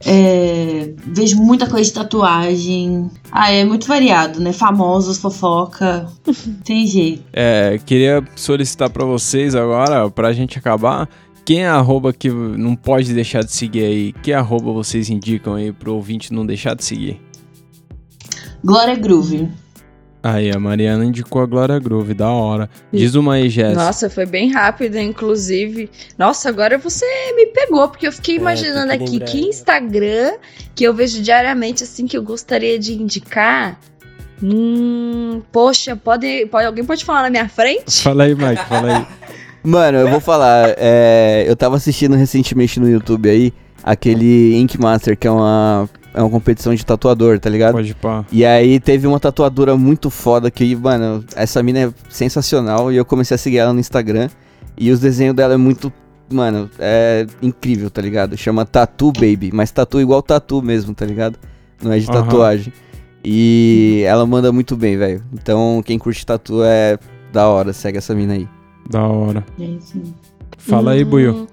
[0.06, 3.10] É, vejo muita coisa de tatuagem.
[3.32, 4.52] Ah, é muito variado, né?
[4.52, 6.08] Famosos, fofoca.
[6.66, 7.24] Tem jeito.
[7.32, 11.08] É, queria solicitar pra vocês agora, pra gente acabar,
[11.44, 14.14] Quem é arroba que não pode deixar de seguir aí?
[14.14, 17.20] Que arroba vocês indicam aí pro ouvinte não deixar de seguir?
[18.64, 19.50] Glória Groove.
[20.24, 22.70] Aí, a Mariana indicou a Glória Groove, da hora.
[22.94, 23.84] Diz uma aí, Jéssica.
[23.84, 25.90] Nossa, foi bem rápido, inclusive.
[26.16, 27.06] Nossa, agora você
[27.36, 30.34] me pegou, porque eu fiquei imaginando tem que aqui que Instagram
[30.76, 33.80] que eu vejo diariamente, assim, que eu gostaria de indicar.
[34.44, 38.04] Hum, poxa, pode, pode, alguém pode falar na minha frente?
[38.04, 39.08] Fala aí, Mike, fala aí.
[39.64, 40.74] Mano, eu vou falar.
[40.78, 46.22] é, eu tava assistindo recentemente no YouTube aí aquele Ink Master, que é uma, é
[46.22, 47.74] uma competição de tatuador, tá ligado?
[47.74, 48.26] Pode pá.
[48.32, 53.06] E aí teve uma tatuadora muito foda que, mano, essa mina é sensacional e eu
[53.06, 54.30] comecei a seguir ela no Instagram.
[54.78, 55.92] E os desenhos dela é muito,
[56.30, 58.38] mano, é incrível, tá ligado?
[58.38, 61.38] Chama Tattoo Baby, mas tatu igual tatu mesmo, tá ligado?
[61.82, 62.24] Não é de Aham.
[62.24, 62.74] tatuagem.
[63.24, 65.24] E ela manda muito bem, velho.
[65.34, 66.98] Então quem curte tatu é
[67.32, 68.48] da hora, segue essa mina aí.
[68.92, 69.46] Da hora.
[69.60, 70.02] É isso.
[70.58, 71.48] Fala aí, Buiu.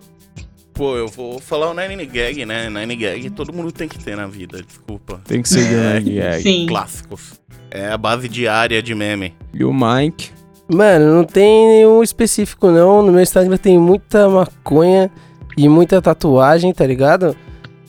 [0.74, 2.68] Pô, eu vou falar o Nine Gag, né?
[2.70, 5.20] Nine Gag todo mundo tem que ter na vida, desculpa.
[5.24, 6.42] Tem que seguir o Nine Gag.
[6.42, 6.66] Sim.
[6.68, 7.40] Clássicos.
[7.70, 9.34] É a base diária de meme.
[9.52, 10.30] E o Mike?
[10.72, 13.02] Mano, não tem nenhum específico não.
[13.02, 15.10] No meu Instagram tem muita maconha
[15.56, 17.34] e muita tatuagem, tá ligado?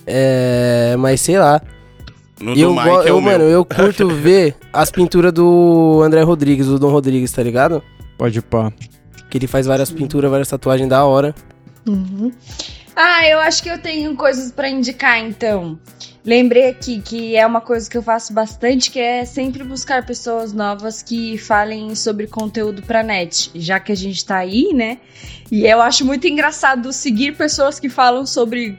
[0.07, 0.95] É.
[0.97, 1.61] Mas sei lá.
[2.41, 3.49] No E eu, do Mike go- é eu, o mano, meu.
[3.49, 7.84] eu curto ver as pinturas do André Rodrigues, do Dom Rodrigues, tá ligado?
[8.17, 8.71] Pode pá.
[9.30, 11.35] Que ele faz várias pinturas, várias tatuagens da hora.
[11.88, 12.31] Uhum.
[12.95, 15.80] Ah, eu acho que eu tenho coisas pra indicar, então.
[16.26, 20.51] Lembrei aqui que é uma coisa que eu faço bastante, que é sempre buscar pessoas
[20.51, 24.97] novas que falem sobre conteúdo pra net, já que a gente tá aí, né?
[25.49, 28.77] E eu acho muito engraçado seguir pessoas que falam sobre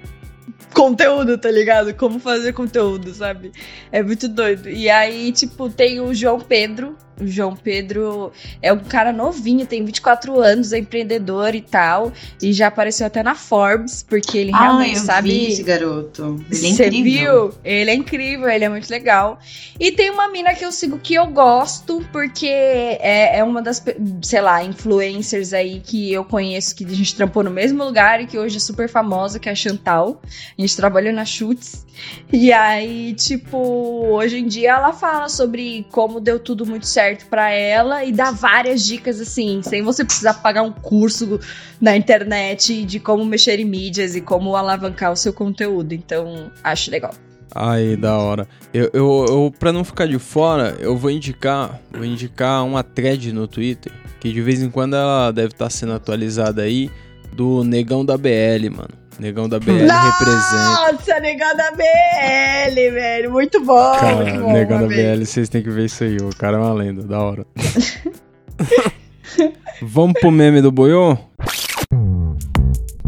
[0.74, 1.94] conteúdo, tá ligado?
[1.94, 3.52] Como fazer conteúdo, sabe?
[3.90, 4.68] É muito doido.
[4.68, 6.96] E aí, tipo, tem o João Pedro.
[7.20, 8.32] O João Pedro
[8.62, 12.12] é um cara novinho, tem 24 anos, é empreendedor e tal.
[12.40, 15.28] E já apareceu até na Forbes, porque ele Ah, realmente eu sabe.
[15.30, 16.42] vi esse garoto.
[16.50, 17.48] Ele é Você incrível.
[17.50, 17.58] viu?
[17.64, 19.38] Ele é incrível, ele é muito legal.
[19.78, 23.82] E tem uma mina que eu sigo que eu gosto, porque é, é uma das,
[24.22, 28.26] sei lá, influencers aí que eu conheço, que a gente trampou no mesmo lugar e
[28.26, 30.20] que hoje é super famosa, que é a Chantal.
[30.56, 31.84] A gente trabalhou na Chutes.
[32.32, 37.50] E aí, tipo, hoje em dia ela fala sobre como deu tudo muito certo pra
[37.50, 41.40] ela e dá várias dicas assim, sem você precisar pagar um curso
[41.80, 45.92] na internet de como mexer em mídias e como alavancar o seu conteúdo.
[45.92, 47.12] Então, acho legal.
[47.54, 48.46] Aí, da hora.
[48.72, 53.32] Eu, eu, eu, pra não ficar de fora, eu vou indicar, vou indicar uma thread
[53.32, 56.90] no Twitter, que de vez em quando ela deve estar sendo atualizada aí,
[57.32, 58.99] do Negão da BL, mano.
[59.20, 60.92] Negão da BL representa.
[60.92, 63.30] Nossa, negão da BL, velho.
[63.30, 64.52] Muito bom, Cara, muito bom.
[64.52, 65.16] Negão da amei.
[65.16, 67.44] BL, vocês têm que ver isso aí, o cara é uma lenda, da hora.
[69.82, 71.18] Vamos pro meme do Boiô?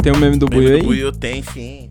[0.03, 0.83] Tem o meme do Meme Boiô do aí?
[0.83, 1.91] Buiu tem sim.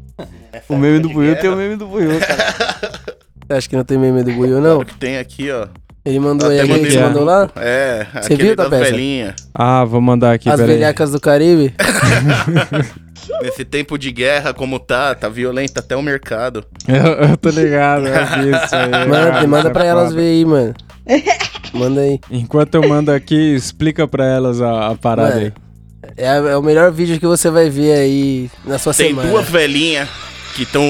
[0.52, 2.54] Essa O meme do Buiu tem o meme do Buiu, cara.
[3.48, 4.76] Você acha que não tem meme do Buiu, não?
[4.76, 5.68] claro que tem aqui, ó.
[6.04, 7.08] Ele mandou aí mandei você lá.
[7.08, 7.50] mandou lá?
[7.58, 8.92] É, Você aquele viu, das Tapeça?
[8.92, 9.36] velhinhas.
[9.54, 11.76] Ah, vou mandar aqui, As velhacas do Caribe?
[13.44, 16.66] Nesse tempo de guerra, como tá, tá violento até o mercado.
[16.88, 18.90] Eu, eu tô ligado, eu vi isso aí.
[19.08, 20.74] Manda, cara, manda isso pra é elas ver aí, mano.
[21.74, 22.20] Manda aí.
[22.32, 25.54] Enquanto eu mando aqui, explica pra elas a, a parada Mano, aí.
[26.18, 29.30] É, é o melhor vídeo que você vai ver aí na sua Tem semana.
[29.30, 30.10] duas velhinhas
[30.52, 30.84] que estão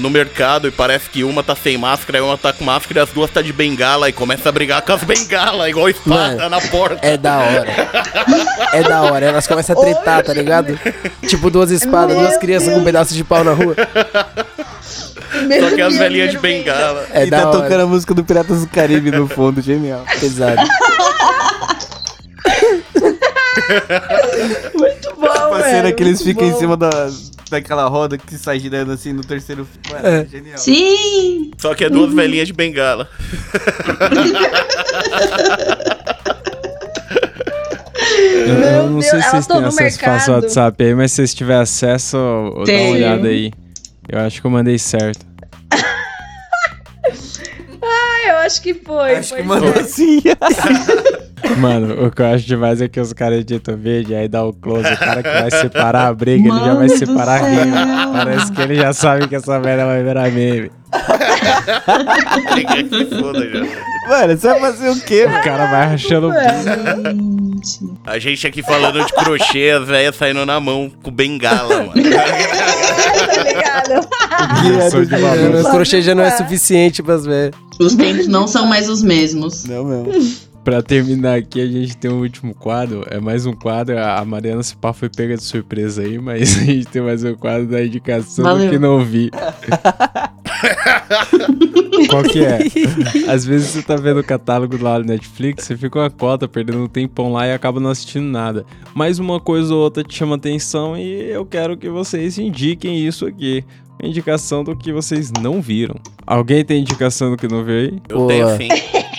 [0.00, 3.02] no mercado e parece que uma tá sem máscara e uma tá com máscara e
[3.02, 6.48] as duas tá de bengala e começa a brigar com as bengalas, igual espada Mano,
[6.50, 7.06] na porta.
[7.06, 7.66] É da hora.
[8.72, 9.26] É da hora.
[9.26, 10.78] Elas começam a tretar, tá ligado?
[11.28, 13.74] Tipo duas espadas, duas crianças com um pedaço de pau na rua.
[15.60, 17.06] Só que as velhinhas de bengala.
[17.12, 17.62] É e da tá hora.
[17.62, 20.04] tocando a música do Piratas do Caribe no fundo, genial.
[20.20, 20.62] Pesado.
[24.74, 25.64] Muito bom, A velho.
[25.64, 26.90] cena que eles ficam em cima da,
[27.50, 29.66] daquela roda que sai girando assim no terceiro.
[29.90, 30.26] Mano, É.
[30.26, 30.58] genial.
[30.58, 31.50] Sim!
[31.58, 33.08] Só que é duas velhinhas de bengala.
[38.46, 40.32] Eu, eu não Deus, sei se vocês têm no acesso ao mercado.
[40.42, 42.16] WhatsApp aí, mas se vocês tiverem acesso,
[42.66, 43.52] dá uma olhada aí.
[44.08, 45.24] Eu acho que eu mandei certo.
[48.24, 49.16] Ah, eu acho que foi.
[49.16, 50.22] Acho foi que mandou assim.
[51.58, 54.52] Mano, o que eu acho demais é que os caras editam vídeo, aí dá o
[54.52, 57.76] close, o cara que vai separar a briga, ele já vai Mano separar rindo.
[58.12, 60.70] Parece que ele já sabe que essa merda vai virar meme.
[64.08, 65.44] Mano, você vai fazer o quê, O mano?
[65.44, 66.32] cara vai rachando o.
[68.06, 71.92] A gente aqui falando de crochê, as velhas saindo na mão com bengala, mano.
[71.94, 74.08] tá ligado?
[74.66, 75.60] Eu sou de É, bagunça.
[75.62, 77.54] Os crochê já não é suficiente pras velhas.
[77.80, 79.64] Os tempos não são mais os mesmos.
[79.64, 80.04] Não, não.
[80.62, 83.04] Pra terminar aqui, a gente tem um último quadro.
[83.10, 83.98] É mais um quadro.
[83.98, 87.66] A Mariana Cipá foi pega de surpresa aí, mas a gente tem mais um quadro
[87.66, 88.64] da indicação Valeu.
[88.66, 89.30] do que não vi.
[92.08, 92.60] Qual que é?
[93.28, 96.82] Às vezes você tá vendo o catálogo lá no Netflix, você fica uma cota perdendo
[96.82, 98.64] um tempão lá e acaba não assistindo nada.
[98.94, 103.26] Mas uma coisa ou outra te chama atenção e eu quero que vocês indiquem isso
[103.26, 103.64] aqui.
[104.06, 105.96] Indicação do que vocês não viram.
[106.26, 107.98] Alguém tem indicação do que não viu aí?
[108.08, 108.28] Eu Boa.
[108.28, 108.68] tenho sim.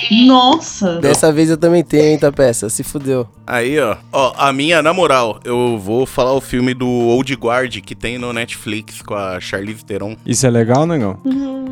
[0.28, 1.00] Nossa!
[1.00, 2.70] Dessa vez eu também tenho, hein, Tapeça?
[2.70, 3.28] Se fudeu.
[3.48, 3.96] Aí, ó.
[4.12, 8.18] Ó, a minha, na moral, eu vou falar o filme do Old Guard que tem
[8.18, 10.16] no Netflix com a Charlize Theron.
[10.26, 11.18] Isso é legal, negão?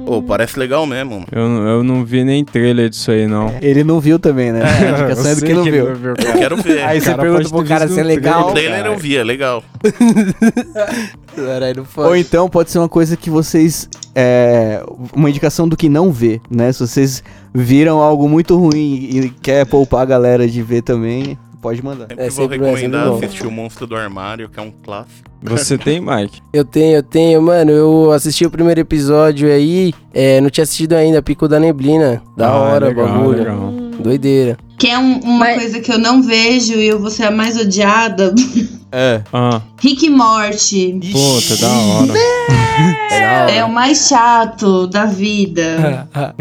[0.06, 1.26] Pô, parece legal mesmo.
[1.32, 3.54] Eu, não- eu não vi nem trailer disso aí, não.
[3.62, 4.62] Ele não viu também, né?
[4.64, 5.88] A indicação é do que sei não viu.
[5.88, 6.84] Eu quero ver.
[6.84, 8.50] Aí você pergunta pro cara se é legal.
[8.50, 8.72] o trailer.
[8.74, 9.64] trailer eu vi, é legal.
[11.36, 13.90] Caralho, Ou então pode ser uma coisa que vocês.
[14.16, 14.84] É,
[15.16, 16.72] uma indicação do que não vê, né?
[16.72, 17.24] Se vocês
[17.54, 22.08] viram algo muito ruim e quer poupar a galera de ver também, pode mandar.
[22.08, 23.16] Sempre É, vou sempre sempre recomendar bom.
[23.18, 25.30] assistir O Monstro do Armário, que é um clássico.
[25.42, 26.42] Você tem, Mike?
[26.54, 27.72] Eu tenho, eu tenho, mano.
[27.72, 32.22] Eu assisti o primeiro episódio aí, é, não tinha assistido ainda, Pico da Neblina.
[32.38, 33.38] Da Ah, hora, legal, bagulho.
[33.40, 33.74] legal.
[34.00, 34.58] Doideira.
[34.78, 37.32] Que é um- uma Mas- coisa que eu não vejo e eu vou ser a
[37.32, 38.34] mais odiada.
[38.96, 39.24] É.
[39.34, 41.00] Ah, Rick e Morty.
[41.12, 42.14] puta, da hora.
[43.10, 43.52] É da hora.
[43.52, 46.08] É o mais chato da vida.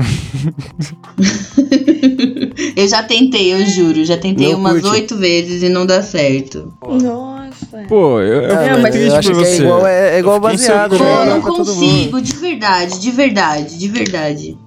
[2.76, 4.04] eu já tentei, eu juro.
[4.04, 6.74] Já tentei Não umas oito vezes e não dá certo.
[6.86, 7.31] Nossa.
[7.88, 9.62] Pô, eu, eu fiquei mas eu acho que é você.
[9.62, 10.98] igual, é, é igual Eu baseado, né?
[10.98, 14.58] Pô, Não não consigo, de verdade, de verdade, de verdade.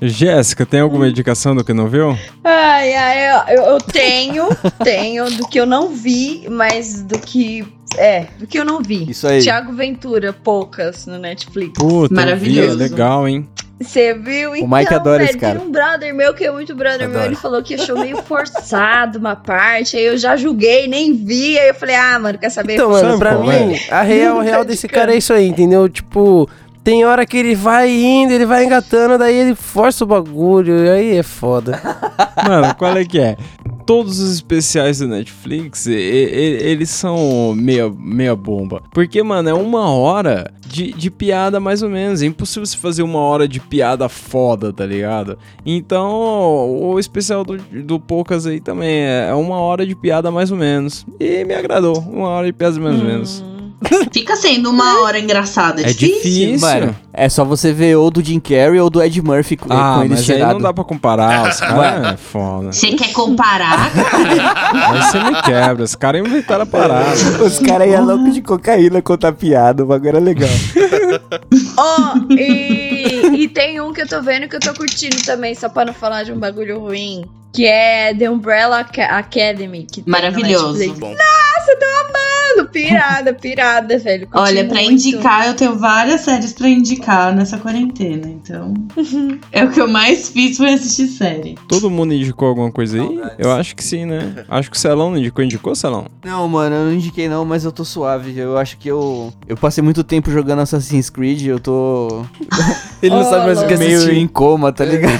[0.00, 2.16] Jéssica, tem alguma indicação do que não viu?
[2.44, 4.48] Ai, ai, eu, eu tenho,
[4.82, 7.64] tenho do que eu não vi, mas do que.
[7.98, 9.10] É, do que eu não vi.
[9.10, 9.42] Isso aí.
[9.42, 11.74] Tiago Ventura, poucas no Netflix.
[11.78, 12.78] Puta, eu vi, é Maravilhoso.
[12.78, 13.46] legal, hein?
[13.82, 14.54] Você viu?
[14.56, 15.58] Então, Mike adora velho, esse cara.
[15.58, 17.26] Tem um brother meu que é muito brother meu, Adoro.
[17.26, 21.68] ele falou que achou meio forçado uma parte, aí eu já julguei, nem vi, aí
[21.68, 22.74] eu falei, ah, mano, quer saber?
[22.74, 25.88] Então, mano, pra mim, a real, a real desse cara é isso aí, entendeu?
[25.88, 26.48] Tipo,
[26.84, 30.88] tem hora que ele vai indo, ele vai engatando, daí ele força o bagulho, e
[30.90, 31.80] aí é foda.
[32.46, 33.36] Mano, qual é que é?
[33.86, 38.80] Todos os especiais do Netflix, e- e- eles são meia, meia bomba.
[38.92, 42.22] Porque, mano, é uma hora de, de piada mais ou menos.
[42.22, 45.36] É impossível você fazer uma hora de piada foda, tá ligado?
[45.66, 46.10] Então,
[46.80, 50.56] o especial do, do Poucas aí também é é uma hora de piada mais ou
[50.56, 51.04] menos.
[51.18, 51.98] E me agradou.
[51.98, 53.44] Uma hora de piada mais ou menos.
[54.12, 56.60] Fica sendo uma hora engraçada, é, É difícil.
[56.60, 59.94] Mano, é só você ver ou do Jim Carrey ou do Ed Murphy com, Ah,
[59.96, 60.54] com ele mas aí cheirado.
[60.54, 61.48] não dá pra comparar.
[61.48, 62.72] Os caras é foda.
[62.72, 63.90] Você quer comparar?
[64.72, 65.84] Aí você me quebra.
[65.84, 67.14] Os caras inventaram a parada.
[67.44, 70.48] Os caras iam loucos de cocaína contar piada, o bagulho era legal.
[71.76, 75.68] Ó, e, e tem um que eu tô vendo que eu tô curtindo também, só
[75.68, 79.84] pra não falar de um bagulho ruim, que é The Umbrella Aca- Academy.
[79.90, 80.78] Que tem no Maravilhoso.
[80.78, 80.98] Netflix.
[80.98, 81.14] Bom,
[82.66, 84.26] Pirada, pirada, velho.
[84.26, 84.92] curti Olha, pra muito.
[84.92, 88.74] indicar, eu tenho várias séries pra indicar nessa quarentena, então.
[89.50, 91.56] é o que eu mais fiz foi assistir série.
[91.68, 93.20] Todo mundo indicou alguma coisa aí?
[93.38, 94.44] Eu acho que sim, né?
[94.48, 95.44] Acho que o Celão não indicou.
[95.44, 96.06] Indicou, Celão?
[96.24, 98.36] Não, mano, eu não indiquei não, mas eu tô suave.
[98.38, 99.32] Eu acho que eu.
[99.48, 102.24] Eu passei muito tempo jogando Assassin's Creed, eu tô
[103.02, 104.16] Ele não Oh, sabe mais o que meio assistir.
[104.18, 105.12] em coma, tá ligado?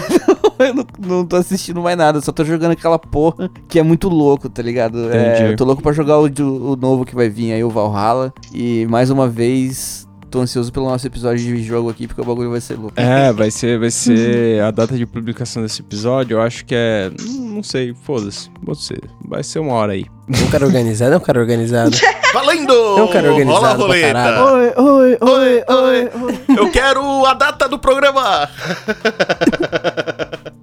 [0.69, 4.09] Eu não, não tô assistindo mais nada, só tô jogando aquela porra que é muito
[4.09, 5.13] louco, tá ligado?
[5.13, 8.33] É, eu tô louco pra jogar o, o novo que vai vir aí, o Valhalla.
[8.53, 12.51] E mais uma vez, tô ansioso pelo nosso episódio de jogo aqui, porque o bagulho
[12.51, 12.95] vai ser louco.
[12.97, 16.37] É, vai ser, vai ser a data de publicação desse episódio.
[16.37, 17.11] Eu acho que é.
[17.21, 18.51] Não, sei, foda-se.
[18.63, 18.97] Você.
[19.29, 20.07] Vai ser uma hora aí.
[20.29, 21.97] Um cara organizado, é um cara organizado.
[22.33, 22.73] valendo!
[22.73, 24.13] É um cara Rola a roleta!
[24.13, 24.45] caralho.
[24.45, 26.11] Oi, oi, oi, oi,
[26.57, 28.49] Eu quero a data do programa!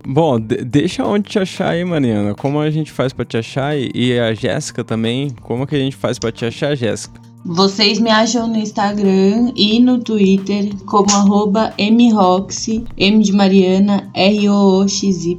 [0.06, 2.34] Bom, de- deixa onde te achar aí, Mariana.
[2.34, 5.30] Como a gente faz pra te achar e, e a Jéssica também.
[5.42, 7.22] Como que a gente faz pra te achar, Jéssica?
[7.46, 15.38] Vocês me acham no Instagram e no Twitter como arroba mroxy, M de Mariana, R-O-O-X-Y.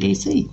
[0.00, 0.48] É isso aí.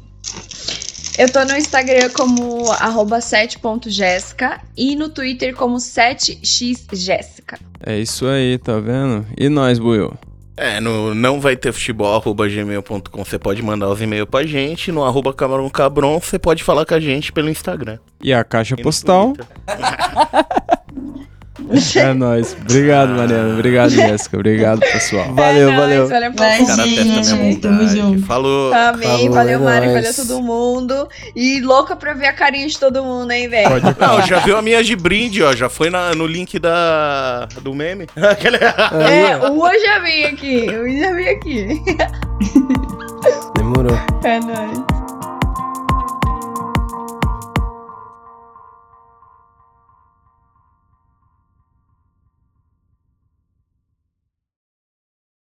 [1.18, 7.58] Eu tô no Instagram como arroba 7.jéssica e no Twitter como 7xjéssica.
[7.84, 9.26] É isso aí, tá vendo?
[9.36, 10.14] E nós, Buiu?
[10.56, 14.92] É, no não vai ter futebol, arroba gmail.com, você pode mandar os e-mails pra gente.
[14.92, 17.98] No arroba camarão cabron, você pode falar com a gente pelo Instagram.
[18.22, 19.34] E a caixa E postal?
[21.96, 22.56] É nóis.
[22.62, 23.54] Obrigado, Mariana.
[23.54, 24.38] Obrigado, Jéssica.
[24.38, 25.34] Obrigado, pessoal.
[25.34, 25.98] Valeu, é valeu.
[26.00, 26.68] Nóis, valeu, pessoal.
[26.68, 28.22] Cara, minha tamo junto.
[28.26, 28.74] Falou.
[28.74, 29.94] Amém, Falou, valeu é Mari, nóis.
[29.98, 31.08] valeu todo mundo.
[31.36, 33.70] E louca pra ver a carinha de todo mundo, hein, velho.
[33.70, 35.56] Pode Não, já viu a minha de brinde, ó.
[35.56, 38.08] Já foi na- no link da, do meme.
[38.16, 41.82] Aquele- É, o eu já vim aqui, o já vim aqui.
[43.56, 43.98] Demorou.
[43.98, 44.00] Demorou.
[44.24, 45.07] É nóis.